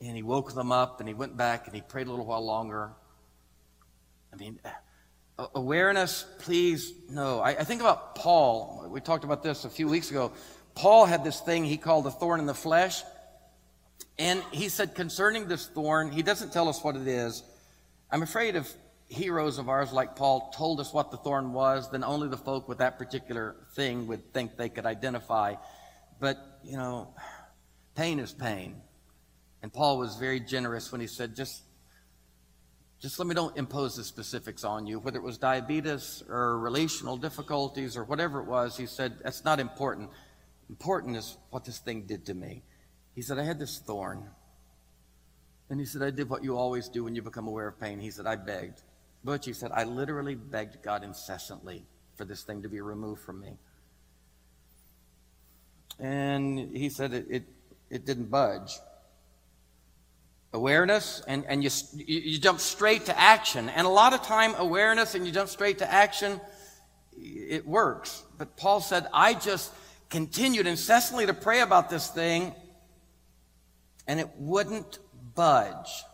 And 0.01 0.17
he 0.17 0.23
woke 0.23 0.55
them 0.55 0.73
up 0.73 1.01
and 1.01 1.09
he 1.09 1.15
went 1.15 1.37
back 1.37 1.67
and 1.67 1.75
he 1.75 1.81
prayed 1.81 2.07
a 2.07 2.11
little 2.11 2.27
while 2.27 2.45
longer. 2.45 2.93
I 4.33 4.37
mean, 4.37 4.59
awareness, 5.55 6.27
please, 6.41 6.93
no. 7.11 7.41
I, 7.41 7.51
I 7.51 7.65
think 7.65 7.81
about 7.81 8.15
Paul. 8.15 8.89
We 8.91 9.01
talked 9.01 9.25
about 9.25 9.43
this 9.43 9.65
a 9.65 9.71
few 9.71 9.89
weeks 9.89 10.11
ago. 10.11 10.33
Paul 10.75 11.07
had 11.07 11.25
this 11.25 11.41
thing 11.41 11.65
he 11.65 11.77
called 11.77 12.05
the 12.05 12.11
thorn 12.11 12.41
in 12.41 12.47
the 12.47 12.55
flesh. 12.55 13.03
And 14.19 14.43
he 14.51 14.69
said 14.69 14.95
concerning 14.95 15.47
this 15.47 15.67
thorn, 15.67 16.11
he 16.11 16.23
doesn't 16.23 16.53
tell 16.53 16.69
us 16.69 16.83
what 16.83 16.97
it 16.97 17.07
is. 17.07 17.43
I'm 18.11 18.23
afraid 18.23 18.57
if 18.57 18.73
heroes 19.09 19.59
of 19.59 19.69
ours 19.69 19.93
like 19.93 20.17
Paul 20.17 20.53
told 20.57 20.81
us 20.81 20.93
what 20.93 21.11
the 21.11 21.17
thorn 21.17 21.53
was, 21.53 21.91
then 21.91 22.03
only 22.03 22.29
the 22.29 22.37
folk 22.37 22.69
with 22.69 22.79
that 22.79 22.99
particular 22.99 23.57
thing 23.75 24.07
would 24.07 24.33
think 24.33 24.57
they 24.57 24.69
could 24.69 24.87
identify. 24.87 25.55
But, 26.19 26.56
you 26.67 26.77
know, 26.77 27.15
pain 27.95 28.19
is 28.19 28.33
pain. 28.33 28.77
And 29.63 29.73
Paul 29.73 29.99
was 29.99 30.17
very 30.17 30.41
generous 30.41 30.93
when 30.93 31.01
he 31.01 31.07
said, 31.07 31.35
just, 31.35 31.63
just 33.01 33.19
let 33.19 33.27
me 33.27 33.35
don't 33.35 33.57
impose 33.57 33.97
the 33.97 34.05
specifics 34.05 34.65
on 34.65 34.87
you. 34.87 34.99
Whether 34.99 35.19
it 35.19 35.23
was 35.23 35.39
diabetes 35.39 36.23
or 36.29 36.59
relational 36.59 37.17
difficulties 37.17 37.97
or 37.97 38.05
whatever 38.05 38.41
it 38.41 38.47
was, 38.47 38.77
he 38.77 38.87
said, 38.87 39.15
that's 39.23 39.45
not 39.45 39.61
important. 39.61 40.11
Important 40.69 41.17
is 41.17 41.37
what 41.51 41.65
this 41.65 41.79
thing 41.79 42.03
did 42.03 42.27
to 42.27 42.35
me. 42.35 42.63
He 43.15 43.23
said, 43.23 43.39
I 43.39 43.45
had 43.45 43.59
this 43.59 43.79
thorn. 43.79 44.29
And 45.71 45.81
he 45.81 45.87
said, 45.87 46.03
I 46.03 46.11
did 46.11 46.29
what 46.29 46.45
you 46.45 46.57
always 46.57 46.89
do 46.89 47.05
when 47.05 47.15
you 47.15 47.23
become 47.23 47.49
aware 47.49 47.69
of 47.69 47.81
pain. 47.81 47.99
He 47.99 48.11
said, 48.11 48.27
I 48.27 48.37
begged. 48.37 48.83
Butch, 49.25 49.47
he 49.47 49.53
said, 49.53 49.73
I 49.73 49.85
literally 49.85 50.35
begged 50.35 50.83
God 50.83 51.03
incessantly 51.03 51.87
for 52.15 52.25
this 52.25 52.43
thing 52.43 52.63
to 52.63 52.69
be 52.69 52.81
removed 52.81 53.23
from 53.23 53.41
me. 53.41 53.59
And 55.99 56.77
he 56.77 56.89
said 56.89 57.13
it, 57.13 57.27
it, 57.31 57.45
it 57.91 58.05
didn't 58.05 58.31
budge. 58.31 58.73
Awareness, 60.53 61.23
and, 61.27 61.45
and 61.47 61.63
you, 61.63 61.71
you 61.95 62.39
jump 62.39 62.61
straight 62.61 63.07
to 63.07 63.19
action. 63.19 63.69
And 63.69 63.87
a 63.87 63.91
lot 63.91 64.13
of 64.13 64.23
time, 64.23 64.55
awareness 64.57 65.15
and 65.15 65.27
you 65.27 65.33
jump 65.33 65.49
straight 65.49 65.79
to 65.79 65.93
action, 65.93 66.41
it 67.17 67.67
works. 67.67 68.25
But 68.39 68.57
Paul 68.57 68.81
said, 68.81 69.07
I 69.13 69.35
just 69.35 69.73
continued 70.09 70.67
incessantly 70.67 71.27
to 71.27 71.35
pray 71.35 71.61
about 71.61 71.91
this 71.91 72.09
thing 72.09 72.55
and 74.07 74.21
it 74.21 74.31
wouldn't 74.39 74.99
budge. 75.35 76.05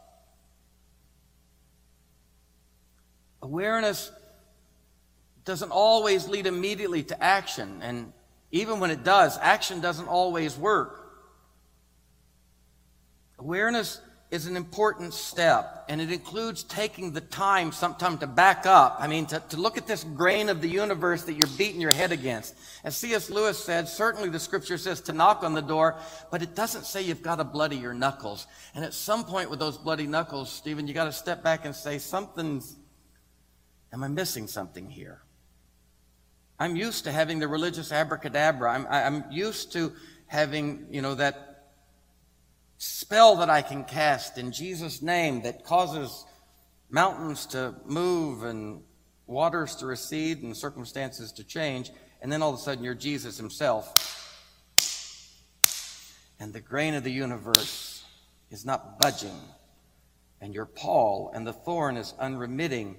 Awareness 3.43 4.11
doesn't 5.45 5.71
always 5.71 6.29
lead 6.29 6.47
immediately 6.47 7.03
to 7.03 7.23
action, 7.23 7.81
and 7.83 8.13
even 8.53 8.81
when 8.81 8.91
it 8.91 9.03
does, 9.03 9.39
action 9.39 9.81
doesn't 9.81 10.07
always 10.07 10.57
work. 10.57 10.99
Awareness 13.39 14.01
is 14.31 14.47
an 14.47 14.57
important 14.57 15.13
step, 15.13 15.85
and 15.89 16.01
it 16.01 16.11
includes 16.11 16.63
taking 16.63 17.13
the 17.13 17.21
time 17.21 17.71
sometimes 17.71 18.21
to 18.21 18.27
back 18.27 18.65
up. 18.65 18.97
I 18.99 19.07
mean, 19.07 19.27
to, 19.27 19.43
to 19.51 19.57
look 19.59 19.77
at 19.77 19.87
this 19.87 20.05
grain 20.05 20.49
of 20.49 20.63
the 20.63 20.69
universe 20.69 21.25
that 21.25 21.35
you're 21.35 21.49
beating 21.59 21.81
your 21.81 21.93
head 21.93 22.13
against. 22.13 22.55
As 22.85 22.97
C.S. 22.97 23.29
Lewis 23.29 23.63
said, 23.63 23.89
certainly 23.89 24.31
the 24.31 24.39
scripture 24.39 24.79
says 24.79 25.03
to 25.03 25.13
knock 25.13 25.43
on 25.43 25.53
the 25.53 25.61
door, 25.61 25.97
but 26.31 26.41
it 26.41 26.55
doesn't 26.55 26.87
say 26.87 27.03
you've 27.03 27.23
got 27.23 27.37
to 27.37 27.45
bloody 27.45 27.77
your 27.77 27.93
knuckles. 27.93 28.47
And 28.75 28.85
at 28.85 28.95
some 28.95 29.25
point 29.25 29.51
with 29.51 29.59
those 29.59 29.77
bloody 29.77 30.07
knuckles, 30.07 30.51
Stephen, 30.51 30.87
you 30.87 30.95
got 30.95 31.05
to 31.05 31.13
step 31.13 31.43
back 31.43 31.67
and 31.67 31.75
say, 31.75 31.99
something's, 31.99 32.77
am 33.93 34.03
I 34.03 34.09
missing 34.09 34.47
something 34.47 34.89
here? 34.89 35.21
I'm 36.63 36.77
used 36.77 37.03
to 37.07 37.11
having 37.11 37.41
the 37.41 37.49
religious 37.49 37.91
abracadabra. 37.91 38.71
I'm, 38.73 38.87
I'm 38.89 39.25
used 39.33 39.73
to 39.73 39.93
having, 40.29 40.87
you 40.93 41.03
know, 41.03 41.17
that 41.17 41.73
spell 42.79 43.35
that 43.39 43.51
I 43.51 43.63
can 43.63 43.83
cast 43.83 44.39
in 44.39 44.53
Jesus' 44.53 45.03
name 45.03 45.43
that 45.43 45.65
causes 45.65 46.25
mountains 46.89 47.47
to 47.47 47.75
move 47.85 48.45
and 48.45 48.81
waters 49.27 49.75
to 49.77 49.87
recede 49.87 50.45
and 50.45 50.57
circumstances 50.57 51.33
to 51.33 51.43
change. 51.43 51.91
And 52.21 52.31
then 52.31 52.43
all 52.43 52.55
of 52.55 52.61
a 52.61 52.63
sudden 52.63 52.85
you're 52.85 52.95
Jesus 52.95 53.37
himself. 53.37 53.99
And 56.39 56.53
the 56.53 56.61
grain 56.61 56.95
of 56.95 57.03
the 57.03 57.11
universe 57.11 58.05
is 58.53 58.65
not 58.65 59.01
budging. 59.01 59.41
And 60.41 60.55
you're 60.55 60.67
Paul, 60.67 61.33
and 61.35 61.45
the 61.45 61.53
thorn 61.53 61.97
is 61.97 62.15
unremitting. 62.21 62.99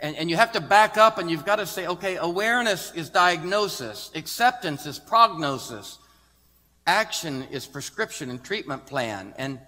And, 0.00 0.16
and 0.16 0.30
you 0.30 0.36
have 0.36 0.52
to 0.52 0.60
back 0.60 0.96
up 0.96 1.18
and 1.18 1.30
you've 1.30 1.44
got 1.44 1.56
to 1.56 1.66
say, 1.66 1.86
okay, 1.86 2.16
awareness 2.16 2.92
is 2.94 3.10
diagnosis, 3.10 4.10
acceptance 4.14 4.86
is 4.86 4.98
prognosis. 4.98 5.98
Action 6.86 7.44
is 7.50 7.66
prescription 7.66 8.28
and 8.28 8.42
treatment 8.44 8.84
plan. 8.84 9.32
And, 9.38 9.58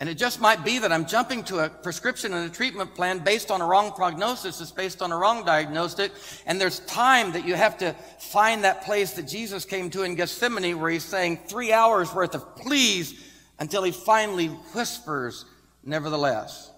and 0.00 0.08
it 0.08 0.14
just 0.14 0.40
might 0.40 0.64
be 0.64 0.78
that 0.78 0.92
I'm 0.92 1.06
jumping 1.06 1.44
to 1.44 1.58
a 1.58 1.68
prescription 1.68 2.32
and 2.32 2.50
a 2.50 2.54
treatment 2.54 2.94
plan 2.94 3.18
based 3.18 3.50
on 3.50 3.60
a 3.60 3.66
wrong 3.66 3.92
prognosis. 3.92 4.60
It's 4.60 4.70
based 4.70 5.02
on 5.02 5.12
a 5.12 5.16
wrong 5.16 5.44
diagnostic. 5.44 6.10
And 6.46 6.58
there's 6.58 6.80
time 6.80 7.32
that 7.32 7.46
you 7.46 7.54
have 7.54 7.76
to 7.78 7.94
find 8.18 8.64
that 8.64 8.84
place 8.84 9.12
that 9.12 9.28
Jesus 9.28 9.66
came 9.66 9.90
to 9.90 10.02
in 10.02 10.14
Gethsemane 10.14 10.80
where 10.80 10.90
he's 10.90 11.04
saying 11.04 11.40
three 11.46 11.72
hours 11.72 12.14
worth 12.14 12.34
of 12.34 12.56
please 12.56 13.22
until 13.58 13.82
he 13.82 13.92
finally 13.92 14.48
whispers, 14.48 15.44
nevertheless. 15.84 16.70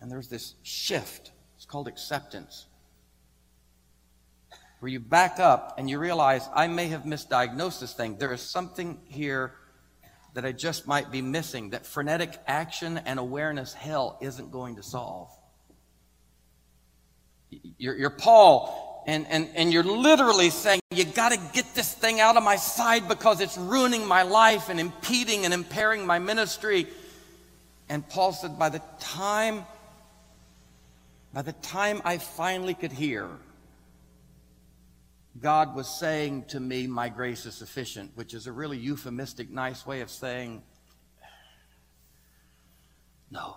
And 0.00 0.10
there's 0.10 0.28
this 0.28 0.54
shift. 0.62 1.32
It's 1.56 1.64
called 1.64 1.88
acceptance. 1.88 2.66
Where 4.80 4.90
you 4.90 5.00
back 5.00 5.40
up 5.40 5.74
and 5.76 5.90
you 5.90 5.98
realize, 5.98 6.48
I 6.54 6.68
may 6.68 6.88
have 6.88 7.02
misdiagnosed 7.02 7.80
this 7.80 7.94
thing. 7.94 8.16
There 8.16 8.32
is 8.32 8.40
something 8.40 9.00
here 9.08 9.54
that 10.34 10.44
I 10.44 10.52
just 10.52 10.86
might 10.86 11.10
be 11.10 11.20
missing, 11.20 11.70
that 11.70 11.84
frenetic 11.84 12.38
action 12.46 12.98
and 12.98 13.18
awareness 13.18 13.72
hell 13.72 14.18
isn't 14.20 14.52
going 14.52 14.76
to 14.76 14.84
solve. 14.84 15.30
You're, 17.50 17.96
you're 17.96 18.10
Paul, 18.10 19.02
and, 19.08 19.26
and, 19.28 19.48
and 19.56 19.72
you're 19.72 19.82
literally 19.82 20.50
saying, 20.50 20.80
You 20.92 21.04
got 21.06 21.32
to 21.32 21.38
get 21.52 21.74
this 21.74 21.92
thing 21.92 22.20
out 22.20 22.36
of 22.36 22.42
my 22.42 22.56
side 22.56 23.08
because 23.08 23.40
it's 23.40 23.56
ruining 23.56 24.06
my 24.06 24.22
life 24.22 24.68
and 24.68 24.78
impeding 24.78 25.44
and 25.44 25.52
impairing 25.52 26.06
my 26.06 26.18
ministry. 26.18 26.86
And 27.88 28.06
Paul 28.08 28.32
said, 28.32 28.58
By 28.58 28.68
the 28.68 28.82
time, 29.00 29.64
by 31.38 31.42
the 31.42 31.52
time 31.52 32.02
I 32.04 32.18
finally 32.18 32.74
could 32.74 32.90
hear, 32.90 33.28
God 35.40 35.76
was 35.76 35.86
saying 35.86 36.46
to 36.46 36.58
me, 36.58 36.88
My 36.88 37.08
grace 37.08 37.46
is 37.46 37.54
sufficient, 37.54 38.10
which 38.16 38.34
is 38.34 38.48
a 38.48 38.52
really 38.52 38.76
euphemistic, 38.76 39.48
nice 39.48 39.86
way 39.86 40.00
of 40.00 40.10
saying, 40.10 40.64
No. 43.30 43.56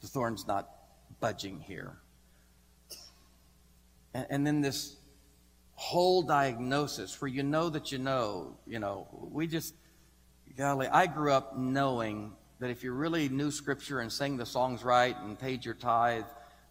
The 0.00 0.06
thorn's 0.06 0.46
not 0.46 0.68
budging 1.18 1.58
here. 1.58 1.96
And, 4.14 4.26
and 4.30 4.46
then 4.46 4.60
this 4.60 4.94
whole 5.74 6.22
diagnosis 6.22 7.20
where 7.20 7.28
you 7.28 7.42
know 7.42 7.68
that 7.70 7.90
you 7.90 7.98
know, 7.98 8.58
you 8.64 8.78
know, 8.78 9.08
we 9.32 9.48
just, 9.48 9.74
golly, 10.56 10.86
I 10.86 11.08
grew 11.08 11.32
up 11.32 11.58
knowing 11.58 12.30
that 12.58 12.70
if 12.70 12.82
you 12.82 12.92
really 12.92 13.28
knew 13.28 13.50
Scripture 13.50 14.00
and 14.00 14.10
sang 14.10 14.36
the 14.36 14.46
songs 14.46 14.82
right 14.82 15.16
and 15.22 15.38
paid 15.38 15.64
your 15.64 15.74
tithe, 15.74 16.24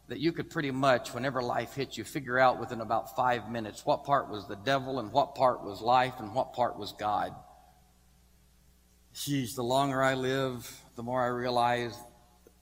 that 0.08 0.20
you 0.20 0.32
could 0.32 0.50
pretty 0.50 0.72
much, 0.72 1.14
whenever 1.14 1.42
life 1.42 1.74
hits 1.74 1.98
you, 1.98 2.04
figure 2.04 2.38
out 2.38 2.60
within 2.60 2.82
about 2.82 3.16
five 3.16 3.50
minutes 3.50 3.86
what 3.86 4.04
part 4.04 4.30
was 4.30 4.48
the 4.48 4.56
devil 4.56 5.00
and 5.00 5.12
what 5.12 5.36
part 5.36 5.64
was 5.64 5.82
life 5.82 6.14
and 6.20 6.34
what 6.34 6.54
part 6.54 6.78
was 6.78 6.94
God. 6.94 7.34
Geez, 9.14 9.56
the 9.56 9.64
longer 9.64 10.04
I 10.04 10.14
live, 10.14 10.70
the 10.96 11.04
more 11.04 11.24
I 11.24 11.28
realize 11.28 11.98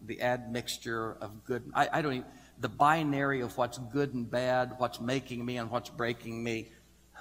the 0.05 0.21
admixture 0.21 1.17
of 1.19 1.43
good. 1.45 1.63
I, 1.73 1.89
I 1.91 2.01
don't 2.01 2.13
even, 2.13 2.27
the 2.59 2.69
binary 2.69 3.41
of 3.41 3.57
what's 3.57 3.77
good 3.77 4.13
and 4.13 4.29
bad, 4.29 4.73
what's 4.77 5.01
making 5.01 5.43
me 5.43 5.57
and 5.57 5.71
what's 5.71 5.89
breaking 5.89 6.43
me, 6.43 6.71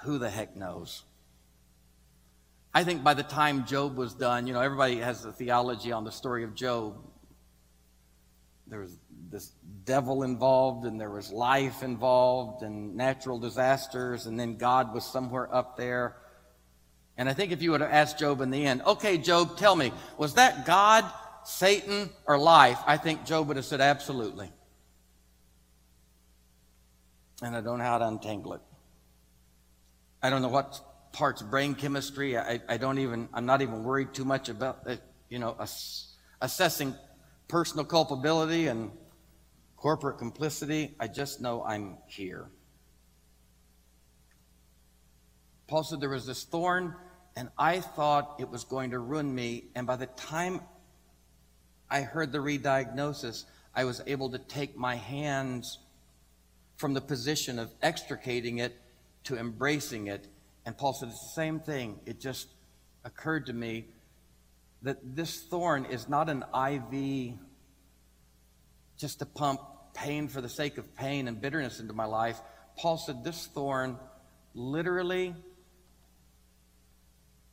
who 0.03 0.19
the 0.19 0.29
heck 0.29 0.55
knows? 0.55 1.03
I 2.73 2.83
think 2.83 3.03
by 3.03 3.13
the 3.13 3.23
time 3.23 3.65
Job 3.65 3.97
was 3.97 4.13
done, 4.13 4.47
you 4.47 4.53
know, 4.53 4.61
everybody 4.61 4.97
has 4.97 5.25
a 5.25 5.31
theology 5.31 5.91
on 5.91 6.03
the 6.03 6.11
story 6.11 6.43
of 6.43 6.55
Job. 6.55 6.97
There 8.67 8.79
was 8.79 8.97
this 9.29 9.51
devil 9.85 10.23
involved, 10.23 10.85
and 10.85 10.99
there 10.99 11.09
was 11.09 11.31
life 11.31 11.83
involved, 11.83 12.63
and 12.63 12.95
natural 12.95 13.37
disasters, 13.39 14.25
and 14.25 14.39
then 14.39 14.57
God 14.57 14.93
was 14.93 15.05
somewhere 15.05 15.53
up 15.53 15.77
there. 15.77 16.15
And 17.17 17.29
I 17.29 17.33
think 17.33 17.51
if 17.51 17.61
you 17.61 17.71
would 17.71 17.81
have 17.81 17.91
asked 17.91 18.17
Job 18.17 18.41
in 18.41 18.49
the 18.49 18.65
end, 18.65 18.81
okay, 18.83 19.17
Job, 19.17 19.57
tell 19.57 19.75
me, 19.75 19.91
was 20.17 20.33
that 20.33 20.65
God 20.65 21.05
Satan, 21.45 22.09
or 22.25 22.37
life, 22.37 22.79
I 22.87 22.97
think 22.97 23.25
Job 23.25 23.47
would 23.47 23.57
have 23.57 23.65
said, 23.65 23.81
absolutely. 23.81 24.51
And 27.41 27.55
I 27.55 27.61
don't 27.61 27.79
know 27.79 27.83
how 27.83 27.97
to 27.97 28.07
untangle 28.07 28.53
it. 28.53 28.61
I 30.21 30.29
don't 30.29 30.41
know 30.41 30.47
what 30.47 30.79
parts 31.13 31.41
brain 31.41 31.75
chemistry. 31.75 32.37
I, 32.37 32.59
I 32.67 32.77
don't 32.77 32.99
even, 32.99 33.29
I'm 33.33 33.45
not 33.45 33.61
even 33.61 33.83
worried 33.83 34.13
too 34.13 34.25
much 34.25 34.49
about, 34.49 34.85
it, 34.87 35.01
you 35.29 35.39
know, 35.39 35.55
ass, 35.59 36.15
assessing 36.41 36.93
personal 37.47 37.85
culpability 37.85 38.67
and 38.67 38.91
corporate 39.77 40.17
complicity. 40.17 40.95
I 40.99 41.07
just 41.07 41.39
know 41.39 41.63
I'm 41.63 41.97
here. 42.07 42.49
Paul 45.67 45.83
said 45.83 46.01
there 46.01 46.09
was 46.09 46.25
this 46.25 46.43
thorn, 46.43 46.95
and 47.35 47.49
I 47.57 47.79
thought 47.79 48.35
it 48.39 48.49
was 48.49 48.63
going 48.63 48.91
to 48.91 48.99
ruin 48.99 49.33
me. 49.33 49.65
And 49.75 49.87
by 49.87 49.95
the 49.95 50.07
time 50.07 50.61
I 51.89 52.01
heard 52.01 52.31
the 52.31 52.41
re-diagnosis, 52.41 53.45
I 53.75 53.85
was 53.85 54.01
able 54.05 54.29
to 54.31 54.39
take 54.39 54.77
my 54.77 54.95
hands 54.95 55.79
from 56.77 56.93
the 56.93 57.01
position 57.01 57.59
of 57.59 57.73
extricating 57.81 58.57
it 58.57 58.75
to 59.25 59.37
embracing 59.37 60.07
it. 60.07 60.27
And 60.65 60.77
Paul 60.77 60.93
said 60.93 61.09
it's 61.09 61.21
the 61.21 61.35
same 61.35 61.59
thing. 61.59 61.99
It 62.05 62.19
just 62.19 62.47
occurred 63.03 63.47
to 63.47 63.53
me 63.53 63.85
that 64.81 65.15
this 65.15 65.41
thorn 65.41 65.85
is 65.85 66.07
not 66.07 66.29
an 66.29 66.43
IV 66.53 67.35
just 68.97 69.19
to 69.19 69.25
pump 69.25 69.59
pain 69.93 70.27
for 70.27 70.41
the 70.41 70.49
sake 70.49 70.77
of 70.77 70.95
pain 70.95 71.27
and 71.27 71.41
bitterness 71.41 71.79
into 71.79 71.93
my 71.93 72.05
life. 72.05 72.39
Paul 72.77 72.97
said 72.97 73.23
this 73.23 73.47
thorn 73.47 73.97
literally 74.53 75.35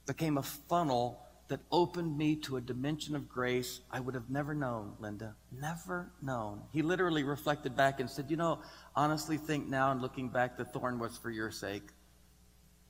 became 0.06 0.38
a 0.38 0.42
funnel 0.42 1.20
that 1.48 1.60
opened 1.72 2.16
me 2.16 2.36
to 2.36 2.56
a 2.56 2.60
dimension 2.60 3.16
of 3.16 3.28
grace 3.28 3.80
I 3.90 3.98
would 3.98 4.14
have 4.14 4.30
never 4.30 4.54
known, 4.54 4.94
Linda. 5.00 5.34
Never 5.50 6.12
known. 6.22 6.62
He 6.72 6.82
literally 6.82 7.24
reflected 7.24 7.76
back 7.76 7.98
and 7.98 8.08
said, 8.08 8.30
You 8.30 8.36
know, 8.36 8.60
honestly 8.94 9.36
think 9.36 9.68
now 9.68 9.90
and 9.90 10.00
looking 10.00 10.28
back, 10.28 10.56
the 10.56 10.64
thorn 10.64 10.98
was 11.00 11.18
for 11.18 11.30
your 11.30 11.50
sake. 11.50 11.82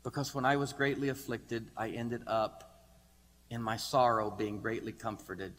Because 0.02 0.34
when 0.34 0.44
I 0.44 0.56
was 0.56 0.72
greatly 0.72 1.08
afflicted, 1.08 1.70
I 1.76 1.88
ended 1.90 2.22
up 2.26 2.88
in 3.50 3.62
my 3.62 3.76
sorrow 3.76 4.30
being 4.30 4.60
greatly 4.60 4.92
comforted. 4.92 5.52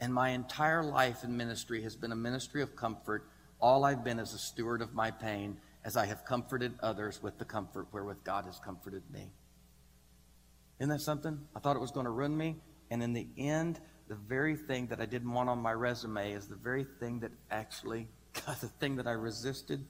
And 0.00 0.12
my 0.12 0.30
entire 0.30 0.82
life 0.82 1.24
in 1.24 1.36
ministry 1.36 1.82
has 1.82 1.96
been 1.96 2.12
a 2.12 2.16
ministry 2.16 2.60
of 2.60 2.74
comfort. 2.74 3.28
All 3.60 3.84
I've 3.84 4.04
been 4.04 4.18
is 4.18 4.34
a 4.34 4.38
steward 4.38 4.82
of 4.82 4.94
my 4.94 5.10
pain 5.10 5.56
as 5.84 5.96
I 5.96 6.06
have 6.06 6.24
comforted 6.24 6.74
others 6.80 7.22
with 7.22 7.38
the 7.38 7.44
comfort 7.44 7.86
wherewith 7.92 8.24
God 8.24 8.44
has 8.46 8.58
comforted 8.58 9.02
me. 9.12 9.30
Isn't 10.78 10.90
that 10.90 11.00
something? 11.00 11.38
I 11.54 11.60
thought 11.60 11.76
it 11.76 11.80
was 11.80 11.92
going 11.92 12.06
to 12.06 12.10
ruin 12.10 12.36
me. 12.36 12.56
And 12.90 13.02
in 13.02 13.12
the 13.12 13.28
end, 13.38 13.80
the 14.08 14.16
very 14.16 14.56
thing 14.56 14.88
that 14.88 15.00
I 15.00 15.06
didn't 15.06 15.32
want 15.32 15.48
on 15.48 15.58
my 15.58 15.72
resume 15.72 16.32
is 16.32 16.48
the 16.48 16.56
very 16.56 16.84
thing 16.98 17.20
that 17.20 17.30
actually, 17.50 18.08
God, 18.44 18.56
the 18.60 18.68
thing 18.68 18.96
that 18.96 19.06
I 19.06 19.12
resisted, 19.12 19.86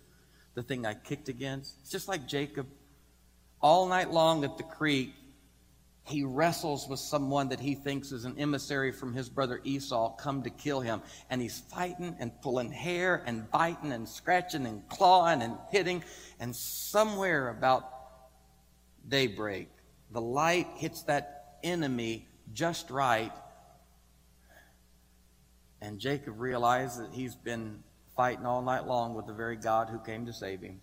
the 0.54 0.62
thing 0.62 0.84
I 0.84 0.94
kicked 0.94 1.28
against. 1.28 1.76
It's 1.80 1.90
just 1.90 2.08
like 2.08 2.26
Jacob. 2.26 2.66
All 3.62 3.86
night 3.86 4.10
long 4.10 4.44
at 4.44 4.58
the 4.58 4.64
creek, 4.64 5.14
he 6.04 6.24
wrestles 6.24 6.88
with 6.88 6.98
someone 6.98 7.48
that 7.50 7.60
he 7.60 7.76
thinks 7.76 8.10
is 8.10 8.24
an 8.24 8.36
emissary 8.38 8.90
from 8.90 9.14
his 9.14 9.28
brother 9.28 9.60
Esau 9.62 10.16
come 10.16 10.42
to 10.42 10.50
kill 10.50 10.80
him. 10.80 11.00
And 11.30 11.40
he's 11.40 11.60
fighting 11.60 12.16
and 12.18 12.32
pulling 12.42 12.72
hair 12.72 13.22
and 13.24 13.48
biting 13.50 13.92
and 13.92 14.08
scratching 14.08 14.66
and 14.66 14.86
clawing 14.88 15.42
and 15.42 15.56
hitting. 15.70 16.02
And 16.40 16.54
somewhere 16.54 17.50
about 17.50 17.88
daybreak, 19.08 19.68
the 20.10 20.20
light 20.20 20.66
hits 20.74 21.02
that 21.04 21.58
enemy 21.62 22.26
just 22.52 22.90
right. 22.90 23.32
And 25.80 26.00
Jacob 26.00 26.40
realizes 26.40 26.98
that 26.98 27.12
he's 27.12 27.36
been 27.36 27.82
fighting 28.16 28.44
all 28.44 28.62
night 28.62 28.86
long 28.86 29.14
with 29.14 29.26
the 29.26 29.32
very 29.32 29.56
God 29.56 29.88
who 29.88 30.00
came 30.00 30.26
to 30.26 30.32
save 30.32 30.62
him. 30.62 30.80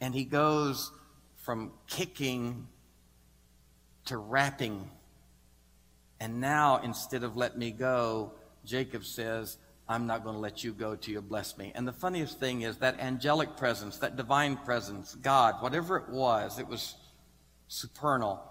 And 0.00 0.14
he 0.14 0.24
goes 0.24 0.90
from 1.36 1.72
kicking 1.86 2.66
to 4.06 4.16
wrapping. 4.16 4.90
And 6.20 6.40
now, 6.40 6.78
instead 6.78 7.22
of 7.22 7.36
let 7.36 7.58
me 7.58 7.70
go, 7.70 8.32
Jacob 8.64 9.04
says, 9.04 9.58
I'm 9.88 10.06
not 10.06 10.24
going 10.24 10.34
to 10.34 10.40
let 10.40 10.64
you 10.64 10.72
go 10.72 10.96
till 10.96 11.14
you 11.14 11.20
bless 11.20 11.56
me. 11.56 11.72
And 11.74 11.86
the 11.86 11.92
funniest 11.92 12.40
thing 12.40 12.62
is 12.62 12.78
that 12.78 12.98
angelic 12.98 13.56
presence, 13.56 13.98
that 13.98 14.16
divine 14.16 14.56
presence, 14.56 15.14
God, 15.14 15.62
whatever 15.62 15.96
it 15.96 16.08
was, 16.08 16.58
it 16.58 16.66
was 16.66 16.96
supernal. 17.68 18.42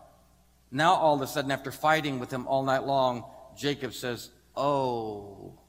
Now, 0.72 0.94
all 0.94 1.16
of 1.16 1.22
a 1.22 1.28
sudden, 1.28 1.52
after 1.52 1.72
fighting 1.72 2.20
with 2.20 2.32
him 2.32 2.48
all 2.48 2.64
night 2.64 2.84
long, 2.86 3.26
Jacob 3.58 3.94
says, 3.94 4.30
Oh, 4.56 5.60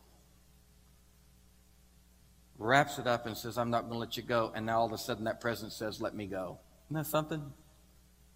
wraps 2.59 2.99
it 2.99 3.07
up 3.07 3.27
and 3.27 3.37
says, 3.37 3.59
I'm 3.59 3.71
not 3.71 3.83
going 3.83 3.95
to 3.95 3.99
let 3.99 4.17
you 4.17 4.23
go. 4.23 4.53
And 4.55 4.67
now 4.67 4.81
all 4.81 4.87
of 4.87 4.93
a 4.93 4.99
sudden, 4.99 5.25
that 5.25 5.41
presence 5.41 5.75
says, 5.75 6.01
Let 6.01 6.15
me 6.15 6.27
go. 6.27 6.59
Isn't 6.87 6.97
that 6.97 7.07
something? 7.07 7.43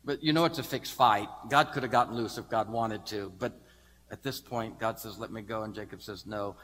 But 0.05 0.23
you 0.23 0.33
know 0.33 0.45
it's 0.45 0.59
a 0.59 0.63
fixed 0.63 0.95
fight. 0.95 1.29
God 1.49 1.73
could 1.73 1.83
have 1.83 1.93
gotten 1.93 2.15
loose 2.15 2.39
if 2.39 2.49
God 2.49 2.71
wanted 2.71 3.05
to. 3.07 3.33
But 3.39 3.53
at 4.11 4.23
this 4.23 4.41
point, 4.41 4.79
God 4.79 4.99
says, 4.99 5.19
Let 5.19 5.31
me 5.31 5.43
go. 5.43 5.63
And 5.63 5.75
Jacob 5.75 6.03
says, 6.03 6.27
No. 6.27 6.57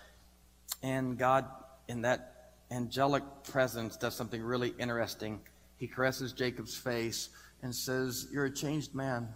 And 0.83 1.19
God, 1.19 1.47
in 1.89 2.03
that 2.03 2.53
angelic 2.71 3.23
presence, 3.45 3.97
does 3.97 4.15
something 4.15 4.43
really 4.43 4.75
interesting. 4.79 5.41
He 5.77 5.87
caresses 5.87 6.33
Jacob's 6.33 6.77
face 6.77 7.29
and 7.63 7.75
says, 7.75 8.29
You're 8.33 8.47
a 8.47 8.51
changed 8.51 8.95
man. 8.95 9.29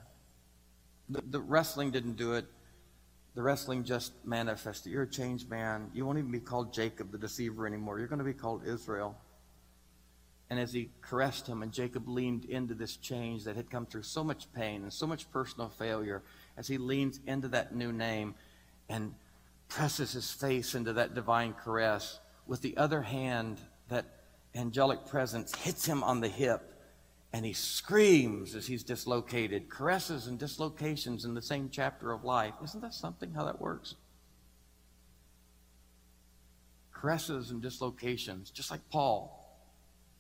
The, 1.09 1.23
the, 1.31 1.41
wrestling 1.41 1.91
didn't 1.91 2.17
do 2.17 2.35
it. 2.35 2.47
The 3.35 3.43
wrestling 3.43 3.85
just 3.85 4.13
manifested. 4.25 4.93
You're 4.93 5.05
a 5.05 5.11
changed 5.11 5.49
man. 5.49 5.91
You 5.95 6.05
won't 6.05 6.19
even 6.19 6.33
be 6.33 6.41
called 6.41 6.73
Jacob 6.73 7.13
the 7.13 7.19
deceiver 7.19 7.67
anymore. 7.67 7.99
You're 7.99 8.09
going 8.09 8.19
to 8.19 8.25
be 8.25 8.33
called 8.33 8.67
Israel. 8.67 9.17
And 10.51 10.59
as 10.59 10.73
he 10.73 10.91
caressed 11.01 11.47
him, 11.47 11.63
and 11.63 11.73
Jacob 11.73 12.09
leaned 12.09 12.45
into 12.45 12.75
this 12.75 12.97
change 12.97 13.45
that 13.45 13.55
had 13.55 13.71
come 13.71 13.87
through 13.87 14.03
so 14.03 14.25
much 14.25 14.53
pain 14.53 14.83
and 14.83 14.93
so 14.93 15.07
much 15.07 15.31
personal 15.31 15.69
failure, 15.69 16.23
as 16.57 16.67
he 16.67 16.77
leans 16.77 17.21
into 17.25 17.47
that 17.49 17.75
new 17.75 17.93
name, 17.93 18.35
and 18.89 19.15
presses 19.69 20.13
his 20.13 20.33
face 20.33 20.75
into 20.75 20.93
that 20.95 21.15
divine 21.15 21.55
caress. 21.55 22.19
With 22.49 22.63
the 22.63 22.77
other 22.77 23.03
hand, 23.03 23.59
that 23.89 24.07
angelic 24.57 25.07
presence 25.07 25.55
hits 25.55 25.87
him 25.87 26.03
on 26.03 26.21
the 26.21 26.29
hip 26.29 26.70
and 27.33 27.45
he 27.45 27.53
screams 27.53 28.55
as 28.55 28.67
he's 28.67 28.83
dislocated. 28.83 29.69
Caresses 29.69 30.27
and 30.27 30.39
dislocations 30.39 31.25
in 31.25 31.35
the 31.35 31.43
same 31.43 31.69
chapter 31.71 32.11
of 32.13 32.25
life. 32.25 32.55
Isn't 32.65 32.81
that 32.81 32.95
something 32.95 33.33
how 33.33 33.45
that 33.45 33.61
works? 33.61 33.95
Caresses 36.93 37.51
and 37.51 37.63
dislocations, 37.63 38.51
just 38.51 38.71
like 38.71 38.81
Paul. 38.91 39.37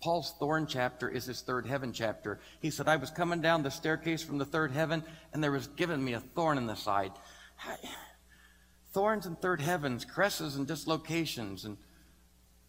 Paul's 0.00 0.34
thorn 0.38 0.66
chapter 0.66 1.10
is 1.10 1.26
his 1.26 1.42
third 1.42 1.66
heaven 1.66 1.92
chapter. 1.92 2.40
He 2.60 2.70
said, 2.70 2.88
I 2.88 2.96
was 2.96 3.10
coming 3.10 3.42
down 3.42 3.62
the 3.62 3.70
staircase 3.70 4.22
from 4.22 4.38
the 4.38 4.46
third 4.46 4.70
heaven, 4.70 5.02
and 5.32 5.44
there 5.44 5.52
was 5.52 5.66
given 5.66 6.02
me 6.02 6.14
a 6.14 6.20
thorn 6.20 6.56
in 6.56 6.66
the 6.66 6.76
side. 6.76 7.12
Thorns 8.92 9.26
in 9.26 9.36
third 9.36 9.60
heavens, 9.60 10.06
caresses 10.06 10.56
and 10.56 10.66
dislocations. 10.66 11.64
And 11.66 11.76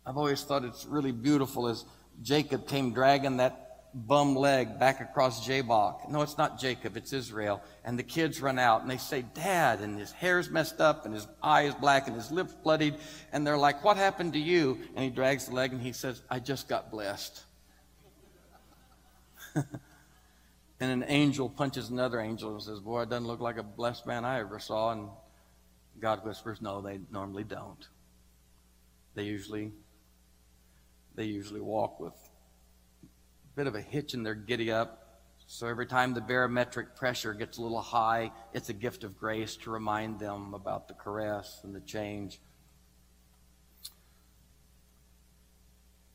I've 0.05 0.17
always 0.17 0.43
thought 0.43 0.65
it's 0.65 0.85
really 0.85 1.13
beautiful 1.13 1.67
as 1.67 1.85
Jacob 2.21 2.67
came 2.67 2.93
dragging 2.93 3.37
that 3.37 3.70
bum 3.93 4.35
leg 4.35 4.79
back 4.79 5.01
across 5.01 5.45
Jabbok. 5.45 6.09
No, 6.09 6.21
it's 6.21 6.37
not 6.37 6.59
Jacob, 6.59 6.95
it's 6.95 7.13
Israel. 7.13 7.61
And 7.83 7.99
the 7.99 8.03
kids 8.03 8.41
run 8.41 8.57
out 8.57 8.81
and 8.81 8.89
they 8.89 8.97
say, 8.97 9.23
Dad, 9.33 9.81
and 9.81 9.99
his 9.99 10.11
hair's 10.11 10.49
messed 10.49 10.79
up 10.79 11.05
and 11.05 11.13
his 11.13 11.27
eye 11.41 11.63
is 11.63 11.75
black 11.75 12.07
and 12.07 12.15
his 12.15 12.31
lips 12.31 12.53
bloodied. 12.53 12.95
And 13.31 13.45
they're 13.45 13.57
like, 13.57 13.83
What 13.83 13.97
happened 13.97 14.33
to 14.33 14.39
you? 14.39 14.79
And 14.95 15.03
he 15.03 15.09
drags 15.09 15.47
the 15.47 15.53
leg 15.53 15.73
and 15.73 15.81
he 15.81 15.91
says, 15.91 16.21
I 16.29 16.39
just 16.39 16.67
got 16.69 16.91
blessed. 16.91 17.43
and 19.55 19.65
an 20.79 21.03
angel 21.07 21.49
punches 21.49 21.89
another 21.89 22.19
angel 22.19 22.53
and 22.53 22.61
says, 22.61 22.79
Boy, 22.79 23.01
it 23.03 23.09
doesn't 23.09 23.27
look 23.27 23.41
like 23.41 23.57
a 23.57 23.63
blessed 23.63 24.05
man 24.07 24.23
I 24.23 24.39
ever 24.39 24.59
saw. 24.59 24.91
And 24.91 25.09
God 25.99 26.25
whispers, 26.25 26.61
No, 26.61 26.81
they 26.81 26.99
normally 27.11 27.43
don't. 27.43 27.87
They 29.15 29.23
usually 29.23 29.73
they 31.15 31.25
usually 31.25 31.59
walk 31.59 31.99
with 31.99 32.13
bit 33.55 33.67
of 33.67 33.75
a 33.75 33.81
hitch 33.81 34.13
in 34.13 34.23
their 34.23 34.35
giddy 34.35 34.71
up. 34.71 35.19
So 35.47 35.67
every 35.67 35.85
time 35.85 36.13
the 36.13 36.21
barometric 36.21 36.95
pressure 36.95 37.33
gets 37.33 37.57
a 37.57 37.61
little 37.61 37.81
high, 37.81 38.31
it's 38.53 38.69
a 38.69 38.73
gift 38.73 39.03
of 39.03 39.17
grace 39.17 39.57
to 39.57 39.71
remind 39.71 40.19
them 40.19 40.53
about 40.53 40.87
the 40.87 40.93
caress 40.93 41.59
and 41.63 41.75
the 41.75 41.81
change. 41.81 42.39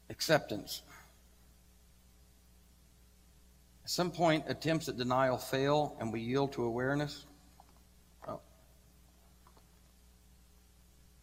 Acceptance. 0.08 0.82
At 3.84 3.90
some 3.90 4.10
point, 4.10 4.44
attempts 4.48 4.88
at 4.88 4.96
denial 4.96 5.36
fail 5.36 5.96
and 6.00 6.12
we 6.12 6.20
yield 6.20 6.52
to 6.52 6.64
awareness. 6.64 7.26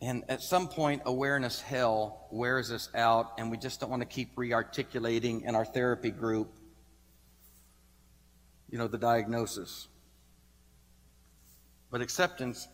And 0.04 0.26
at 0.28 0.42
some 0.42 0.68
point, 0.68 1.04
awareness 1.06 1.62
hell 1.62 2.28
wears 2.30 2.74
us 2.74 2.90
out, 2.94 3.36
and 3.38 3.50
we 3.50 3.56
just 3.56 3.80
don't 3.80 3.90
want 3.90 4.02
to 4.02 4.06
keep 4.06 4.32
re 4.36 4.52
articulating 4.52 5.44
in 5.44 5.56
our 5.56 5.64
therapy 5.64 6.12
group, 6.12 6.54
you 8.70 8.78
know, 8.78 8.90
the 8.90 8.98
diagnosis. 8.98 9.88
But 11.90 12.02
acceptance, 12.02 12.68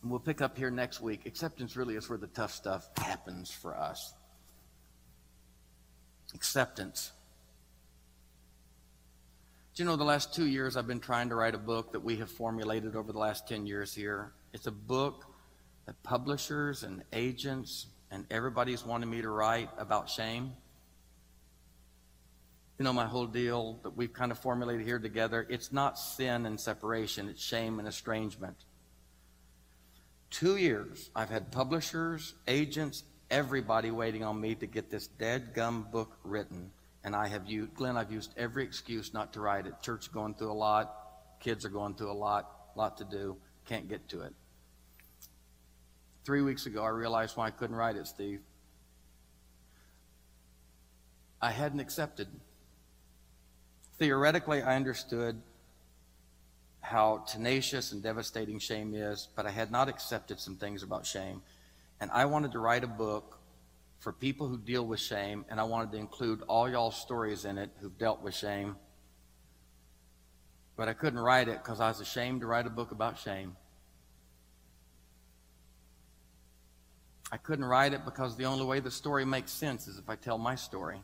and 0.00 0.10
we'll 0.10 0.20
pick 0.20 0.40
up 0.40 0.56
here 0.56 0.70
next 0.70 1.02
week, 1.02 1.26
acceptance 1.26 1.76
really 1.76 1.96
is 1.96 2.08
where 2.08 2.16
the 2.16 2.28
tough 2.28 2.50
stuff 2.50 2.88
happens 2.96 3.50
for 3.50 3.76
us. 3.76 4.14
Acceptance. 6.34 7.12
Do 9.74 9.82
you 9.82 9.86
know 9.86 9.96
the 9.96 10.04
last 10.04 10.34
two 10.34 10.46
years 10.46 10.78
I've 10.78 10.86
been 10.86 10.98
trying 10.98 11.28
to 11.28 11.34
write 11.34 11.54
a 11.54 11.58
book 11.58 11.92
that 11.92 12.00
we 12.00 12.16
have 12.16 12.30
formulated 12.30 12.96
over 12.96 13.12
the 13.12 13.18
last 13.18 13.46
10 13.48 13.66
years 13.66 13.94
here? 13.94 14.32
It's 14.54 14.66
a 14.66 14.72
book 14.72 15.29
that 15.90 16.00
publishers 16.04 16.84
and 16.84 17.02
agents 17.12 17.88
and 18.12 18.24
everybody's 18.30 18.86
wanting 18.86 19.10
me 19.10 19.20
to 19.22 19.28
write 19.28 19.70
about 19.76 20.08
shame. 20.08 20.52
You 22.78 22.84
know, 22.84 22.92
my 22.92 23.06
whole 23.06 23.26
deal 23.26 23.80
that 23.82 23.96
we've 23.96 24.12
kind 24.12 24.30
of 24.30 24.38
formulated 24.38 24.86
here 24.86 25.00
together, 25.00 25.44
it's 25.50 25.72
not 25.72 25.98
sin 25.98 26.46
and 26.46 26.60
separation, 26.60 27.28
it's 27.28 27.42
shame 27.42 27.80
and 27.80 27.88
estrangement. 27.88 28.54
Two 30.30 30.56
years, 30.58 31.10
I've 31.16 31.28
had 31.28 31.50
publishers, 31.50 32.34
agents, 32.46 33.02
everybody 33.28 33.90
waiting 33.90 34.22
on 34.22 34.40
me 34.40 34.54
to 34.54 34.68
get 34.68 34.90
this 34.90 35.08
dead 35.08 35.54
gum 35.54 35.88
book 35.90 36.18
written. 36.22 36.70
And 37.02 37.16
I 37.16 37.26
have 37.26 37.48
used, 37.48 37.74
Glenn, 37.74 37.96
I've 37.96 38.12
used 38.12 38.32
every 38.36 38.62
excuse 38.62 39.12
not 39.12 39.32
to 39.32 39.40
write 39.40 39.66
it. 39.66 39.74
Church 39.82 40.12
going 40.12 40.34
through 40.34 40.52
a 40.52 40.54
lot, 40.54 40.94
kids 41.40 41.64
are 41.64 41.68
going 41.68 41.94
through 41.94 42.12
a 42.12 42.14
lot, 42.14 42.48
lot 42.76 42.96
to 42.98 43.04
do, 43.04 43.36
can't 43.66 43.88
get 43.88 44.08
to 44.10 44.20
it. 44.20 44.34
Three 46.24 46.42
weeks 46.42 46.66
ago, 46.66 46.82
I 46.82 46.88
realized 46.88 47.36
why 47.36 47.46
I 47.46 47.50
couldn't 47.50 47.76
write 47.76 47.96
it, 47.96 48.06
Steve. 48.06 48.40
I 51.40 51.50
hadn't 51.50 51.80
accepted. 51.80 52.28
Theoretically, 53.98 54.62
I 54.62 54.76
understood 54.76 55.40
how 56.82 57.24
tenacious 57.26 57.92
and 57.92 58.02
devastating 58.02 58.58
shame 58.58 58.94
is, 58.94 59.28
but 59.34 59.46
I 59.46 59.50
had 59.50 59.70
not 59.70 59.88
accepted 59.88 60.40
some 60.40 60.56
things 60.56 60.82
about 60.82 61.06
shame. 61.06 61.42
And 62.00 62.10
I 62.10 62.24
wanted 62.26 62.52
to 62.52 62.58
write 62.58 62.84
a 62.84 62.88
book 62.88 63.38
for 63.98 64.12
people 64.12 64.48
who 64.48 64.58
deal 64.58 64.86
with 64.86 65.00
shame, 65.00 65.44
and 65.50 65.60
I 65.60 65.64
wanted 65.64 65.92
to 65.92 65.98
include 65.98 66.42
all 66.48 66.68
y'all's 66.68 66.96
stories 66.96 67.44
in 67.44 67.58
it 67.58 67.70
who've 67.80 67.96
dealt 67.96 68.22
with 68.22 68.34
shame. 68.34 68.76
But 70.76 70.88
I 70.88 70.94
couldn't 70.94 71.18
write 71.18 71.48
it 71.48 71.62
because 71.62 71.80
I 71.80 71.88
was 71.88 72.00
ashamed 72.00 72.40
to 72.40 72.46
write 72.46 72.66
a 72.66 72.70
book 72.70 72.90
about 72.90 73.18
shame. 73.18 73.56
I 77.32 77.36
couldn't 77.36 77.64
write 77.64 77.92
it 77.92 78.04
because 78.04 78.36
the 78.36 78.44
only 78.44 78.64
way 78.64 78.80
the 78.80 78.90
story 78.90 79.24
makes 79.24 79.52
sense 79.52 79.86
is 79.86 79.98
if 79.98 80.08
I 80.10 80.16
tell 80.16 80.38
my 80.38 80.56
story. 80.56 81.00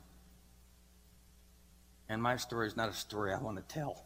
And 2.08 2.22
my 2.22 2.36
story 2.36 2.66
is 2.66 2.76
not 2.76 2.88
a 2.88 2.92
story 2.92 3.32
I 3.32 3.38
want 3.38 3.56
to 3.56 3.62
tell. 3.74 4.04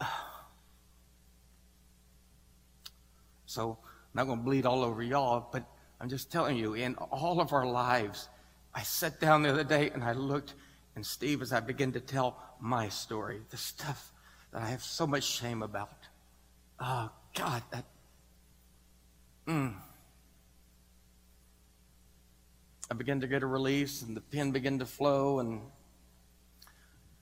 So, 3.46 3.78
I'm 3.80 3.86
not 4.14 4.24
going 4.24 4.40
to 4.40 4.44
bleed 4.44 4.66
all 4.66 4.82
over 4.82 5.00
y'all, 5.00 5.48
but 5.52 5.64
I'm 6.00 6.08
just 6.08 6.32
telling 6.32 6.56
you, 6.56 6.74
in 6.74 6.96
all 6.96 7.40
of 7.40 7.52
our 7.52 7.64
lives, 7.64 8.28
I 8.74 8.82
sat 8.82 9.20
down 9.20 9.42
the 9.42 9.50
other 9.50 9.62
day 9.62 9.90
and 9.90 10.02
I 10.02 10.12
looked, 10.12 10.54
and 10.96 11.06
Steve, 11.06 11.40
as 11.40 11.52
I 11.52 11.60
began 11.60 11.92
to 11.92 12.00
tell 12.00 12.36
my 12.60 12.88
story, 12.88 13.42
the 13.50 13.56
stuff 13.56 14.12
that 14.52 14.62
I 14.62 14.66
have 14.66 14.82
so 14.82 15.06
much 15.06 15.22
shame 15.22 15.62
about, 15.62 16.03
Oh, 16.86 17.10
God, 17.34 17.62
that. 17.70 17.86
Mm. 19.48 19.74
I 22.90 22.94
began 22.94 23.20
to 23.20 23.26
get 23.26 23.42
a 23.42 23.46
release, 23.46 24.02
and 24.02 24.14
the 24.14 24.20
pen 24.20 24.50
began 24.50 24.78
to 24.80 24.84
flow, 24.84 25.38
and 25.38 25.62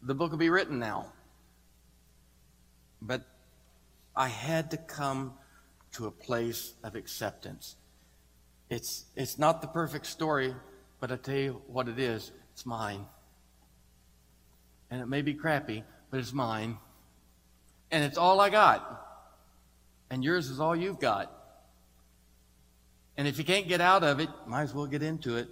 the 0.02 0.16
book 0.16 0.32
will 0.32 0.38
be 0.38 0.50
written 0.50 0.80
now. 0.80 1.12
But 3.00 3.22
I 4.16 4.26
had 4.26 4.72
to 4.72 4.76
come 4.78 5.34
to 5.92 6.06
a 6.06 6.10
place 6.10 6.74
of 6.82 6.96
acceptance. 6.96 7.76
It's, 8.68 9.04
it's 9.14 9.38
not 9.38 9.62
the 9.62 9.68
perfect 9.68 10.06
story, 10.06 10.56
but 10.98 11.12
I 11.12 11.16
tell 11.16 11.36
you 11.36 11.62
what 11.68 11.86
it 11.86 12.00
is 12.00 12.32
it's 12.52 12.66
mine. 12.66 13.06
And 14.90 15.00
it 15.00 15.06
may 15.06 15.22
be 15.22 15.34
crappy, 15.34 15.84
but 16.10 16.18
it's 16.18 16.32
mine. 16.32 16.78
And 17.92 18.02
it's 18.02 18.18
all 18.18 18.40
I 18.40 18.50
got 18.50 19.11
and 20.12 20.22
yours 20.22 20.50
is 20.50 20.60
all 20.60 20.76
you've 20.76 21.00
got. 21.00 21.32
And 23.16 23.26
if 23.26 23.38
you 23.38 23.44
can't 23.44 23.66
get 23.66 23.80
out 23.80 24.04
of 24.04 24.20
it, 24.20 24.28
might 24.46 24.60
as 24.60 24.74
well 24.74 24.84
get 24.84 25.02
into 25.02 25.38
it. 25.38 25.48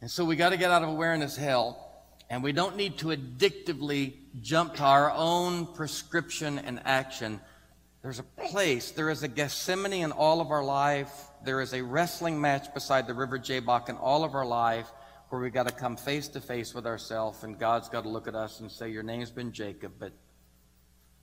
And 0.00 0.08
so 0.08 0.24
we 0.24 0.36
got 0.36 0.50
to 0.50 0.56
get 0.56 0.70
out 0.70 0.84
of 0.84 0.90
awareness 0.90 1.34
hell. 1.34 2.04
And 2.30 2.44
we 2.44 2.52
don't 2.52 2.76
need 2.76 2.98
to 2.98 3.08
addictively 3.08 4.14
jump 4.40 4.76
to 4.76 4.84
our 4.84 5.10
own 5.10 5.74
prescription 5.74 6.60
and 6.60 6.80
action. 6.84 7.40
There's 8.00 8.20
a 8.20 8.22
place, 8.22 8.92
there 8.92 9.10
is 9.10 9.24
a 9.24 9.28
Gethsemane 9.28 9.94
in 9.94 10.12
all 10.12 10.40
of 10.40 10.52
our 10.52 10.62
life. 10.62 11.12
There 11.44 11.60
is 11.60 11.74
a 11.74 11.82
wrestling 11.82 12.40
match 12.40 12.72
beside 12.72 13.08
the 13.08 13.14
River 13.14 13.40
Jabbok 13.40 13.88
in 13.88 13.96
all 13.96 14.22
of 14.22 14.36
our 14.36 14.46
life 14.46 14.88
where 15.30 15.40
we 15.40 15.50
got 15.50 15.66
to 15.66 15.74
come 15.74 15.96
face 15.96 16.28
to 16.28 16.40
face 16.40 16.74
with 16.74 16.86
ourselves 16.86 17.42
and 17.42 17.58
God's 17.58 17.88
got 17.88 18.04
to 18.04 18.08
look 18.08 18.28
at 18.28 18.36
us 18.36 18.60
and 18.60 18.70
say, 18.70 18.88
Your 18.88 19.02
name's 19.02 19.32
been 19.32 19.50
Jacob, 19.50 19.94
but 19.98 20.12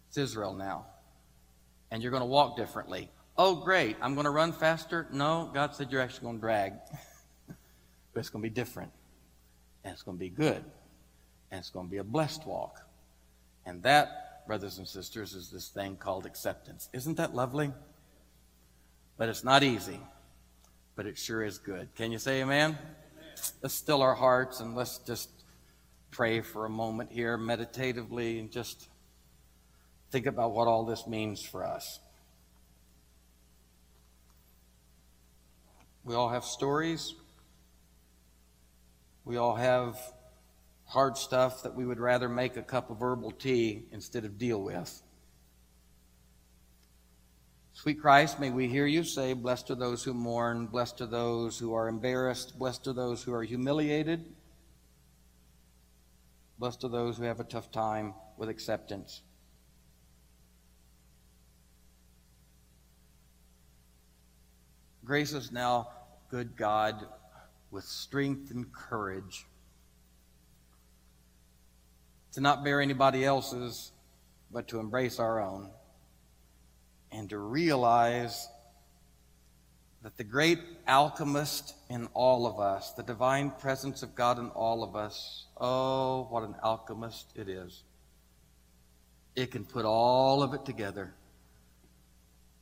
it's 0.09 0.17
Israel 0.17 0.53
now 0.53 0.85
and 1.91 2.01
you're 2.01 2.11
going 2.11 2.21
to 2.21 2.27
walk 2.27 2.57
differently. 2.57 3.09
Oh, 3.37 3.55
great, 3.55 3.97
I'm 4.01 4.15
going 4.15 4.25
to 4.25 4.31
run 4.31 4.51
faster. 4.51 5.07
No, 5.11 5.51
God 5.53 5.75
said 5.75 5.91
you're 5.91 6.01
actually 6.01 6.23
going 6.23 6.37
to 6.37 6.41
drag. 6.41 6.73
but 7.47 8.19
it's 8.19 8.29
going 8.29 8.41
to 8.41 8.49
be 8.49 8.53
different. 8.53 8.91
And 9.83 9.93
it's 9.93 10.01
going 10.01 10.17
to 10.17 10.19
be 10.19 10.29
good. 10.29 10.63
And 11.51 11.59
it's 11.59 11.69
going 11.69 11.87
to 11.87 11.91
be 11.91 11.97
a 11.97 12.03
blessed 12.03 12.45
walk. 12.47 12.81
And 13.65 13.83
that, 13.83 14.47
brothers 14.47 14.79
and 14.79 14.87
sisters, 14.87 15.33
is 15.33 15.49
this 15.49 15.69
thing 15.69 15.97
called 15.97 16.25
acceptance. 16.25 16.89
Isn't 16.93 17.17
that 17.17 17.35
lovely? 17.35 17.71
But 19.17 19.29
it's 19.29 19.43
not 19.43 19.63
easy. 19.63 19.99
But 20.95 21.05
it 21.05 21.17
sure 21.17 21.43
is 21.43 21.57
good. 21.57 21.89
Can 21.95 22.11
you 22.11 22.17
say 22.17 22.41
amen? 22.41 22.77
Let's 23.61 23.75
still 23.75 24.01
our 24.01 24.15
hearts 24.15 24.61
and 24.61 24.75
let's 24.75 24.97
just 24.99 25.29
pray 26.09 26.41
for 26.41 26.65
a 26.65 26.69
moment 26.69 27.11
here 27.11 27.37
meditatively 27.37 28.39
and 28.39 28.51
just 28.51 28.87
think 30.11 30.25
about 30.25 30.53
what 30.53 30.67
all 30.67 30.85
this 30.85 31.07
means 31.07 31.41
for 31.41 31.65
us. 31.65 31.99
We 36.03 36.15
all 36.15 36.29
have 36.29 36.45
stories. 36.45 37.13
We 39.25 39.35
all 39.35 39.55
have 39.55 39.99
hard 40.85 41.17
stuff 41.17 41.63
that 41.63 41.75
we 41.75 41.85
would 41.85 41.99
rather 41.99 42.29
make 42.29 42.55
a 42.55 42.61
cup 42.61 42.89
of 42.89 43.01
herbal 43.01 43.31
tea 43.31 43.83
instead 43.91 44.23
of 44.23 44.37
deal 44.37 44.61
with. 44.61 45.01
Sweet 47.73 48.01
Christ, 48.01 48.39
may 48.39 48.49
we 48.49 48.67
hear 48.67 48.87
you 48.87 49.03
say, 49.03 49.33
Blessed 49.33 49.69
are 49.69 49.75
those 49.75 50.03
who 50.03 50.13
mourn, 50.13 50.65
blessed 50.67 51.01
are 51.01 51.07
those 51.07 51.59
who 51.59 51.73
are 51.73 51.87
embarrassed, 51.87 52.57
blessed 52.57 52.87
are 52.87 52.93
those 52.93 53.21
who 53.21 53.33
are 53.33 53.43
humiliated, 53.43 54.25
blessed 56.57 56.85
are 56.85 56.89
those 56.89 57.17
who 57.17 57.23
have 57.23 57.39
a 57.39 57.43
tough 57.43 57.69
time 57.69 58.13
with 58.37 58.49
acceptance. 58.49 59.21
Grace 65.07 65.33
us 65.33 65.53
now, 65.53 65.87
good 66.29 66.57
God, 66.57 67.07
with 67.71 67.85
strength 67.85 68.51
and 68.51 68.69
courage 68.73 69.45
to 72.33 72.41
not 72.41 72.61
bear 72.61 72.81
anybody 72.81 73.23
else's, 73.23 73.93
but 74.51 74.67
to 74.67 74.81
embrace 74.81 75.17
our 75.17 75.39
own, 75.39 75.69
and 77.09 77.29
to 77.29 77.37
realize 77.37 78.49
that 80.03 80.17
the 80.17 80.25
great 80.25 80.59
alchemist 80.89 81.73
in 81.89 82.09
all 82.13 82.45
of 82.45 82.59
us, 82.59 82.91
the 82.91 83.03
divine 83.03 83.49
presence 83.51 84.03
of 84.03 84.13
God 84.13 84.37
in 84.39 84.49
all 84.49 84.83
of 84.83 84.97
us, 84.97 85.45
oh, 85.55 86.27
what 86.29 86.43
an 86.43 86.55
alchemist 86.61 87.31
it 87.33 87.47
is. 87.47 87.83
It 89.37 89.51
can 89.51 89.63
put 89.63 89.85
all 89.85 90.43
of 90.43 90.53
it 90.53 90.65
together 90.65 91.13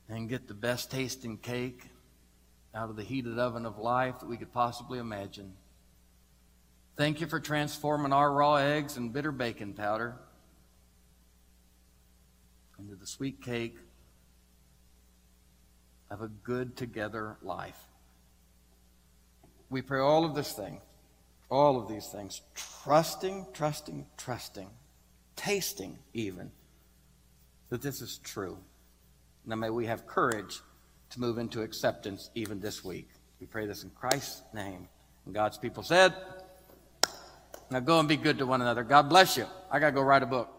and 0.07 0.29
get 0.29 0.47
the 0.47 0.53
best 0.53 0.91
tasting 0.91 1.39
cake 1.39 1.89
out 2.75 2.89
of 2.89 2.97
the 2.97 3.03
heated 3.03 3.39
oven 3.39 3.65
of 3.65 3.77
life 3.77 4.19
that 4.19 4.27
we 4.27 4.37
could 4.37 4.51
possibly 4.51 4.99
imagine. 4.99 5.53
Thank 6.97 7.21
you 7.21 7.27
for 7.27 7.39
transforming 7.39 8.13
our 8.13 8.31
raw 8.31 8.55
eggs 8.55 8.97
and 8.97 9.13
bitter 9.13 9.31
baking 9.31 9.73
powder 9.73 10.15
into 12.77 12.95
the 12.95 13.07
sweet 13.07 13.41
cake 13.41 13.77
of 16.11 16.21
a 16.21 16.27
good 16.27 16.75
together 16.75 17.37
life. 17.41 17.79
We 19.69 19.81
pray 19.81 19.99
all 19.99 20.25
of 20.25 20.35
this 20.35 20.51
thing, 20.53 20.81
all 21.49 21.79
of 21.79 21.87
these 21.87 22.07
things, 22.07 22.41
trusting, 22.83 23.47
trusting, 23.53 24.05
trusting, 24.17 24.69
tasting 25.35 25.97
even 26.13 26.51
that 27.69 27.81
this 27.81 28.01
is 28.01 28.19
true. 28.19 28.57
Now 29.45 29.55
may 29.55 29.69
we 29.69 29.85
have 29.85 30.05
courage 30.05 30.61
to 31.15 31.21
move 31.21 31.37
into 31.37 31.61
acceptance 31.61 32.29
even 32.35 32.59
this 32.59 32.83
week. 32.83 33.09
We 33.39 33.47
pray 33.47 33.65
this 33.65 33.83
in 33.83 33.89
Christ's 33.89 34.41
name. 34.53 34.87
And 35.25 35.33
God's 35.33 35.57
people 35.57 35.81
said, 35.81 36.13
now 37.71 37.79
go 37.79 37.99
and 37.99 38.07
be 38.07 38.17
good 38.17 38.37
to 38.37 38.45
one 38.45 38.61
another. 38.61 38.83
God 38.83 39.09
bless 39.09 39.37
you. 39.37 39.45
I 39.71 39.79
got 39.79 39.87
to 39.87 39.91
go 39.93 40.01
write 40.01 40.23
a 40.23 40.27
book. 40.27 40.49